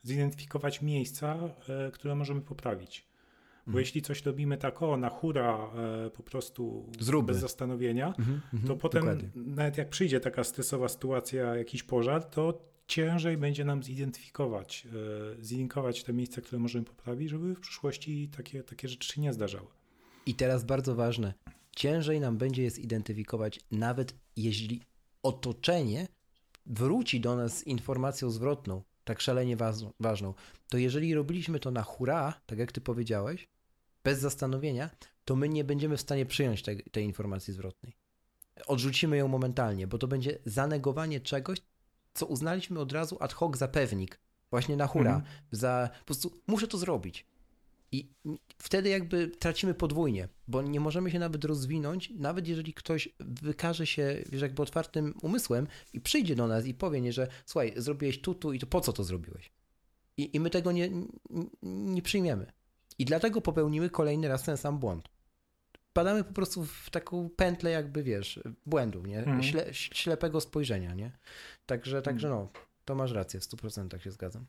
zidentyfikować 0.02 0.82
miejsca, 0.82 1.38
e, 1.68 1.90
które 1.90 2.14
możemy 2.14 2.40
poprawić. 2.40 3.06
Bo 3.66 3.70
mhm. 3.70 3.80
jeśli 3.80 4.02
coś 4.02 4.22
robimy 4.22 4.56
tak, 4.56 4.82
o, 4.82 4.96
na 4.96 5.08
hura, 5.08 5.70
e, 6.06 6.10
po 6.10 6.22
prostu 6.22 6.86
Zróbmy. 7.00 7.32
bez 7.32 7.40
zastanowienia, 7.40 8.06
mhm, 8.06 8.40
mhm, 8.54 8.62
to 8.68 8.76
potem 8.76 9.00
dokładnie. 9.00 9.28
nawet 9.34 9.78
jak 9.78 9.88
przyjdzie 9.88 10.20
taka 10.20 10.44
stresowa 10.44 10.88
sytuacja, 10.88 11.56
jakiś 11.56 11.82
pożar, 11.82 12.24
to 12.24 12.72
ciężej 12.86 13.36
będzie 13.36 13.64
nam 13.64 13.82
zidentyfikować, 13.82 14.86
e, 15.40 15.44
zlinkować 15.44 16.04
te 16.04 16.12
miejsca, 16.12 16.40
które 16.40 16.58
możemy 16.58 16.84
poprawić, 16.84 17.30
żeby 17.30 17.54
w 17.54 17.60
przyszłości 17.60 18.28
takie, 18.36 18.62
takie 18.62 18.88
rzeczy 18.88 19.12
się 19.12 19.20
nie 19.20 19.32
zdarzały. 19.32 19.66
I 20.26 20.34
teraz 20.34 20.64
bardzo 20.64 20.94
ważne, 20.94 21.34
ciężej 21.76 22.20
nam 22.20 22.38
będzie 22.38 22.62
je 22.62 22.70
zidentyfikować, 22.70 23.60
nawet 23.70 24.14
jeśli 24.36 24.80
otoczenie 25.22 26.08
wróci 26.66 27.20
do 27.20 27.36
nas 27.36 27.58
z 27.58 27.66
informacją 27.66 28.30
zwrotną, 28.30 28.82
tak 29.04 29.20
szalenie 29.20 29.56
ważną, 30.00 30.34
to 30.68 30.78
jeżeli 30.78 31.14
robiliśmy 31.14 31.60
to 31.60 31.70
na 31.70 31.82
hura, 31.82 32.40
tak 32.46 32.58
jak 32.58 32.72
ty 32.72 32.80
powiedziałeś, 32.80 33.48
bez 34.04 34.18
zastanowienia, 34.18 34.90
to 35.24 35.36
my 35.36 35.48
nie 35.48 35.64
będziemy 35.64 35.96
w 35.96 36.00
stanie 36.00 36.26
przyjąć 36.26 36.62
tej, 36.62 36.82
tej 36.82 37.04
informacji 37.04 37.54
zwrotnej. 37.54 37.96
Odrzucimy 38.66 39.16
ją 39.16 39.28
momentalnie, 39.28 39.86
bo 39.86 39.98
to 39.98 40.08
będzie 40.08 40.38
zanegowanie 40.44 41.20
czegoś, 41.20 41.58
co 42.14 42.26
uznaliśmy 42.26 42.80
od 42.80 42.92
razu 42.92 43.16
ad 43.20 43.32
hoc 43.32 43.56
za 43.56 43.68
pewnik, 43.68 44.20
właśnie 44.50 44.76
na 44.76 44.86
hura, 44.86 45.14
mhm. 45.14 45.34
za 45.50 45.90
po 45.98 46.04
prostu 46.04 46.40
muszę 46.46 46.68
to 46.68 46.78
zrobić. 46.78 47.26
I 47.92 48.08
wtedy 48.58 48.88
jakby 48.88 49.28
tracimy 49.28 49.74
podwójnie, 49.74 50.28
bo 50.48 50.62
nie 50.62 50.80
możemy 50.80 51.10
się 51.10 51.18
nawet 51.18 51.44
rozwinąć, 51.44 52.10
nawet 52.10 52.48
jeżeli 52.48 52.74
ktoś 52.74 53.08
wykaże 53.20 53.86
się, 53.86 54.22
wiesz, 54.28 54.42
jakby 54.42 54.62
otwartym 54.62 55.14
umysłem 55.22 55.66
i 55.92 56.00
przyjdzie 56.00 56.36
do 56.36 56.46
nas 56.46 56.66
i 56.66 56.74
powie, 56.74 57.00
nie, 57.00 57.12
że 57.12 57.28
słuchaj, 57.46 57.72
zrobiłeś 57.76 58.20
tu, 58.20 58.34
tu 58.34 58.52
i 58.52 58.58
to 58.58 58.66
po 58.66 58.80
co 58.80 58.92
to 58.92 59.04
zrobiłeś? 59.04 59.52
I, 60.16 60.36
i 60.36 60.40
my 60.40 60.50
tego 60.50 60.72
nie, 60.72 60.90
nie 61.62 62.02
przyjmiemy. 62.02 62.52
I 62.98 63.04
dlatego 63.04 63.40
popełnimy 63.40 63.90
kolejny 63.90 64.28
raz 64.28 64.42
ten 64.42 64.56
sam 64.56 64.78
błąd. 64.78 65.08
Padamy 65.92 66.24
po 66.24 66.32
prostu 66.32 66.64
w 66.64 66.90
taką 66.90 67.30
pętlę 67.36 67.70
jakby, 67.70 68.02
wiesz, 68.02 68.40
błędu, 68.66 69.06
nie? 69.06 69.18
Mhm. 69.18 69.42
Śle, 69.42 69.74
ślepego 69.74 70.40
spojrzenia, 70.40 70.94
nie? 70.94 71.12
Także, 71.66 72.02
także 72.02 72.28
no, 72.28 72.48
to 72.84 72.94
masz 72.94 73.12
rację, 73.12 73.40
w 73.40 73.42
100% 73.42 73.98
się 73.98 74.10
zgadzam. 74.10 74.46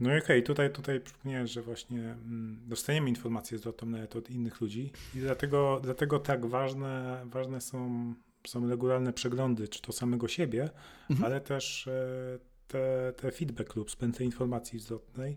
No 0.00 0.14
i 0.14 0.18
okej, 0.18 0.22
okay, 0.22 0.42
tutaj, 0.42 0.72
tutaj 0.72 1.00
przypomniałeś, 1.00 1.50
że 1.50 1.62
właśnie 1.62 2.00
mm, 2.00 2.60
dostajemy 2.66 3.08
informacje 3.08 3.58
zwrotną 3.58 3.88
nawet 3.88 4.16
od 4.16 4.30
innych 4.30 4.60
ludzi 4.60 4.92
i 5.14 5.18
dlatego, 5.18 5.80
dlatego 5.82 6.18
tak 6.18 6.46
ważne, 6.46 7.22
ważne 7.24 7.60
są, 7.60 8.14
są 8.46 8.68
regularne 8.68 9.12
przeglądy, 9.12 9.68
czy 9.68 9.82
to 9.82 9.92
samego 9.92 10.28
siebie, 10.28 10.70
mhm. 11.10 11.24
ale 11.24 11.40
też 11.40 11.86
e, 11.88 12.38
te, 12.68 13.12
te 13.16 13.32
feedback 13.32 13.76
lub 13.76 13.90
spędzenie 13.90 14.26
informacji 14.26 14.78
zwrotnej 14.78 15.36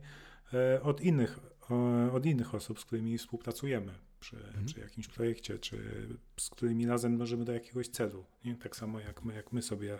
e, 0.54 0.82
od 0.82 1.02
innych, 1.02 1.40
od 2.14 2.26
innych 2.26 2.56
osób, 2.56 2.80
z 2.80 2.86
którymi 2.86 3.18
współpracujemy 3.18 3.94
przy, 4.20 4.38
mhm. 4.38 4.66
przy 4.66 4.80
jakimś 4.80 5.08
projekcie, 5.08 5.60
czy 5.60 5.78
z 6.38 6.50
którymi 6.50 6.88
razem 6.88 7.18
dążymy 7.18 7.46
do 7.46 7.52
jakiegoś 7.52 7.88
celu. 7.88 8.26
Nie? 8.46 8.56
Tak 8.56 8.76
samo 8.76 9.00
jak 9.00 9.24
my, 9.24 9.34
jak 9.34 9.52
my 9.52 9.62
sobie 9.62 10.00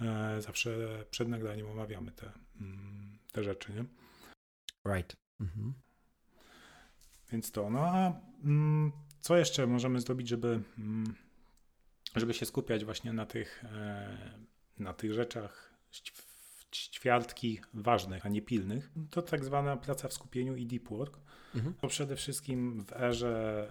e, 0.00 0.42
zawsze 0.42 1.04
przed 1.10 1.28
nagraniem 1.28 1.66
omawiamy 1.66 2.12
te, 2.12 2.32
mm, 2.60 3.21
te 3.32 3.44
rzeczy. 3.44 3.72
Nie? 3.72 3.84
Right. 4.94 5.16
Mhm. 5.40 5.74
Więc 7.32 7.52
to. 7.52 7.70
No 7.70 7.80
a 7.80 8.20
mm, 8.44 8.92
co 9.20 9.36
jeszcze 9.36 9.66
możemy 9.66 10.00
zrobić, 10.00 10.28
żeby, 10.28 10.62
mm, 10.78 11.14
żeby 12.16 12.34
się 12.34 12.46
skupiać 12.46 12.84
właśnie 12.84 13.12
na 13.12 13.26
tych, 13.26 13.64
e, 13.64 14.38
na 14.78 14.92
tych 14.92 15.12
rzeczach 15.12 15.72
ćwiartki 16.72 17.60
ważnych, 17.74 18.26
a 18.26 18.28
nie 18.28 18.42
pilnych? 18.42 18.92
To 19.10 19.22
tak 19.22 19.44
zwana 19.44 19.76
praca 19.76 20.08
w 20.08 20.12
skupieniu 20.12 20.56
i 20.56 20.66
deep 20.66 20.88
work. 20.88 21.18
Mhm. 21.54 21.74
To 21.74 21.88
przede 21.88 22.16
wszystkim 22.16 22.84
w 22.84 22.92
erze, 22.92 23.68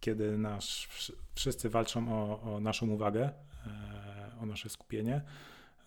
kiedy 0.00 0.38
nasz, 0.38 0.88
wszyscy 1.34 1.70
walczą 1.70 2.12
o, 2.12 2.42
o 2.54 2.60
naszą 2.60 2.90
uwagę, 2.90 3.32
e, 3.66 4.36
o 4.40 4.46
nasze 4.46 4.68
skupienie, 4.68 5.22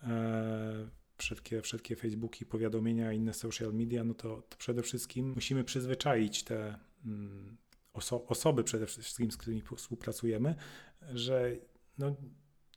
e, 0.02 0.97
wszystkie, 1.18 1.62
wszystkie 1.62 1.96
Facebooki, 1.96 2.46
powiadomienia, 2.46 3.12
inne 3.12 3.34
social 3.34 3.74
media, 3.74 4.04
no 4.04 4.14
to, 4.14 4.42
to 4.48 4.56
przede 4.56 4.82
wszystkim 4.82 5.32
musimy 5.34 5.64
przyzwyczaić 5.64 6.44
te 6.44 6.78
mm, 7.04 7.56
oso 7.92 8.26
osoby 8.26 8.64
przede 8.64 8.86
wszystkim, 8.86 9.30
z 9.30 9.36
którymi 9.36 9.62
współpracujemy, 9.76 10.54
że 11.12 11.52
no, 11.98 12.16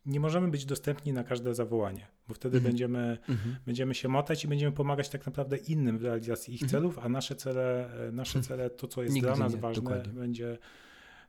nie 0.05 0.19
możemy 0.19 0.47
być 0.47 0.65
dostępni 0.65 1.13
na 1.13 1.23
każde 1.23 1.53
zawołanie, 1.55 2.07
bo 2.27 2.33
wtedy 2.33 2.57
mhm. 2.57 2.71
będziemy, 2.71 3.17
mhm. 3.29 3.55
będziemy 3.65 3.95
się 3.95 4.07
motać 4.07 4.43
i 4.43 4.47
będziemy 4.47 4.71
pomagać 4.71 5.09
tak 5.09 5.25
naprawdę 5.25 5.57
innym 5.57 5.97
w 5.97 6.03
realizacji 6.03 6.53
ich 6.53 6.63
mhm. 6.63 6.81
celów, 6.81 6.99
a 6.99 7.09
nasze 7.09 7.35
cele, 7.35 7.89
nasze 8.11 8.39
mhm. 8.39 8.43
cele, 8.43 8.69
to 8.69 8.87
co 8.87 9.03
jest 9.03 9.15
Nigdy 9.15 9.27
dla 9.27 9.37
nas 9.37 9.53
nie, 9.53 9.59
ważne, 9.59 9.83
dokładnie. 9.83 10.13
będzie 10.13 10.57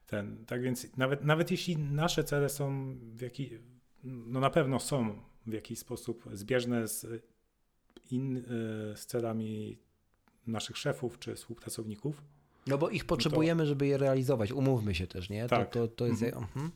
ten. 0.06 0.44
Tak 0.46 0.62
więc 0.62 0.96
nawet, 0.96 1.24
nawet 1.24 1.50
jeśli 1.50 1.78
nasze 1.78 2.24
cele 2.24 2.48
są 2.48 2.96
w 3.14 3.20
jakiś, 3.20 3.50
no 4.04 4.40
na 4.40 4.50
pewno 4.50 4.80
są 4.80 5.18
w 5.46 5.52
jakiś 5.52 5.78
sposób 5.78 6.28
zbieżne 6.32 6.88
z, 6.88 7.06
in, 8.10 8.36
e, 8.36 8.42
z 8.96 9.06
celami 9.06 9.78
naszych 10.46 10.78
szefów 10.78 11.18
czy 11.18 11.34
współpracowników. 11.34 12.22
No 12.66 12.78
bo 12.78 12.90
ich 12.90 13.04
potrzebujemy, 13.04 13.62
to... 13.62 13.66
żeby 13.66 13.86
je 13.86 13.98
realizować. 13.98 14.52
Umówmy 14.52 14.94
się 14.94 15.06
też, 15.06 15.30
nie? 15.30 15.48
Tak. 15.48 15.70
To, 15.70 15.88
to, 15.88 15.94
to 15.94 16.06
jest. 16.06 16.22
Mhm. 16.22 16.44
mhm. 16.44 16.70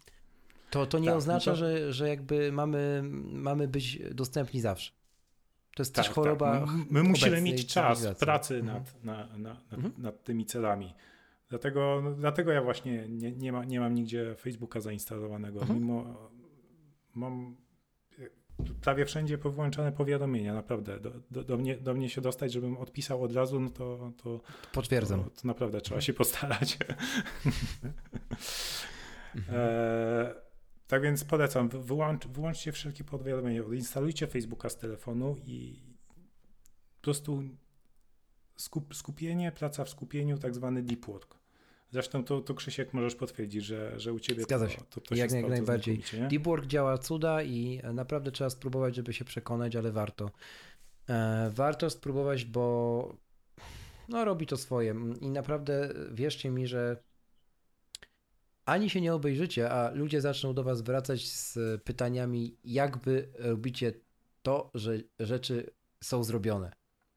To, 0.70 0.86
to 0.86 0.98
nie 0.98 1.06
tak, 1.06 1.16
oznacza, 1.16 1.50
no 1.50 1.56
to... 1.56 1.58
Że, 1.58 1.92
że 1.92 2.08
jakby 2.08 2.52
mamy, 2.52 3.02
mamy 3.32 3.68
być 3.68 3.98
dostępni 4.14 4.60
zawsze. 4.60 4.92
To 5.76 5.82
jest 5.82 5.94
tak, 5.94 6.04
też 6.04 6.14
choroba. 6.14 6.60
Tak. 6.60 6.70
My, 6.70 6.84
my 6.90 7.02
musimy 7.02 7.40
mieć 7.40 7.66
czas 7.66 8.06
pracy 8.18 8.56
mhm. 8.56 8.78
nad, 8.78 9.04
na, 9.04 9.26
na, 9.26 9.54
nad, 9.54 9.72
mhm. 9.72 9.94
nad 9.98 10.24
tymi 10.24 10.46
celami. 10.46 10.94
Dlatego, 11.48 12.02
dlatego 12.16 12.52
ja 12.52 12.62
właśnie 12.62 13.08
nie, 13.08 13.32
nie, 13.32 13.52
ma, 13.52 13.64
nie 13.64 13.80
mam 13.80 13.94
nigdzie 13.94 14.34
Facebooka 14.34 14.80
zainstalowanego. 14.80 15.60
Mhm. 15.60 15.78
Mimo 15.78 16.30
mam 17.14 17.56
prawie 18.80 19.04
wszędzie 19.04 19.38
powłączane 19.38 19.92
powiadomienia, 19.92 20.54
naprawdę. 20.54 21.00
Do, 21.00 21.12
do, 21.30 21.44
do, 21.44 21.56
mnie, 21.56 21.76
do 21.76 21.94
mnie 21.94 22.08
się 22.08 22.20
dostać, 22.20 22.52
żebym 22.52 22.76
odpisał 22.76 23.22
od 23.22 23.32
razu, 23.32 23.60
no 23.60 23.70
to. 23.70 24.12
to 24.22 24.40
Potwierdzam. 24.72 25.24
To, 25.24 25.30
to 25.30 25.40
naprawdę 25.44 25.80
trzeba 25.80 26.00
się 26.00 26.14
postarać. 26.14 26.78
e, 29.48 30.34
tak 30.86 31.02
więc 31.02 31.24
polecam, 31.24 31.68
wyłącz, 31.68 32.26
wyłączcie 32.26 32.72
wszelkie 32.72 33.04
powiadomienia, 33.04 33.62
instalujcie 33.72 34.26
Facebooka 34.26 34.68
z 34.68 34.76
telefonu 34.76 35.36
i 35.46 35.82
po 36.96 37.02
prostu 37.02 37.42
skup, 38.56 38.94
skupienie, 38.94 39.52
praca 39.52 39.84
w 39.84 39.90
skupieniu, 39.90 40.38
tak 40.38 40.54
zwany 40.54 40.82
deep 40.82 41.06
work. 41.06 41.45
Zresztą 41.90 42.24
to, 42.24 42.40
to 42.40 42.54
Krzysiek 42.54 42.94
możesz 42.94 43.14
potwierdzić, 43.14 43.64
że, 43.64 44.00
że 44.00 44.12
u 44.12 44.20
ciebie 44.20 44.42
Zgadza 44.42 44.68
się. 44.68 44.78
To, 44.78 44.84
to, 44.84 45.00
to 45.00 45.14
jak, 45.14 45.32
jak 45.32 45.48
najbardziej. 45.48 46.02
Deep 46.30 46.42
Work 46.42 46.66
działa 46.66 46.98
cuda 46.98 47.42
i 47.42 47.80
naprawdę 47.92 48.30
trzeba 48.30 48.50
spróbować, 48.50 48.94
żeby 48.96 49.12
się 49.12 49.24
przekonać, 49.24 49.76
ale 49.76 49.92
warto. 49.92 50.30
E, 51.08 51.50
warto 51.54 51.90
spróbować, 51.90 52.44
bo 52.44 53.16
no, 54.08 54.24
robi 54.24 54.46
to 54.46 54.56
swoje 54.56 54.94
i 55.20 55.30
naprawdę 55.30 55.94
wierzcie 56.12 56.50
mi, 56.50 56.66
że 56.66 56.96
ani 58.64 58.90
się 58.90 59.00
nie 59.00 59.14
obejrzycie, 59.14 59.70
a 59.70 59.90
ludzie 59.90 60.20
zaczną 60.20 60.54
do 60.54 60.64
was 60.64 60.82
wracać 60.82 61.28
z 61.28 61.58
pytaniami, 61.82 62.56
jak 62.64 62.98
wy 62.98 63.28
robicie 63.38 63.92
to, 64.42 64.70
że 64.74 64.98
rzeczy 65.20 65.70
są 66.04 66.24
zrobione, 66.24 66.72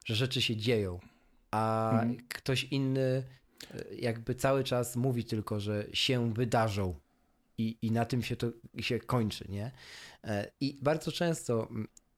że 0.06 0.16
rzeczy 0.16 0.42
się 0.42 0.56
dzieją, 0.56 1.00
a 1.52 1.92
mhm. 1.92 2.18
ktoś 2.28 2.64
inny 2.64 3.24
jakby 4.00 4.36
cały 4.36 4.64
czas 4.64 4.96
mówi 4.96 5.24
tylko, 5.24 5.60
że 5.60 5.86
się 5.94 6.34
wydarzą 6.34 6.96
i, 7.58 7.78
i 7.82 7.92
na 7.92 8.06
tym 8.06 8.24
się 8.24 8.36
to 8.36 8.48
się 8.80 9.00
kończy, 9.00 9.46
nie? 9.50 9.72
E, 10.24 10.52
I 10.60 10.80
bardzo 10.82 11.12
często 11.12 11.70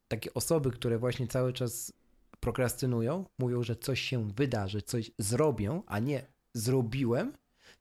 takie 0.08 0.34
osoby, 0.34 0.72
które 0.72 0.98
właśnie 0.98 1.28
cały 1.28 1.54
czas 1.54 1.94
prokrastynują, 2.39 3.26
mówią, 3.39 3.64
że 3.64 3.76
coś 3.76 4.02
się 4.02 4.32
wydarzy, 4.32 4.82
coś 4.82 5.12
zrobią, 5.18 5.84
a 5.88 6.00
nie 6.00 6.26
zrobiłem, 6.54 7.34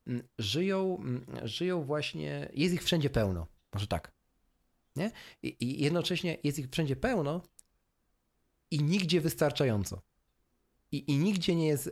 mm, 0.07 0.23
żyją, 0.39 0.97
mm, 1.01 1.27
żyją 1.49 1.85
właśnie, 1.85 2.49
jest 2.55 2.75
ich 2.75 2.85
wszędzie 2.85 3.11
pełno, 3.11 3.47
może 3.75 3.87
tak, 3.87 4.13
nie? 4.97 5.11
I, 5.43 5.57
I 5.61 5.83
jednocześnie 5.83 6.39
jest 6.45 6.59
ich 6.59 6.71
wszędzie 6.71 6.97
pełno 6.97 7.43
i 8.71 8.83
nigdzie 8.83 9.21
wystarczająco. 9.21 10.03
I, 10.93 11.11
I 11.13 11.19
nigdzie 11.19 11.55
nie 11.55 11.67
jest 11.67 11.91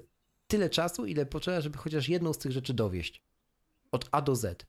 tyle 0.48 0.70
czasu, 0.70 1.06
ile 1.06 1.26
potrzeba, 1.26 1.60
żeby 1.60 1.78
chociaż 1.78 2.08
jedną 2.08 2.32
z 2.32 2.38
tych 2.38 2.52
rzeczy 2.52 2.74
dowieść. 2.74 3.22
Od 3.92 4.08
A 4.12 4.22
do 4.22 4.36
Z. 4.36 4.66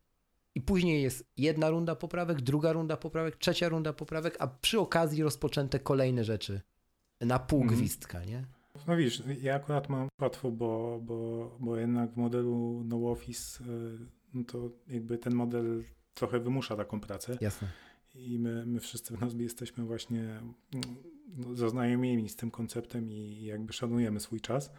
I 0.55 0.61
później 0.61 1.03
jest 1.03 1.25
jedna 1.37 1.69
runda 1.69 1.95
poprawek, 1.95 2.41
druga 2.41 2.73
runda 2.73 2.97
poprawek, 2.97 3.35
trzecia 3.37 3.69
runda 3.69 3.93
poprawek, 3.93 4.35
a 4.39 4.47
przy 4.47 4.79
okazji 4.79 5.23
rozpoczęte 5.23 5.79
kolejne 5.79 6.23
rzeczy 6.23 6.61
na 7.21 7.39
pół 7.39 7.61
Mhm. 7.61 7.79
gwizdka, 7.79 8.23
nie? 8.25 8.45
No 8.87 8.97
widzisz, 8.97 9.23
ja 9.41 9.55
akurat 9.55 9.89
mam 9.89 10.07
łatwo, 10.21 10.51
bo, 10.51 10.99
bo, 11.03 11.51
bo 11.59 11.77
jednak 11.77 12.11
w 12.11 12.17
modelu 12.17 12.83
no 12.85 13.11
office, 13.11 13.63
y, 13.63 13.97
no 14.33 14.43
to 14.43 14.69
jakby 14.87 15.17
ten 15.17 15.33
model 15.35 15.83
trochę 16.13 16.39
wymusza 16.39 16.75
taką 16.75 16.99
pracę 16.99 17.37
Jasne. 17.41 17.67
i 18.15 18.39
my, 18.39 18.65
my 18.65 18.79
wszyscy 18.79 19.17
w 19.17 19.21
Nozbi 19.21 19.43
jesteśmy 19.43 19.83
właśnie 19.83 20.21
mm, 20.21 20.41
no, 21.37 21.55
zaznajomieni 21.55 22.29
z 22.29 22.35
tym 22.35 22.51
konceptem 22.51 23.11
i 23.11 23.43
jakby 23.43 23.73
szanujemy 23.73 24.19
swój 24.19 24.41
czas. 24.41 24.71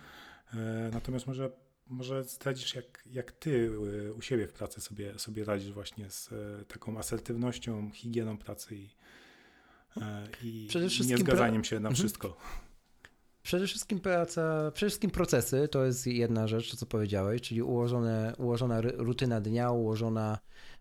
E, 0.54 0.90
Natomiast 0.92 1.26
może, 1.26 1.50
może 1.86 2.24
zdradzisz, 2.24 2.74
jak, 2.74 3.04
jak 3.06 3.32
ty 3.32 3.50
y, 3.50 4.14
u 4.14 4.22
siebie 4.22 4.46
w 4.46 4.52
pracy 4.52 4.80
sobie, 4.80 5.18
sobie 5.18 5.44
radzisz 5.44 5.72
właśnie 5.72 6.10
z 6.10 6.32
e, 6.32 6.64
taką 6.64 6.98
asertywnością, 6.98 7.90
higieną 7.94 8.38
pracy 8.38 8.76
i, 8.76 8.88
e, 9.96 10.28
i 10.42 10.68
niezgadzaniem 11.06 11.64
się 11.64 11.76
na 11.80 11.88
Mhm. 11.88 11.94
wszystko. 11.94 12.36
Przede 13.42 13.66
wszystkim 13.66 14.00
praca, 14.00 14.70
przede 14.74 14.90
wszystkim 14.90 15.10
procesy 15.10 15.68
to 15.68 15.84
jest 15.84 16.06
jedna 16.06 16.46
rzecz, 16.46 16.70
to 16.70 16.76
co 16.76 16.86
powiedziałeś, 16.86 17.42
czyli 17.42 17.62
ułożone, 17.62 18.34
ułożona 18.38 18.80
rutyna 18.80 19.40
dnia, 19.40 19.70
ułożona, 19.70 20.38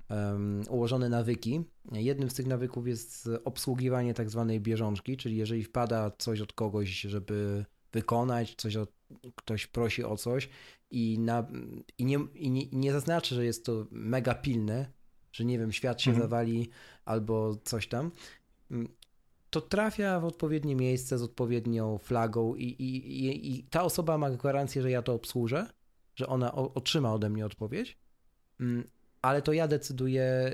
um, 0.09 0.63
ułożone 0.69 1.09
nawyki. 1.09 1.61
Jednym 1.91 2.29
z 2.29 2.33
tych 2.33 2.47
nawyków 2.47 2.87
jest 2.87 3.29
obsługiwanie 3.43 4.13
tak 4.13 4.29
zwanej 4.29 4.59
bieżączki, 4.59 5.17
czyli 5.17 5.37
jeżeli 5.37 5.63
wpada 5.63 6.11
coś 6.17 6.41
od 6.41 6.53
kogoś, 6.53 7.01
żeby 7.01 7.65
wykonać, 7.93 8.55
coś 8.55 8.75
od, 8.75 8.91
ktoś 9.35 9.67
prosi 9.67 10.03
o 10.03 10.17
coś 10.17 10.49
i, 10.91 11.19
na, 11.19 11.47
i, 11.97 12.05
nie, 12.05 12.19
i 12.35 12.51
nie, 12.51 12.65
nie 12.71 12.91
zaznaczy, 12.91 13.35
że 13.35 13.45
jest 13.45 13.65
to 13.65 13.85
mega 13.91 14.35
pilne, 14.35 14.91
że 15.31 15.45
nie 15.45 15.59
wiem, 15.59 15.71
świat 15.71 16.01
się 16.01 16.11
Mhm. 16.11 16.29
zawali 16.29 16.69
albo 17.05 17.55
coś 17.63 17.87
tam, 17.87 18.11
mm, 18.71 18.87
to 19.49 19.61
trafia 19.61 20.19
w 20.19 20.25
odpowiednie 20.25 20.75
miejsce 20.75 21.17
z 21.17 21.21
odpowiednią 21.21 21.97
flagą 21.97 22.55
i, 22.55 22.63
i, 22.63 23.25
i, 23.25 23.57
i 23.57 23.63
ta 23.63 23.83
osoba 23.83 24.17
ma 24.17 24.31
gwarancję, 24.31 24.81
że 24.81 24.91
ja 24.91 25.01
to 25.01 25.13
obsłużę, 25.13 25.67
że 26.15 26.27
ona 26.27 26.55
o, 26.55 26.73
otrzyma 26.73 27.13
ode 27.13 27.29
mnie 27.29 27.45
odpowiedź, 27.45 27.97
Mm, 28.59 28.83
ale 29.21 29.41
to 29.41 29.53
ja 29.53 29.67
decyduję, 29.67 30.51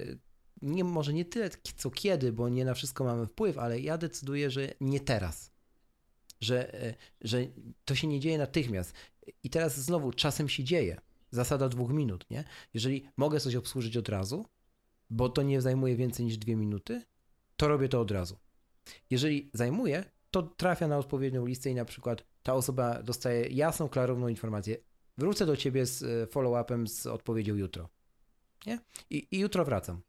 nie, 0.61 0.83
może 0.83 1.13
nie 1.13 1.25
tyle 1.25 1.49
co 1.75 1.91
kiedy, 1.91 2.33
bo 2.33 2.49
nie 2.49 2.65
na 2.65 2.73
wszystko 2.73 3.03
mamy 3.03 3.25
wpływ, 3.27 3.57
ale 3.57 3.79
ja 3.79 3.97
decyduję, 3.97 4.51
że 4.51 4.73
nie 4.81 4.99
teraz. 4.99 5.51
Że, 6.45 6.73
e, 6.73 6.95
że 7.21 7.37
to 7.85 7.95
się 7.95 8.07
nie 8.07 8.19
dzieje 8.19 8.37
natychmiast. 8.37 8.93
I 9.43 9.49
teraz 9.49 9.79
znowu 9.79 10.11
czasem 10.13 10.49
się 10.49 10.63
dzieje. 10.63 11.01
Zasada 11.31 11.69
dwóch 11.69 11.91
minut, 11.91 12.25
nie? 12.29 12.43
Jeżeli 12.73 13.07
mogę 13.17 13.39
coś 13.39 13.55
obsłużyć 13.55 13.97
od 13.97 14.09
razu, 14.09 14.45
bo 15.09 15.29
to 15.29 15.41
nie 15.41 15.61
zajmuje 15.61 15.95
więcej 15.95 16.25
niż 16.25 16.37
dwie 16.37 16.55
minuty, 16.55 17.03
to 17.55 17.67
robię 17.67 17.89
to 17.89 18.01
od 18.01 18.11
razu. 18.11 18.37
Jeżeli 19.09 19.49
zajmuje, 19.53 20.05
to 20.31 20.43
trafia 20.43 20.87
na 20.87 20.97
odpowiednią 20.97 21.45
listę 21.45 21.69
i 21.69 21.75
na 21.75 21.85
przykład 21.85 22.25
ta 22.43 22.53
osoba 22.53 23.03
dostaje 23.03 23.47
jasną, 23.47 23.89
klarowną 23.89 24.27
informację. 24.27 24.77
Wrócę 25.17 25.45
do 25.45 25.57
ciebie 25.57 25.85
z 25.85 26.03
e, 26.03 26.27
follow-upem 26.27 26.87
z 26.87 27.05
odpowiedzią 27.07 27.55
jutro. 27.55 27.89
Nie? 28.65 28.79
I, 29.09 29.27
i 29.31 29.39
jutro 29.39 29.65
wracam. 29.65 30.01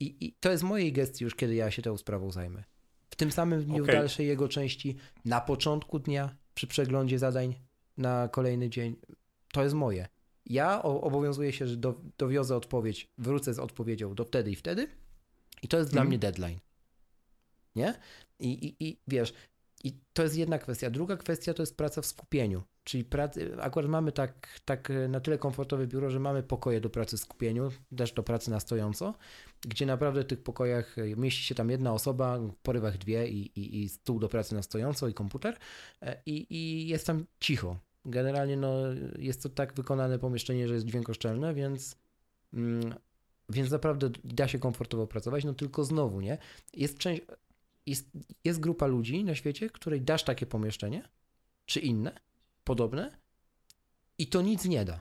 I, 0.00 0.26
I 0.26 0.32
to 0.40 0.50
jest 0.50 0.62
mojej 0.62 0.92
gestii 0.92 1.24
już, 1.24 1.34
kiedy 1.34 1.54
ja 1.54 1.70
się 1.70 1.82
tą 1.82 1.96
sprawą 1.96 2.30
zajmę. 2.30 2.64
W 3.10 3.16
tym 3.16 3.32
samym 3.32 3.64
dniu, 3.64 3.78
w 3.78 3.82
Okej. 3.88 3.94
dalszej 3.94 4.26
jego 4.26 4.48
części, 4.48 4.96
na 5.24 5.40
początku 5.40 5.98
dnia, 5.98 6.36
przy 6.54 6.66
przeglądzie 6.66 7.18
zadań 7.18 7.54
na 7.96 8.28
kolejny 8.28 8.70
dzień, 8.70 8.96
to 9.52 9.62
jest 9.62 9.74
moje. 9.74 10.08
Ja 10.46 10.82
obowiązuję 10.82 11.52
się, 11.52 11.66
że 11.66 11.76
do, 11.76 12.00
dowiozę 12.18 12.56
odpowiedź, 12.56 13.08
wrócę 13.18 13.54
z 13.54 13.58
odpowiedzią 13.58 14.14
do 14.14 14.24
wtedy 14.24 14.50
i 14.50 14.54
wtedy 14.56 14.88
i 15.62 15.68
to 15.68 15.78
jest 15.78 15.90
dla 15.90 16.00
Mhm. 16.00 16.08
mnie 16.08 16.18
deadline. 16.18 16.58
Nie? 17.76 17.94
I, 18.40 18.48
i, 18.66 18.88
I 18.88 18.98
wiesz, 19.08 19.32
i 19.84 19.92
to 20.12 20.22
jest 20.22 20.36
jedna 20.36 20.58
kwestia. 20.58 20.90
Druga 20.90 21.16
kwestia 21.16 21.54
to 21.54 21.62
jest 21.62 21.76
praca 21.76 22.02
w 22.02 22.06
skupieniu. 22.06 22.62
Czyli 22.84 23.04
pracy, 23.04 23.56
akurat 23.60 23.90
mamy 23.90 24.12
tak, 24.12 24.60
tak 24.64 24.92
na 25.08 25.20
tyle 25.20 25.38
komfortowe 25.38 25.86
biuro, 25.86 26.10
że 26.10 26.20
mamy 26.20 26.42
pokoje 26.42 26.80
do 26.80 26.90
pracy 26.90 27.16
w 27.16 27.20
skupieniu, 27.20 27.70
też 27.96 28.12
do 28.12 28.22
pracy 28.22 28.50
na 28.50 28.60
stojąco, 28.60 29.14
gdzie 29.60 29.86
naprawdę 29.86 30.22
w 30.22 30.26
tych 30.26 30.42
pokojach 30.42 30.96
mieści 31.16 31.42
się 31.42 31.54
tam 31.54 31.70
jedna 31.70 31.92
osoba, 31.92 32.38
w 32.38 32.56
porywach 32.62 32.98
dwie 32.98 33.28
i, 33.28 33.60
i, 33.60 33.82
i 33.82 33.88
stół 33.88 34.18
do 34.18 34.28
pracy 34.28 34.54
na 34.54 34.62
stojąco 34.62 35.08
i 35.08 35.14
komputer 35.14 35.56
e, 36.02 36.22
i, 36.26 36.46
i 36.50 36.88
jest 36.88 37.06
tam 37.06 37.24
cicho. 37.40 37.76
Generalnie 38.04 38.56
no, 38.56 38.74
jest 39.18 39.42
to 39.42 39.48
tak 39.48 39.74
wykonane 39.74 40.18
pomieszczenie, 40.18 40.68
że 40.68 40.74
jest 40.74 40.86
dźwiękoszczelne, 40.86 41.54
więc, 41.54 41.96
mm, 42.54 42.94
więc 43.48 43.70
naprawdę 43.70 44.10
da 44.24 44.48
się 44.48 44.58
komfortowo 44.58 45.06
pracować, 45.06 45.44
no 45.44 45.54
tylko 45.54 45.84
znowu, 45.84 46.20
nie? 46.20 46.38
Jest 46.74 46.98
część, 46.98 47.22
jest, 47.88 48.10
jest 48.44 48.60
grupa 48.60 48.86
ludzi 48.86 49.24
na 49.24 49.34
świecie, 49.34 49.70
której 49.70 50.00
dasz 50.00 50.24
takie 50.24 50.46
pomieszczenie, 50.46 51.08
czy 51.66 51.80
inne, 51.80 52.20
podobne, 52.64 53.18
i 54.18 54.26
to 54.26 54.42
nic 54.42 54.64
nie 54.64 54.84
da. 54.84 55.00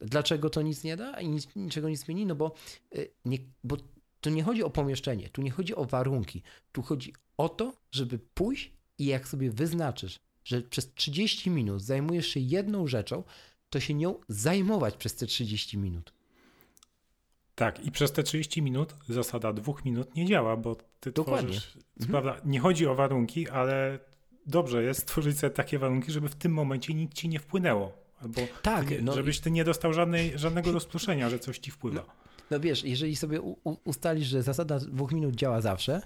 Dlaczego 0.00 0.50
to 0.50 0.62
nic 0.62 0.84
nie 0.84 0.96
da 0.96 1.20
i 1.20 1.28
nic, 1.28 1.48
niczego 1.56 1.88
nie 1.88 1.96
zmieni? 1.96 2.26
No 2.26 2.34
bo, 2.34 2.54
y, 2.96 3.10
nie, 3.24 3.38
bo 3.64 3.76
tu 4.20 4.30
nie 4.30 4.42
chodzi 4.42 4.62
o 4.62 4.70
pomieszczenie, 4.70 5.28
tu 5.28 5.42
nie 5.42 5.50
chodzi 5.50 5.74
o 5.74 5.84
warunki, 5.84 6.42
tu 6.72 6.82
chodzi 6.82 7.12
o 7.36 7.48
to, 7.48 7.72
żeby 7.90 8.18
pójść 8.18 8.72
i 8.98 9.06
jak 9.06 9.28
sobie 9.28 9.50
wyznaczysz, 9.50 10.18
że 10.44 10.62
przez 10.62 10.94
30 10.94 11.50
minut 11.50 11.82
zajmujesz 11.82 12.26
się 12.26 12.40
jedną 12.40 12.86
rzeczą, 12.86 13.24
to 13.70 13.80
się 13.80 13.94
nią 13.94 14.20
zajmować 14.28 14.96
przez 14.96 15.14
te 15.14 15.26
30 15.26 15.78
minut. 15.78 16.12
Tak, 17.58 17.86
i 17.86 17.90
przez 17.90 18.12
te 18.12 18.22
30 18.22 18.62
minut 18.62 18.94
zasada 19.08 19.52
dwóch 19.52 19.84
minut 19.84 20.14
nie 20.14 20.26
działa, 20.26 20.56
bo 20.56 20.76
ty 21.00 21.12
Dokładnie. 21.12 21.48
tworzysz. 21.48 21.78
Mhm. 22.00 22.10
prawda, 22.10 22.40
nie 22.44 22.60
chodzi 22.60 22.86
o 22.86 22.94
warunki, 22.94 23.48
ale 23.48 23.98
dobrze 24.46 24.82
jest 24.82 25.00
stworzyć 25.00 25.38
sobie 25.38 25.50
takie 25.50 25.78
warunki, 25.78 26.12
żeby 26.12 26.28
w 26.28 26.34
tym 26.34 26.52
momencie 26.52 26.94
nic 26.94 27.12
ci 27.12 27.28
nie 27.28 27.38
wpłynęło. 27.38 27.92
Albo 28.22 28.40
Tak, 28.62 28.88
ty 28.88 29.02
no 29.02 29.14
żebyś 29.14 29.40
ty 29.40 29.50
nie 29.50 29.64
dostał 29.64 29.92
żadnej, 29.92 30.38
żadnego 30.38 30.72
rozproszenia, 30.72 31.30
że 31.30 31.38
coś 31.38 31.58
ci 31.58 31.70
wpływa. 31.70 32.04
No 32.50 32.60
wiesz, 32.60 32.84
jeżeli 32.84 33.16
sobie 33.16 33.40
u, 33.40 33.56
ustalisz, 33.84 34.28
że 34.28 34.42
zasada 34.42 34.78
dwóch 34.78 35.12
minut 35.12 35.34
działa 35.34 35.60
zawsze, 35.60 36.00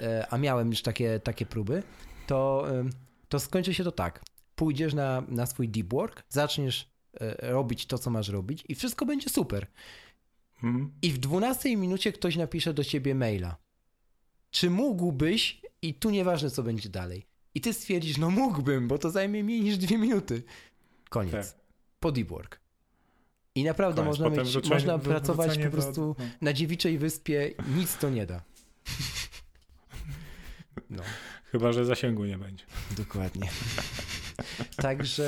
e, 0.00 0.26
a 0.30 0.38
miałem 0.38 0.70
już 0.70 0.82
takie, 0.82 1.20
takie 1.20 1.46
próby, 1.46 1.82
to, 2.26 2.66
em, 2.70 2.90
to 3.28 3.40
skończy 3.40 3.74
się 3.74 3.84
to 3.84 3.92
tak. 3.92 4.22
Pójdziesz 4.54 4.94
na, 4.94 5.22
na 5.28 5.46
swój 5.46 5.68
deep 5.68 5.92
work, 5.92 6.22
zaczniesz 6.28 6.90
e, 7.20 7.50
robić 7.50 7.86
to, 7.86 7.98
co 7.98 8.10
masz 8.10 8.28
robić 8.28 8.64
i 8.68 8.74
wszystko 8.74 9.06
będzie 9.06 9.30
super. 9.30 9.66
Mhm. 10.62 10.92
I 11.02 11.10
w 11.12 11.18
12 11.18 11.76
minucie 11.76 12.12
ktoś 12.12 12.36
napisze 12.36 12.74
do 12.74 12.84
ciebie 12.84 13.14
maila. 13.14 13.56
Czy 14.50 14.70
mógłbyś? 14.70 15.62
I 15.82 15.94
tu 15.94 16.10
nieważne, 16.10 16.50
co 16.50 16.62
będzie 16.62 16.88
dalej. 16.88 17.26
I 17.54 17.60
ty 17.60 17.72
stwierdzisz, 17.72 18.18
no 18.18 18.30
mógłbym, 18.30 18.88
bo 18.88 18.98
to 18.98 19.10
zajmie 19.10 19.44
mniej 19.44 19.60
niż 19.62 19.76
dwie 19.78 19.98
minuty. 19.98 20.42
Koniec. 21.08 21.32
Tak. 21.52 21.60
Po 22.00 22.12
deep 22.12 22.28
work. 22.28 22.60
I 23.54 23.64
naprawdę 23.64 23.96
Koniec. 24.02 24.08
można, 24.18 24.30
Potem 24.30 24.44
mieć, 24.44 24.52
wrócenie- 24.52 24.74
można 24.74 24.98
pracować 24.98 25.58
po 25.58 25.64
do- 25.64 25.70
prostu 25.70 26.16
no. 26.18 26.24
na 26.40 26.52
dziewiczej 26.52 26.98
wyspie, 26.98 27.50
nic 27.76 27.96
to 27.96 28.10
nie 28.10 28.26
da. 28.26 28.42
No, 30.90 31.02
Chyba, 31.44 31.72
że 31.72 31.84
zasięgu 31.84 32.24
nie 32.24 32.38
będzie. 32.38 32.64
dokładnie. 32.96 33.48
Także, 34.76 35.26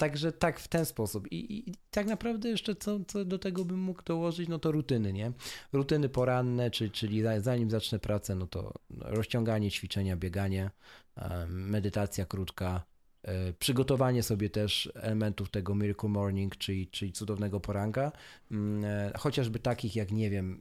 także 0.00 0.32
tak 0.32 0.60
w 0.60 0.68
ten 0.68 0.84
sposób. 0.86 1.32
I, 1.32 1.68
i, 1.68 1.74
tak 1.90 2.06
naprawdę 2.06 2.48
jeszcze 2.48 2.74
co, 2.74 3.00
co 3.04 3.24
do 3.24 3.38
tego 3.38 3.64
bym 3.64 3.78
mógł 3.80 4.02
dołożyć, 4.02 4.48
no 4.48 4.58
to 4.58 4.72
rutyny, 4.72 5.12
nie? 5.12 5.32
Rutyny 5.72 6.08
poranne, 6.08 6.70
czyli, 6.70 6.90
czyli 6.90 7.22
za- 7.22 7.40
zanim 7.40 7.70
zacznę 7.70 7.98
pracę, 7.98 8.34
no 8.34 8.46
to 8.46 8.72
rozciąganie, 8.90 9.70
ćwiczenia, 9.70 10.16
bieganie, 10.16 10.70
e, 11.16 11.46
medytacja 11.46 12.26
krótka, 12.26 12.82
e, 13.22 13.52
przygotowanie 13.52 14.22
sobie 14.22 14.50
też 14.50 14.92
elementów 14.94 15.50
tego 15.50 15.74
Miracle 15.74 16.08
Morning, 16.08 16.56
czyli, 16.56 16.88
czyli 16.88 17.12
cudownego 17.12 17.60
poranka, 17.60 18.12
Mm, 18.50 18.84
e, 18.84 19.12
chociażby 19.18 19.58
takich 19.58 19.96
jak, 19.96 20.12
nie 20.12 20.30
wiem, 20.30 20.60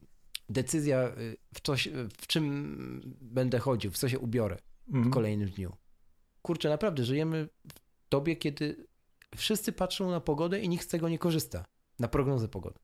decyzja 0.50 1.08
y, 1.18 1.38
w, 1.54 1.62
coś, 1.62 1.90
w 2.22 2.28
czym 2.28 3.02
będę 3.22 3.60
chodził, 3.60 3.92
w 3.92 3.98
co 3.98 4.10
się 4.10 4.20
ubiorę 4.20 4.58
w 4.88 4.96
Mhm. 4.96 5.12
kolejnym 5.12 5.50
dniu. 5.50 5.76
Kurczę, 6.42 6.70
naprawdę 6.70 7.04
żyjemy 7.04 7.48
w 7.68 8.10
dobie, 8.10 8.36
kiedy 8.36 8.89
wszyscy 9.36 9.72
patrzą 9.72 10.12
na 10.12 10.20
pogodę 10.20 10.60
i 10.60 10.70
nikt 10.70 10.86
z 10.86 10.88
tego 10.88 11.10
nie 11.10 11.20
korzysta. 11.20 11.66
Na 12.00 12.08
prognozę 12.08 12.48
pogody. 12.48 12.80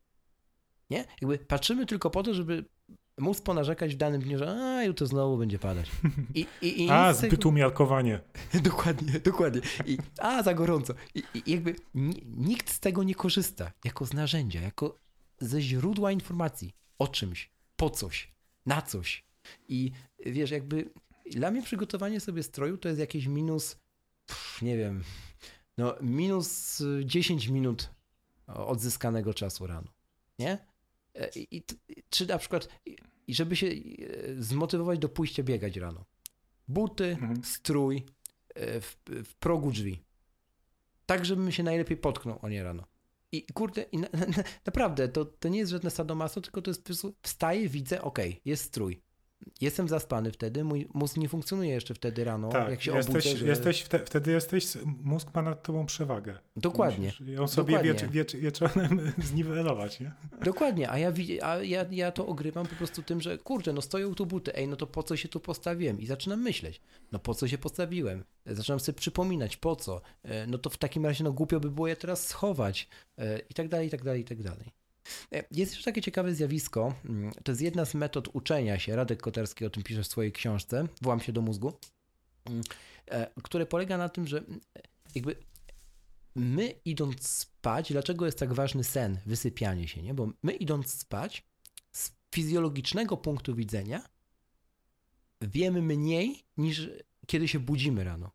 Nie? 0.89 1.05
Jakby 1.21 1.37
patrzymy 1.37 1.85
tylko 1.85 2.09
po 2.09 2.23
to, 2.23 2.33
żeby 2.33 2.65
móc 3.17 3.41
ponarzekać 3.41 3.93
w 3.95 3.97
danym 3.97 4.21
dniu, 4.21 4.37
że 4.37 4.51
a, 4.51 4.83
jutro 4.83 5.07
znowu 5.07 5.37
będzie 5.37 5.59
padać. 5.59 5.91
I, 6.33 6.47
i, 6.61 6.83
i 6.83 6.89
a, 6.91 7.13
zbyt 7.13 7.31
tego... 7.31 7.49
umiarkowanie. 7.49 8.19
dokładnie, 8.63 9.19
dokładnie. 9.19 9.61
I, 9.85 9.97
a, 10.19 10.43
za 10.43 10.53
gorąco. 10.53 10.93
I, 11.15 11.23
I, 11.33 11.51
jakby 11.51 11.75
nikt 12.37 12.69
z 12.69 12.79
tego 12.79 13.03
nie 13.03 13.15
korzysta 13.15 13.71
jako 13.83 14.05
z 14.05 14.13
narzędzia, 14.13 14.61
jako 14.61 14.99
ze 15.39 15.61
źródła 15.61 16.11
informacji 16.11 16.73
o 16.99 17.07
czymś, 17.07 17.51
po 17.75 17.89
coś, 17.89 18.33
na 18.65 18.81
coś. 18.81 19.25
I 19.69 19.91
wiesz, 20.25 20.51
jakby 20.51 20.89
dla 21.31 21.51
mnie 21.51 21.61
przygotowanie 21.61 22.19
sobie 22.19 22.43
stroju 22.43 22.77
to 22.77 22.87
jest 22.87 22.99
jakieś 22.99 23.27
minus, 23.27 23.77
pff, 24.25 24.61
nie 24.61 24.77
wiem, 24.77 25.03
no 25.77 25.95
minus 26.01 26.81
10 27.03 27.47
minut 27.47 27.89
odzyskanego 28.47 29.33
czasu 29.33 29.67
rano. 29.67 29.87
Nie? 30.39 30.57
E, 31.15 31.29
I, 31.35 31.63
czy 32.09 32.25
na 32.25 32.37
przykład, 32.37 32.67
i 33.27 33.35
żeby 33.35 33.55
się 33.55 33.67
e, 33.67 33.73
zmotywować 34.39 34.99
do 34.99 35.09
pójścia 35.09 35.43
biegać 35.43 35.77
rano. 35.77 36.05
Buty, 36.67 37.05
mhm. 37.05 37.43
strój 37.43 38.05
e, 38.55 38.81
w, 38.81 38.97
w, 39.07 39.35
progu 39.35 39.71
drzwi. 39.71 40.03
Tak, 41.05 41.25
żebym 41.25 41.51
się 41.51 41.63
najlepiej 41.63 41.97
potknął 41.97 42.39
o 42.41 42.49
nie 42.49 42.63
rano. 42.63 42.83
I 43.31 43.45
kurde, 43.53 43.81
i 43.81 43.97
na, 43.97 44.07
na, 44.13 44.43
naprawdę, 44.65 45.07
to, 45.09 45.25
to 45.25 45.49
nie 45.49 45.59
jest 45.59 45.71
żadne 45.71 45.91
sadomaso, 45.91 46.41
tylko 46.41 46.61
to 46.61 46.71
jest 46.71 46.89
wstaję, 47.21 47.69
widzę, 47.69 48.01
okej, 48.01 48.29
okay, 48.29 48.41
jest 48.45 48.63
strój. 48.63 49.01
Jestem 49.61 49.87
zaspany 49.87 50.31
wtedy, 50.31 50.63
mój 50.63 50.87
mózg 50.93 51.17
nie 51.17 51.29
funkcjonuje 51.29 51.69
jeszcze 51.69 51.93
wtedy 51.93 52.23
rano, 52.23 52.49
tak, 52.49 52.69
jak 52.69 52.81
się 52.81 52.95
jesteś, 52.95 53.25
obudzę. 53.25 53.37
Że... 53.37 53.47
Jesteś, 53.47 53.85
wtedy 54.05 54.31
jesteś, 54.31 54.67
mózg 55.03 55.27
ma 55.33 55.41
nad 55.41 55.63
tobą 55.63 55.85
przewagę. 55.85 56.37
Dokładnie. 56.55 57.05
Musisz 57.05 57.27
ją 57.27 57.47
sobie 57.47 57.79
wiecz, 57.83 58.05
wiecz, 58.05 58.35
wieczorem 58.35 59.11
zniwelować, 59.29 59.99
nie? 59.99 60.11
Dokładnie, 60.43 60.89
a, 60.89 60.97
ja, 60.97 61.13
a 61.41 61.55
ja, 61.55 61.85
ja 61.91 62.11
to 62.11 62.27
ogrywam 62.27 62.67
po 62.67 62.75
prostu 62.75 63.03
tym, 63.03 63.21
że 63.21 63.37
kurczę, 63.37 63.73
no 63.73 63.81
stoją 63.81 64.15
tu 64.15 64.25
buty, 64.25 64.55
ej, 64.55 64.67
no 64.67 64.75
to 64.75 64.87
po 64.87 65.03
co 65.03 65.17
się 65.17 65.27
tu 65.27 65.39
postawiłem? 65.39 65.99
I 65.99 66.05
zaczynam 66.05 66.41
myśleć, 66.41 66.81
no 67.11 67.19
po 67.19 67.33
co 67.33 67.47
się 67.47 67.57
postawiłem? 67.57 68.23
Zaczynam 68.45 68.79
sobie 68.79 68.97
przypominać, 68.97 69.57
po 69.57 69.75
co? 69.75 70.01
E, 70.23 70.47
no 70.47 70.57
to 70.57 70.69
w 70.69 70.77
takim 70.77 71.05
razie, 71.05 71.23
no 71.23 71.33
głupio 71.33 71.59
by 71.59 71.71
było 71.71 71.87
je 71.87 71.95
teraz 71.95 72.27
schować 72.27 72.87
e, 73.17 73.39
i 73.39 73.53
tak 73.53 73.67
dalej, 73.67 73.87
i 73.87 73.89
tak 73.89 74.03
dalej, 74.03 74.21
i 74.21 74.25
tak 74.25 74.43
dalej. 74.43 74.84
E, 75.31 75.43
jest 75.51 75.71
jeszcze 75.71 75.85
takie 75.85 76.01
ciekawe 76.01 76.35
zjawisko. 76.35 76.93
Mm, 77.05 77.31
to 77.43 77.51
jest 77.51 77.61
jedna 77.61 77.85
z 77.85 77.93
metod 77.93 78.29
uczenia 78.33 78.79
się. 78.79 78.95
Radek 78.95 79.21
Koterski 79.21 79.65
o 79.65 79.69
tym 79.69 79.83
pisze 79.83 80.03
w 80.03 80.07
swojej 80.07 80.31
książce. 80.31 80.87
Włam 81.01 81.19
się 81.19 81.33
do 81.33 81.41
mózgu. 81.41 81.73
Mm, 82.45 82.61
e, 83.07 83.31
które 83.43 83.65
polega 83.65 83.97
na 83.97 84.09
tym, 84.09 84.27
że 84.27 84.37
mm, 84.37 84.59
jakby 85.15 85.35
my 86.35 86.73
idąc 86.85 87.27
spać, 87.27 87.91
dlaczego 87.91 88.25
jest 88.25 88.39
tak 88.39 88.53
ważny 88.53 88.83
sen, 88.83 89.19
wysypianie 89.25 89.87
się, 89.87 90.01
nie? 90.01 90.13
Bo 90.13 90.29
my 90.43 90.53
idąc 90.53 90.93
spać, 90.93 91.43
z 91.91 92.11
fizjologicznego 92.35 93.17
punktu 93.17 93.55
widzenia, 93.55 94.01
wiemy 95.41 95.81
mniej 95.81 96.43
niż 96.57 96.89
kiedy 97.27 97.47
się 97.47 97.59
budzimy 97.59 98.03
rano. 98.03 98.31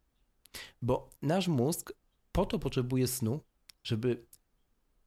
Bo 0.83 1.11
nasz 1.23 1.49
mózg 1.49 1.93
po 2.33 2.47
to 2.47 2.59
potrzebuje 2.59 3.07
snu, 3.07 3.41
żeby 3.83 4.27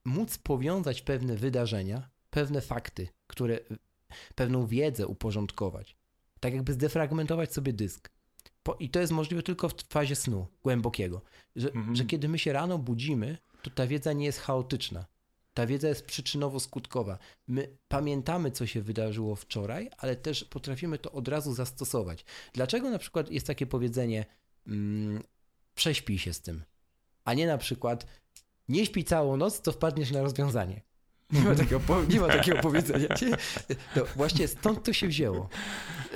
móc 0.06 0.38
powiązać 0.38 1.02
pewne 1.02 1.36
wydarzenia, 1.36 2.10
pewne 2.30 2.62
fakty, 2.62 3.08
które, 3.28 3.60
pewną 4.36 4.68
wiedzę 4.68 5.08
uporządkować. 5.08 5.96
Tak 6.40 6.54
jakby 6.54 6.74
zdefragmentować 6.74 7.54
sobie 7.54 7.74
dysk. 7.74 8.10
Po, 8.64 8.74
I 8.74 8.90
to 8.90 9.00
jest 9.00 9.12
możliwe 9.12 9.44
tylko 9.44 9.70
w 9.70 9.74
fazie 9.90 10.16
snu 10.16 10.48
głębokiego. 10.64 11.22
Że, 11.56 11.68
mhm. 11.72 11.96
że 11.96 12.06
kiedy 12.06 12.30
my 12.30 12.40
się 12.40 12.54
rano 12.54 12.78
budzimy, 12.78 13.38
to 13.62 13.70
ta 13.70 13.88
wiedza 13.88 14.14
nie 14.14 14.26
jest 14.26 14.40
chaotyczna. 14.40 15.06
Ta 15.54 15.66
wiedza 15.66 15.88
jest 15.88 16.08
przyczynowo-skutkowa. 16.08 17.18
My 17.48 17.78
pamiętamy, 17.88 18.52
co 18.52 18.68
się 18.68 18.82
wydarzyło 18.82 19.36
wczoraj, 19.36 19.90
ale 19.98 20.16
też 20.16 20.44
potrafimy 20.44 20.98
to 20.98 21.12
od 21.12 21.28
razu 21.28 21.54
zastosować. 21.54 22.26
Dlaczego 22.54 22.90
na 22.90 22.98
przykład 22.98 23.32
jest 23.32 23.48
takie 23.48 23.66
powiedzenie, 23.66 24.26
mm, 24.68 25.24
prześpij 25.76 26.20
się 26.20 26.34
z 26.34 26.42
tym, 26.42 26.64
a 27.26 27.34
nie 27.34 27.48
na 27.48 27.58
przykład 27.58 28.06
nie 28.70 28.86
śpi 28.86 29.04
całą 29.04 29.38
noc, 29.38 29.62
to 29.62 29.72
wpadniesz 29.72 30.12
na 30.12 30.22
rozwiązanie. 30.22 30.82
Nie 31.32 31.42
ma 31.42 31.56
takiego, 31.56 31.82
nie 32.10 32.20
ma 32.20 32.28
takiego 32.28 32.62
powiedzenia. 32.62 33.08
No, 33.96 34.06
właśnie 34.16 34.48
stąd 34.48 34.84
to 34.84 34.94
się 34.94 35.08
wzięło. 35.08 35.50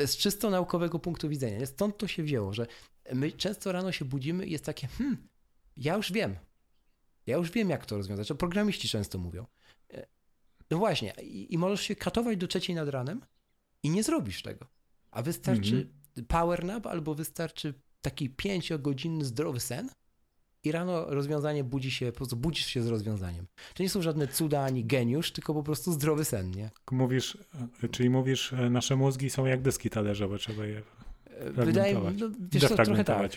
Z 0.05 0.17
czysto 0.17 0.49
naukowego 0.49 0.99
punktu 0.99 1.29
widzenia. 1.29 1.65
Stąd 1.65 1.97
to 1.97 2.07
się 2.07 2.23
wzięło, 2.23 2.53
że 2.53 2.67
my 3.13 3.31
często 3.31 3.71
rano 3.71 3.91
się 3.91 4.05
budzimy 4.05 4.45
i 4.45 4.51
jest 4.51 4.65
takie, 4.65 4.87
hmm, 4.87 5.27
ja 5.77 5.95
już 5.95 6.11
wiem. 6.11 6.35
Ja 7.25 7.37
już 7.37 7.51
wiem, 7.51 7.69
jak 7.69 7.85
to 7.85 7.97
rozwiązać. 7.97 8.27
To 8.27 8.35
programiści 8.35 8.89
często 8.89 9.17
mówią. 9.17 9.45
No 10.69 10.77
właśnie, 10.77 11.13
i, 11.23 11.53
i 11.53 11.57
możesz 11.57 11.81
się 11.81 11.95
katować 11.95 12.37
do 12.37 12.47
trzeciej 12.47 12.75
nad 12.75 12.89
ranem 12.89 13.21
i 13.83 13.89
nie 13.89 14.03
zrobisz 14.03 14.41
tego. 14.41 14.67
A 15.11 15.21
wystarczy 15.21 15.75
mm 15.75 15.87
-hmm. 16.15 16.23
power 16.27 16.63
nap 16.63 16.87
albo 16.87 17.15
wystarczy 17.15 17.73
taki 18.01 18.29
pięciogodzinny 18.29 19.25
zdrowy 19.25 19.59
sen 19.59 19.89
i 20.63 20.71
rano 20.71 21.05
rozwiązanie 21.05 21.63
budzi 21.63 21.91
się, 21.91 22.11
po 22.11 22.17
prostu 22.17 22.35
budzisz 22.35 22.65
się 22.65 22.81
z 22.81 22.87
rozwiązaniem. 22.87 23.47
To 23.73 23.83
nie 23.83 23.89
są 23.89 24.01
żadne 24.01 24.27
cuda 24.27 24.61
ani 24.63 24.85
geniusz, 24.85 25.31
tylko 25.31 25.53
po 25.53 25.63
prostu 25.63 25.91
zdrowy 25.91 26.25
sen, 26.25 26.51
nie? 26.51 26.71
Mówisz, 26.91 27.37
e, 27.83 27.89
czyli 27.89 28.09
mówisz, 28.09 28.53
e, 28.53 28.69
nasze 28.69 28.95
mózgi 28.95 29.29
są 29.29 29.45
jak 29.45 29.61
deski 29.61 29.89
talerzowe, 29.89 30.37
trzeba 30.37 30.65
je 30.65 30.81
e, 31.25 31.51
Wydaje 31.51 31.95
mi 31.95 32.17
no, 32.17 32.29
wiesz 32.51 32.67
co, 32.67 32.75
trochę 32.75 33.03
tak. 33.03 33.31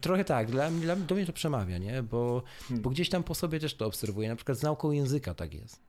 Trochę 0.00 0.24
tak. 0.24 0.50
Dla, 0.50 0.70
dla, 0.70 0.96
do 0.96 1.14
mnie 1.14 1.26
to 1.26 1.32
przemawia, 1.32 1.78
nie? 1.78 2.02
Bo, 2.02 2.42
hmm. 2.68 2.82
bo 2.82 2.90
gdzieś 2.90 3.08
tam 3.08 3.24
po 3.24 3.34
sobie 3.34 3.60
też 3.60 3.74
to 3.74 3.86
obserwuję. 3.86 4.28
Na 4.28 4.36
przykład 4.36 4.58
z 4.58 4.62
nauką 4.62 4.90
języka 4.90 5.34
tak 5.34 5.54
jest. 5.54 5.80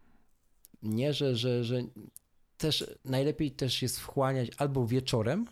Nie, 0.84 1.14
że, 1.14 1.36
że, 1.36 1.64
że 1.64 1.82
też 2.58 2.98
najlepiej 3.06 3.52
też 3.52 3.82
jest 3.82 4.00
wchłaniać 4.00 4.50
albo 4.58 4.88
wieczorem 4.88 5.46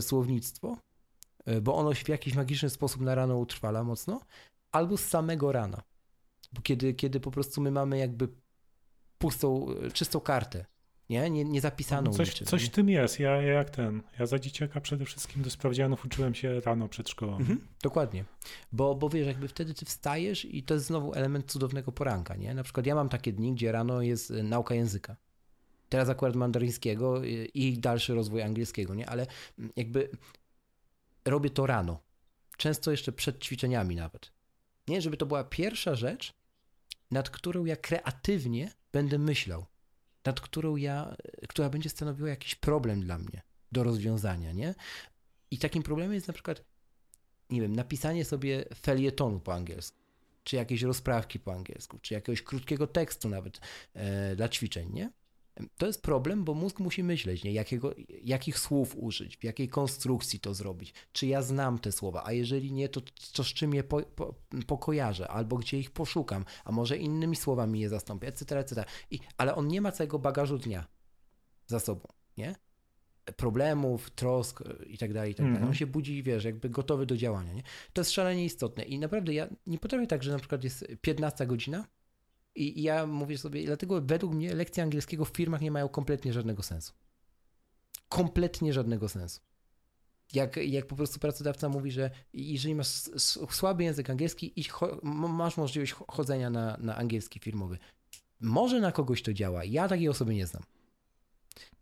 słownictwo, 0.00 0.78
bo 1.62 1.74
ono 1.74 1.94
się 1.94 2.04
w 2.04 2.08
jakiś 2.08 2.34
magiczny 2.34 2.70
sposób 2.70 3.00
na 3.00 3.14
rano 3.14 3.38
utrwala 3.38 3.84
mocno, 3.84 4.20
albo 4.72 4.96
z 4.96 5.04
samego 5.04 5.52
rana. 5.52 5.82
Bo 6.52 6.62
kiedy, 6.62 6.94
kiedy 6.94 7.20
po 7.20 7.30
prostu 7.30 7.60
my 7.60 7.70
mamy 7.70 7.98
jakby 7.98 8.28
pustą, 9.18 9.66
czystą 9.92 10.20
kartę, 10.20 10.64
nie? 11.10 11.30
Nie, 11.30 11.44
nie 11.44 11.60
zapisaną 11.60 12.12
coś, 12.12 12.28
niczym, 12.28 12.46
coś 12.46 12.64
w 12.64 12.68
tym 12.70 12.88
jest. 12.88 13.20
Ja, 13.20 13.42
ja 13.42 13.52
jak 13.52 13.70
ten. 13.70 14.02
Ja 14.18 14.26
za 14.26 14.38
dzieciaka 14.38 14.80
przede 14.80 15.04
wszystkim 15.04 15.42
do 15.42 15.50
sprawdzianów 15.50 16.04
uczyłem 16.04 16.34
się 16.34 16.60
rano 16.60 16.88
przed 16.88 17.08
szkołą. 17.08 17.36
Mhm, 17.36 17.60
dokładnie. 17.82 18.24
Bo, 18.72 18.94
bo 18.94 19.08
wiesz, 19.08 19.26
jakby 19.26 19.48
wtedy 19.48 19.74
ty 19.74 19.84
wstajesz 19.84 20.44
i 20.44 20.62
to 20.62 20.74
jest 20.74 20.86
znowu 20.86 21.14
element 21.14 21.52
cudownego 21.52 21.92
poranka, 21.92 22.36
nie? 22.36 22.54
Na 22.54 22.62
przykład 22.62 22.86
ja 22.86 22.94
mam 22.94 23.08
takie 23.08 23.32
dni, 23.32 23.52
gdzie 23.52 23.72
rano 23.72 24.02
jest 24.02 24.30
y, 24.30 24.42
nauka 24.42 24.74
języka. 24.74 25.16
Teraz 25.88 26.08
akurat 26.08 26.36
mandaryńskiego 26.36 27.24
y, 27.24 27.44
i 27.44 27.78
dalszy 27.78 28.14
rozwój 28.14 28.42
angielskiego, 28.42 28.94
nie? 28.94 29.08
Ale 29.08 29.26
mm, 29.58 29.72
jakby 29.76 30.10
robię 31.24 31.50
to 31.50 31.66
rano. 31.66 32.00
Często 32.56 32.90
jeszcze 32.90 33.12
przed 33.12 33.44
ćwiczeniami 33.44 33.96
nawet. 33.96 34.31
Nie, 34.88 35.02
żeby 35.02 35.16
to 35.16 35.26
była 35.26 35.44
pierwsza 35.44 35.94
rzecz, 35.94 36.32
nad 37.10 37.30
którą 37.30 37.64
ja 37.64 37.76
kreatywnie 37.76 38.72
będę 38.92 39.18
myślał, 39.18 39.66
nad 40.24 40.40
którą 40.40 40.76
ja, 40.76 41.16
która 41.48 41.70
będzie 41.70 41.90
stanowiła 41.90 42.28
jakiś 42.28 42.54
problem 42.54 43.00
dla 43.00 43.18
mnie 43.18 43.42
do 43.72 43.82
rozwiązania, 43.82 44.52
nie? 44.52 44.74
I 45.50 45.58
takim 45.58 45.82
problemem 45.82 46.14
jest 46.14 46.28
na 46.28 46.34
przykład, 46.34 46.64
nie 47.50 47.60
wiem, 47.60 47.76
napisanie 47.76 48.24
sobie 48.24 48.64
felietonu 48.74 49.40
po 49.40 49.54
angielsku, 49.54 49.98
czy 50.44 50.56
jakieś 50.56 50.82
rozprawki 50.82 51.38
po 51.38 51.52
angielsku, 51.52 51.98
czy 51.98 52.14
jakiegoś 52.14 52.42
krótkiego 52.42 52.86
tekstu 52.86 53.28
nawet 53.28 53.60
e, 53.94 54.36
dla 54.36 54.48
ćwiczeń, 54.48 54.92
nie? 54.92 55.10
To 55.76 55.86
jest 55.86 56.02
problem, 56.02 56.44
bo 56.44 56.54
mózg 56.54 56.80
musi 56.80 57.04
myśleć, 57.04 57.44
nie? 57.44 57.52
Jakiego, 57.52 57.94
jakich 58.22 58.58
słów 58.58 58.96
użyć, 58.98 59.36
w 59.36 59.44
jakiej 59.44 59.68
konstrukcji 59.68 60.40
to 60.40 60.54
zrobić, 60.54 60.94
czy 61.12 61.26
ja 61.26 61.42
znam 61.42 61.78
te 61.78 61.92
słowa, 61.92 62.22
a 62.26 62.32
jeżeli 62.32 62.72
nie, 62.72 62.88
to, 62.88 63.00
to 63.32 63.44
z 63.44 63.46
czym 63.46 63.74
je 63.74 63.84
po, 63.84 64.02
po, 64.02 64.34
pokojarzę, 64.66 65.28
albo 65.28 65.56
gdzie 65.56 65.78
ich 65.78 65.90
poszukam, 65.90 66.44
a 66.64 66.72
może 66.72 66.96
innymi 66.96 67.36
słowami 67.36 67.80
je 67.80 67.88
zastąpię, 67.88 68.28
etc., 68.28 68.58
etc. 68.58 68.84
I, 69.10 69.18
ale 69.36 69.54
on 69.54 69.68
nie 69.68 69.80
ma 69.80 69.92
całego 69.92 70.18
bagażu 70.18 70.58
dnia 70.58 70.86
za 71.66 71.80
sobą, 71.80 72.08
nie? 72.36 72.54
Problemów, 73.36 74.10
trosk 74.10 74.62
i 74.86 74.98
tak 74.98 75.12
dalej, 75.12 75.32
i 75.32 75.34
tak 75.34 75.46
dalej. 75.46 75.56
On 75.56 75.62
mhm. 75.62 75.74
się 75.74 75.86
budzi, 75.86 76.22
wiesz, 76.22 76.44
jakby 76.44 76.70
gotowy 76.70 77.06
do 77.06 77.16
działania, 77.16 77.52
nie? 77.52 77.62
To 77.92 78.00
jest 78.00 78.10
szalenie 78.10 78.44
istotne 78.44 78.82
i 78.82 78.98
naprawdę 78.98 79.34
ja 79.34 79.48
nie 79.66 79.78
potrafię 79.78 80.06
tak, 80.06 80.22
że 80.22 80.32
na 80.32 80.38
przykład 80.38 80.64
jest 80.64 80.86
15 81.00 81.46
godzina, 81.46 81.86
i, 82.54 82.82
ja 82.82 83.06
mówię 83.06 83.38
sobie, 83.38 83.66
dlatego 83.66 84.00
według 84.00 84.34
mnie 84.34 84.54
lekcje 84.54 84.82
angielskiego 84.82 85.24
w 85.24 85.28
firmach 85.28 85.60
nie 85.60 85.70
mają 85.70 85.88
kompletnie 85.88 86.32
żadnego 86.32 86.62
sensu. 86.62 86.92
Kompletnie 88.08 88.72
żadnego 88.72 89.08
sensu. 89.08 89.40
Jak, 90.32 90.56
jak 90.56 90.86
po 90.86 90.96
prostu 90.96 91.20
pracodawca 91.20 91.68
mówi, 91.68 91.90
że 91.90 92.10
jeżeli 92.32 92.74
masz 92.74 92.88
słaby 93.50 93.84
język 93.84 94.10
angielski, 94.10 94.60
i 94.60 94.64
masz 95.02 95.56
możliwość 95.56 95.92
chodzenia 95.92 96.50
na, 96.50 96.76
na 96.80 96.96
angielski 96.96 97.40
firmowy. 97.40 97.78
Może 98.40 98.80
na 98.80 98.92
kogoś 98.92 99.22
to 99.22 99.32
działa. 99.32 99.64
Ja 99.64 99.88
takiej 99.88 100.08
osoby 100.08 100.34
nie 100.34 100.46
znam. 100.46 100.62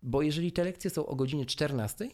Bo 0.02 0.22
jeżeli 0.22 0.52
te 0.52 0.64
lekcje 0.64 0.90
są 0.90 1.06
o 1.06 1.16
godzinie 1.16 1.46
14 1.46 2.08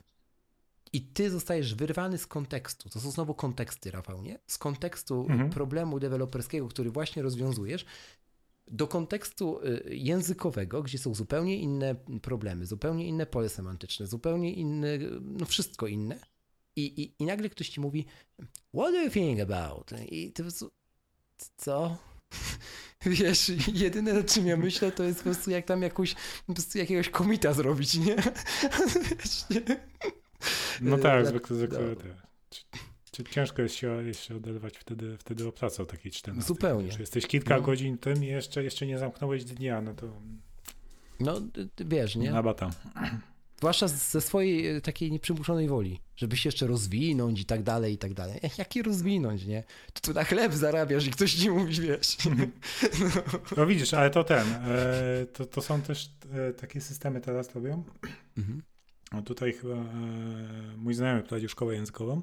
i 0.92 1.02
ty 1.02 1.30
zostajesz 1.30 1.74
wyrwany 1.74 2.18
z 2.18 2.26
kontekstu, 2.26 2.88
to 2.88 3.00
są 3.00 3.10
znowu 3.10 3.34
konteksty, 3.34 3.90
Rafał, 3.90 4.22
nie? 4.22 4.38
Z 4.46 4.58
kontekstu 4.58 5.26
mhm. 5.30 5.50
problemu 5.50 6.00
deweloperskiego, 6.00 6.68
który 6.68 6.90
właśnie 6.90 7.22
rozwiązujesz, 7.22 7.84
do 8.68 8.86
kontekstu 8.86 9.60
y, 9.64 9.96
językowego, 9.96 10.82
gdzie 10.82 10.98
są 10.98 11.14
zupełnie 11.14 11.58
inne 11.58 11.94
problemy, 12.22 12.66
zupełnie 12.66 13.08
inne 13.08 13.26
pole 13.26 13.48
semantyczne, 13.48 14.06
zupełnie 14.06 14.54
inne, 14.54 14.98
no 15.22 15.46
wszystko 15.46 15.86
inne. 15.86 16.18
I, 16.76 17.02
i, 17.02 17.22
I 17.22 17.26
nagle 17.26 17.48
ktoś 17.48 17.68
ci 17.68 17.80
mówi, 17.80 18.06
what 18.74 18.92
do 18.92 19.02
you 19.02 19.10
think 19.10 19.40
about? 19.40 19.90
I 20.08 20.32
ty 20.32 20.42
po 20.42 20.42
prostu, 20.42 20.70
co? 21.56 21.96
Wiesz, 23.06 23.52
jedyne 23.74 24.12
na 24.12 24.22
czym 24.22 24.46
ja 24.46 24.56
myślę, 24.56 24.92
to 24.92 25.02
jest 25.02 25.18
po 25.18 25.24
prostu 25.24 25.50
jak 25.50 25.66
tam 25.66 25.82
jakąś, 25.82 26.14
po 26.46 26.54
prostu 26.54 26.78
jakiegoś 26.78 27.08
komita 27.08 27.52
zrobić, 27.52 27.94
nie? 27.94 28.16
Wiesz, 29.18 29.48
nie? 29.50 29.62
No 30.80 30.98
tak, 30.98 31.26
zwykle, 31.26 31.56
zwykle 31.56 31.80
no. 31.80 32.14
Ciężko 33.24 33.62
jest 33.62 33.74
się 33.74 34.06
jeszcze 34.06 34.36
oderwać 34.36 34.78
wtedy, 34.78 35.16
wtedy 35.18 35.48
od 35.48 35.54
pracy 35.54 35.82
o 35.82 35.86
takiej 35.86 36.12
14. 36.12 36.48
Zupełnie. 36.48 36.92
Czy 36.92 37.00
jesteś 37.00 37.26
kilka 37.26 37.56
no. 37.56 37.62
godzin 37.62 37.98
tym 37.98 38.24
i 38.24 38.26
jeszcze, 38.26 38.64
jeszcze 38.64 38.86
nie 38.86 38.98
zamknąłeś 38.98 39.44
dnia, 39.44 39.80
no 39.80 39.94
to... 39.94 40.06
No, 41.20 41.40
wiesz, 41.78 42.16
nie? 42.16 42.30
Nabata. 42.30 42.70
Zwłaszcza 43.58 43.88
ze 43.88 44.20
swojej 44.20 44.66
e, 44.66 44.80
takiej 44.80 45.12
nieprzymuszonej 45.12 45.68
woli, 45.68 46.00
żeby 46.16 46.36
się 46.36 46.48
jeszcze 46.48 46.66
rozwinąć 46.66 47.40
i 47.40 47.44
tak 47.44 47.62
dalej, 47.62 47.94
i 47.94 47.98
tak 47.98 48.14
dalej. 48.14 48.40
Jaki 48.58 48.82
rozwinąć, 48.82 49.46
nie? 49.46 49.64
To 49.92 50.00
tu 50.00 50.12
na 50.12 50.24
chleb 50.24 50.52
zarabiasz 50.52 51.06
i 51.06 51.10
ktoś 51.10 51.34
ci 51.34 51.50
mówi, 51.50 51.80
wiesz. 51.80 52.16
No, 53.00 53.38
no 53.56 53.66
widzisz, 53.66 53.94
ale 53.94 54.10
to 54.10 54.24
ten, 54.24 54.46
e, 54.52 55.26
to, 55.32 55.46
to 55.46 55.62
są 55.62 55.82
też 55.82 56.10
e, 56.32 56.52
takie 56.52 56.80
systemy 56.80 57.20
teraz 57.20 57.54
robią. 57.54 57.84
Mhm. 58.38 58.62
No 59.12 59.22
tutaj 59.22 59.52
chyba 59.52 59.84
mój 60.76 60.94
znajomy 60.94 61.22
prowadził 61.22 61.48
szkołę 61.48 61.74
językową 61.74 62.22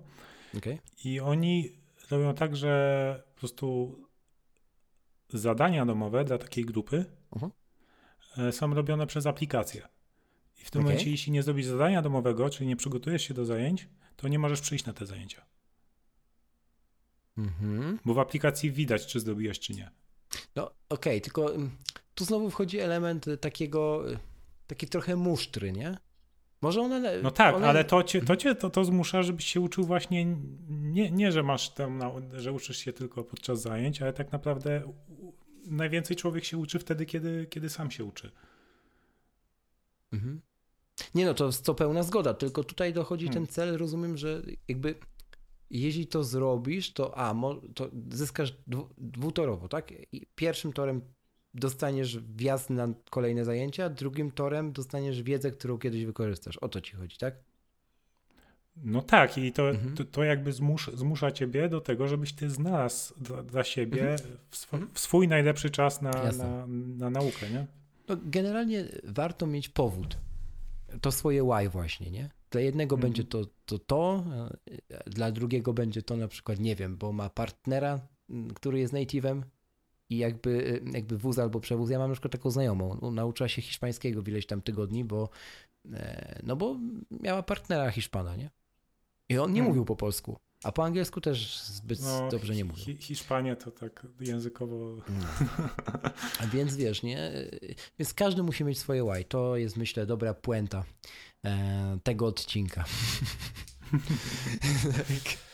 okay. 0.58 0.80
i 1.04 1.20
oni 1.20 1.72
robią 2.12 2.34
tak, 2.34 2.56
że 2.56 3.24
po 3.34 3.40
prostu 3.40 4.00
zadania 5.30 5.86
domowe 5.86 6.26
dla 6.26 6.38
takiej 6.38 6.66
grupy 6.66 7.06
uh 7.32 7.42
-huh. 7.42 8.52
są 8.52 8.74
robione 8.74 9.08
przez 9.08 9.26
aplikację. 9.26 9.88
I 10.62 10.66
w 10.66 10.72
tym 10.72 10.82
okay. 10.82 10.92
momencie, 10.92 11.12
jeśli 11.12 11.32
nie 11.32 11.44
zrobisz 11.44 11.66
zadania 11.66 12.02
domowego, 12.02 12.50
czyli 12.50 12.68
nie 12.68 12.76
przygotujesz 12.76 13.24
się 13.24 13.34
do 13.34 13.46
zajęć, 13.46 13.90
to 14.16 14.28
nie 14.28 14.40
możesz 14.40 14.62
przyjść 14.62 14.86
na 14.86 14.94
te 14.94 15.06
zajęcia. 15.06 15.46
Mhm. 17.38 18.00
Bo 18.06 18.14
w 18.14 18.20
aplikacji 18.20 18.72
widać, 18.72 19.06
czy 19.06 19.20
zrobiłeś, 19.20 19.60
czy 19.60 19.74
nie. 19.74 19.92
No 20.56 20.66
okej, 20.66 20.74
okay, 20.90 21.22
tylko 21.22 21.56
mm, 21.56 21.72
tu 22.16 22.26
znowu 22.26 22.50
wchodzi 22.50 22.80
element 22.80 23.26
takiego, 23.42 24.04
taki 24.68 24.88
trochę 24.88 25.16
musztry, 25.16 25.72
nie? 25.72 25.98
Może 26.64 26.82
one. 26.82 27.22
No 27.22 27.32
tak, 27.32 27.56
one... 27.56 27.68
ale 27.68 27.84
to 27.84 28.04
cię, 28.04 28.22
to, 28.22 28.36
cię 28.36 28.56
to, 28.56 28.70
to 28.70 28.86
zmusza, 28.86 29.24
żebyś 29.24 29.46
się 29.46 29.62
uczył 29.62 29.84
właśnie. 29.84 30.26
Nie, 30.70 31.12
nie 31.12 31.32
że 31.32 31.44
masz 31.44 31.70
tam, 31.70 32.02
że 32.34 32.52
uczysz 32.52 32.78
się 32.78 32.94
tylko 32.94 33.24
podczas 33.24 33.62
zajęć, 33.62 34.02
ale 34.02 34.14
tak 34.14 34.32
naprawdę 34.32 34.82
najwięcej 35.66 36.18
człowiek 36.18 36.44
się 36.44 36.58
uczy 36.58 36.80
wtedy, 36.80 37.06
kiedy, 37.06 37.48
kiedy 37.50 37.70
sam 37.70 37.92
się 37.92 38.04
uczy. 38.04 38.32
Mhm. 40.14 40.42
Nie 41.16 41.26
no, 41.26 41.34
to, 41.34 41.50
to 41.52 41.76
pełna 41.76 42.04
zgoda, 42.04 42.34
tylko 42.34 42.64
tutaj 42.64 42.94
dochodzi 42.94 43.26
hmm. 43.26 43.46
ten 43.46 43.54
cel, 43.54 43.78
rozumiem, 43.78 44.18
że 44.18 44.42
jakby 44.68 44.96
jeśli 45.70 46.08
to 46.08 46.24
zrobisz, 46.24 46.94
to 46.94 47.18
a, 47.18 47.36
to 47.76 47.90
zyskasz 48.12 48.54
dwutorowo, 48.98 49.68
tak? 49.68 49.94
Pierwszym 50.36 50.74
torem 50.74 51.02
dostaniesz 51.54 52.20
wjazd 52.20 52.70
na 52.70 52.88
kolejne 53.10 53.46
zajęcia, 53.46 53.90
drugim 53.90 54.32
torem 54.32 54.72
dostaniesz 54.72 55.24
wiedzę, 55.24 55.52
którą 55.52 55.78
kiedyś 55.78 56.06
wykorzystasz. 56.06 56.58
O 56.58 56.70
to 56.70 56.82
ci 56.82 56.96
chodzi, 56.96 57.18
tak? 57.18 57.36
No 58.78 59.02
tak, 59.02 59.38
i 59.38 59.52
to, 59.52 59.70
mhm. 59.70 59.96
to, 59.96 60.06
to, 60.06 60.24
jakby 60.24 60.54
zmus, 60.54 60.90
zmusza 60.94 61.32
ciebie 61.32 61.70
do 61.70 61.82
tego, 61.82 62.08
żebyś 62.08 62.34
ty 62.34 62.50
znalazł 62.50 63.14
dla, 63.18 63.44
dla 63.44 63.64
siebie 63.64 64.12
mhm. 64.12 64.38
w, 64.50 64.56
sw 64.56 64.88
w, 64.94 65.00
swój 65.00 65.28
najlepszy 65.28 65.70
czas 65.70 66.02
na, 66.02 66.12
na, 66.12 66.68
na, 66.98 67.10
naukę, 67.10 67.50
nie? 67.50 67.68
No, 68.08 68.18
generalnie 68.26 68.86
warto 69.04 69.48
mieć 69.48 69.70
powód. 69.70 70.18
To 71.02 71.12
swoje 71.12 71.44
why 71.44 71.70
właśnie, 71.70 72.12
nie? 72.12 72.30
Dla 72.52 72.62
jednego 72.62 72.96
mhm. 72.96 73.12
będzie 73.12 73.24
to, 73.24 73.46
to 73.66 73.80
to, 73.80 74.24
dla 75.06 75.32
drugiego 75.32 75.74
będzie 75.74 76.02
to 76.02 76.18
na 76.18 76.28
przykład, 76.28 76.60
nie 76.60 76.76
wiem, 76.76 76.98
bo 76.98 77.12
ma 77.12 77.30
partnera, 77.30 78.00
który 78.56 78.80
jest 78.80 78.94
native'em, 78.94 79.42
i 80.14 80.18
jakby, 80.18 80.82
jakby 80.94 81.18
wóz 81.18 81.40
albo 81.40 81.60
przewóz. 81.60 81.90
Ja 81.90 82.00
mam 82.00 82.10
na 82.10 82.16
przykład 82.16 82.32
taką 82.32 82.52
znajomą, 82.52 83.12
nauczyła 83.12 83.50
się 83.50 83.62
hiszpańskiego 83.62 84.22
w 84.22 84.28
ileś 84.28 84.46
tam 84.46 84.62
tygodni, 84.62 85.04
bo 85.04 85.30
e, 85.94 86.40
no 86.44 86.56
bo 86.56 86.78
miała 87.12 87.44
partnera 87.44 87.92
Hiszpana, 87.92 88.36
nie? 88.36 88.50
I 89.30 89.38
on 89.38 89.52
nie 89.52 89.60
hmm. 89.60 89.68
mówił 89.68 89.86
po 89.86 89.96
polsku, 89.96 90.38
a 90.64 90.72
po 90.72 90.84
angielsku 90.84 91.22
też 91.22 91.60
zbyt 91.60 92.02
no, 92.02 92.30
dobrze 92.30 92.56
nie 92.56 92.66
mówił. 92.66 92.86
Hi 92.86 92.98
Hiszpania 93.00 93.56
to 93.56 93.72
tak 93.72 94.08
językowo... 94.20 94.96
A 96.40 96.48
więc 96.48 96.76
wiesz, 96.76 97.04
nie? 97.04 97.32
Więc 98.00 98.14
każdy 98.14 98.44
musi 98.44 98.64
mieć 98.64 98.80
swoje 98.80 99.04
why. 99.04 99.24
To 99.24 99.58
jest 99.58 99.78
myślę 99.78 100.06
dobra 100.06 100.34
puenta 100.34 100.84
e, 101.46 101.98
tego 102.04 102.26
odcinka. 102.26 102.86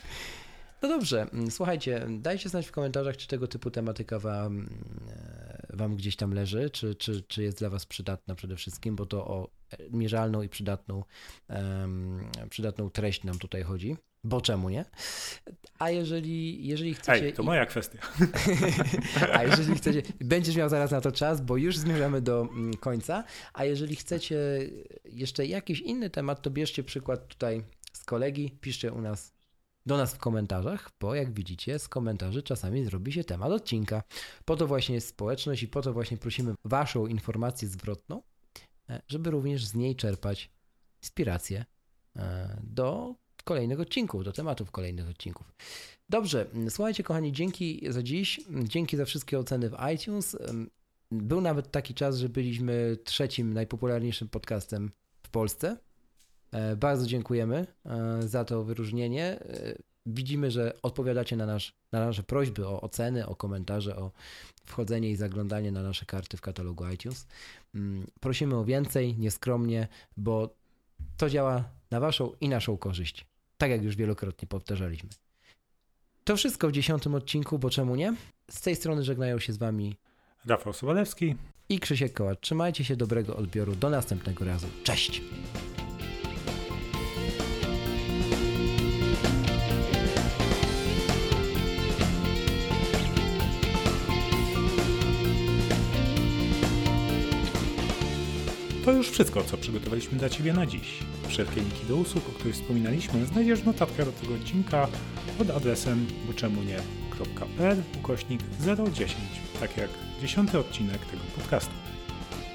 No 0.81 0.89
dobrze, 0.89 1.21
mm, 1.21 1.51
słuchajcie, 1.51 2.07
dajcie 2.09 2.49
znać 2.49 2.67
w 2.67 2.71
komentarzach, 2.71 3.17
czy 3.17 3.27
tego 3.27 3.47
typu 3.47 3.71
tematyka 3.71 4.19
wam, 4.19 4.69
e, 5.09 5.77
wam 5.77 5.95
gdzieś 5.95 6.15
tam 6.15 6.33
leży, 6.33 6.69
czy, 6.69 6.95
czy, 6.95 7.21
czy 7.21 7.43
jest 7.43 7.59
dla 7.59 7.69
was 7.69 7.85
przydatna 7.85 8.35
przede 8.35 8.55
wszystkim, 8.55 8.95
bo 8.95 9.05
to 9.05 9.27
o 9.27 9.49
mierzalną 9.91 10.41
i 10.41 10.49
przydatną, 10.49 11.03
um, 11.49 12.29
przydatną 12.49 12.89
treść 12.89 13.23
nam 13.23 13.39
tutaj 13.39 13.63
chodzi. 13.63 13.97
Bo 14.23 14.41
czemu 14.41 14.69
nie? 14.69 14.85
A 15.79 15.89
jeżeli, 15.89 16.67
jeżeli 16.67 16.93
chcecie. 16.93 17.25
Ej, 17.25 17.33
to 17.33 17.43
moja 17.43 17.65
kwestia. 17.65 17.99
A 19.33 19.43
jeżeli 19.43 19.75
chcecie. 19.75 20.01
Będziesz 20.21 20.55
miał 20.55 20.69
zaraz 20.69 20.91
na 20.91 21.01
to 21.01 21.11
czas, 21.11 21.41
bo 21.41 21.57
już 21.57 21.77
zmierzamy 21.77 22.21
do 22.21 22.41
mm, 22.41 22.73
końca. 22.73 23.23
A 23.53 23.65
jeżeli 23.65 23.95
chcecie 23.95 24.37
jeszcze 25.05 25.45
jakiś 25.45 25.79
inny 25.79 26.09
temat, 26.09 26.41
to 26.41 26.49
bierzcie 26.49 26.83
przykład 26.83 27.27
tutaj 27.27 27.63
z 27.93 28.03
kolegi, 28.03 28.57
piszcie 28.61 28.91
u 28.91 29.01
nas 29.01 29.38
do 29.89 29.97
nas 29.97 30.13
w 30.13 30.17
komentarzach, 30.17 30.91
bo 30.99 31.15
jak 31.15 31.33
widzicie, 31.33 31.79
z 31.79 31.87
komentarzy 31.87 32.43
czasami 32.43 32.85
zrobi 32.85 33.13
się 33.13 33.23
temat 33.23 33.51
odcinka. 33.51 34.03
Po 34.45 34.55
to 34.55 34.67
właśnie 34.67 34.95
jest 34.95 35.07
społeczność 35.07 35.63
i 35.63 35.67
po 35.67 35.81
to 35.81 35.93
właśnie 35.93 36.17
prosimy 36.17 36.53
Waszą 36.65 37.07
informację 37.07 37.67
zwrotną, 37.67 38.21
e, 38.89 39.01
żeby 39.07 39.31
również 39.31 39.65
z 39.65 39.75
niej 39.75 39.95
czerpać 39.95 40.49
inspirację 41.03 41.65
e, 42.15 42.61
do 42.63 43.15
kolejnych 43.43 43.79
odcinków, 43.79 44.23
do 44.23 44.31
tematów 44.31 44.71
kolejnych 44.71 45.09
odcinków. 45.09 45.53
Dobrze, 46.09 46.45
słuchajcie 46.69 47.03
kochani, 47.03 47.31
dzięki 47.31 47.81
za 47.89 48.03
dziś, 48.03 48.39
dzięki 48.63 48.97
za 48.97 49.05
wszystkie 49.05 49.39
oceny 49.39 49.69
w 49.69 49.75
iTunes. 49.95 50.37
Był 51.11 51.41
nawet 51.41 51.71
taki 51.71 51.93
czas, 51.93 52.17
że 52.17 52.29
byliśmy 52.29 52.97
trzecim 53.03 53.53
najpopularniejszym 53.53 54.29
podcastem 54.29 54.91
w 55.23 55.29
Polsce. 55.29 55.77
E, 56.51 56.75
bardzo 56.75 57.07
dziękujemy 57.07 57.67
e, 57.85 58.27
za 58.27 58.45
to 58.45 58.63
wyróżnienie. 58.63 59.23
E, 59.25 59.75
widzimy, 60.05 60.51
że 60.51 60.73
odpowiadacie 60.81 61.35
na, 61.35 61.45
nasz, 61.45 61.73
na 61.91 62.05
nasze 62.05 62.23
prośby 62.23 62.67
o 62.67 62.81
oceny, 62.81 63.27
o 63.27 63.35
komentarze, 63.35 63.95
o 63.95 64.11
wchodzenie 64.65 65.11
i 65.11 65.15
zaglądanie 65.15 65.71
na 65.71 65.83
nasze 65.83 66.05
karty 66.05 66.37
w 66.37 66.41
katalogu 66.41 66.89
iTunes. 66.89 67.27
Mm, 67.75 68.07
prosimy 68.19 68.55
o 68.55 68.65
więcej, 68.65 69.17
nieskromnie, 69.17 69.87
bo 70.17 70.55
to 71.17 71.29
działa 71.29 71.63
na 71.91 71.99
Waszą 71.99 72.31
i 72.41 72.49
naszą 72.49 72.77
korzyść. 72.77 73.25
Tak 73.57 73.71
jak 73.71 73.83
już 73.83 73.95
wielokrotnie 73.95 74.47
powtarzaliśmy. 74.47 75.09
To 76.23 76.35
wszystko 76.35 76.67
w 76.67 76.71
dziesiątym 76.71 77.15
odcinku, 77.15 77.59
bo 77.59 77.69
czemu 77.69 77.95
nie? 77.95 78.15
Z 78.51 78.61
tej 78.61 78.75
strony 78.75 79.03
żegnają 79.03 79.39
się 79.39 79.53
z 79.53 79.57
Wami 79.57 79.95
Rafał 80.45 80.73
Sobolewski 80.73 81.35
i 81.69 81.79
Krzysiek 81.79 82.13
Kołacz. 82.13 82.39
Trzymajcie 82.39 82.83
się, 82.83 82.95
dobrego 82.95 83.35
odbioru. 83.35 83.75
Do 83.75 83.89
następnego 83.89 84.45
razu. 84.45 84.67
Cześć! 84.83 85.21
To 98.89 98.93
już 98.93 99.09
wszystko, 99.09 99.43
co 99.43 99.57
przygotowaliśmy 99.57 100.17
dla 100.17 100.29
Ciebie 100.29 100.53
na 100.53 100.65
dziś. 100.65 100.99
Wszelkie 101.27 101.61
linki 101.61 101.85
do 101.87 101.95
usług, 101.95 102.29
o 102.29 102.31
których 102.31 102.55
wspominaliśmy, 102.55 103.25
znajdziesz 103.25 103.61
w 103.61 103.65
notatkach 103.65 104.05
do 104.05 104.11
tego 104.11 104.33
odcinka 104.33 104.87
pod 105.37 105.49
adresem 105.49 106.07
boczemunie.pl 106.27 107.83
ukośnik 107.99 108.41
010, 108.91 109.15
tak 109.59 109.77
jak 109.77 109.89
dziesiąty 110.21 110.59
odcinek 110.59 111.05
tego 111.05 111.23
podcastu. 111.35 111.71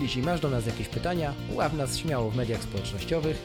Jeśli 0.01 0.23
masz 0.23 0.41
do 0.41 0.51
nas 0.51 0.67
jakieś 0.67 0.89
pytania, 0.89 1.35
ław 1.53 1.75
nas 1.75 1.99
śmiało 1.99 2.31
w 2.31 2.37
mediach 2.37 2.63
społecznościowych. 2.63 3.43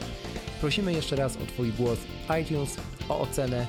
Prosimy 0.62 0.94
jeszcze 0.94 1.16
raz 1.16 1.38
o 1.38 1.46
Twój 1.46 1.72
głos 1.74 2.00
w 2.00 2.38
iTunes, 2.42 2.78
o 3.10 3.20
ocenę, 3.20 3.68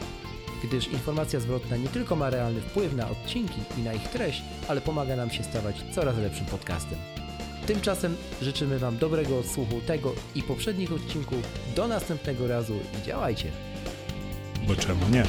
gdyż 0.64 0.88
informacja 0.88 1.40
zwrotna 1.40 1.76
nie 1.76 1.88
tylko 1.88 2.16
ma 2.16 2.30
realny 2.30 2.60
wpływ 2.60 2.96
na 2.96 3.10
odcinki 3.10 3.60
i 3.78 3.82
na 3.82 3.92
ich 3.92 4.08
treść, 4.08 4.42
ale 4.68 4.80
pomaga 4.80 5.16
nam 5.16 5.30
się 5.30 5.44
stawać 5.44 5.84
coraz 5.94 6.18
lepszym 6.18 6.46
podcastem. 6.46 7.19
Tymczasem 7.70 8.16
życzymy 8.42 8.78
Wam 8.78 8.98
dobrego 8.98 9.38
odsłuchu 9.38 9.80
tego 9.86 10.14
i 10.34 10.42
poprzednich 10.42 10.92
odcinków. 10.92 11.38
Do 11.76 11.88
następnego 11.88 12.48
razu 12.48 12.74
i 13.00 13.06
działajcie! 13.06 13.50
Bo 14.66 14.76
czemu 14.76 15.08
nie? 15.12 15.24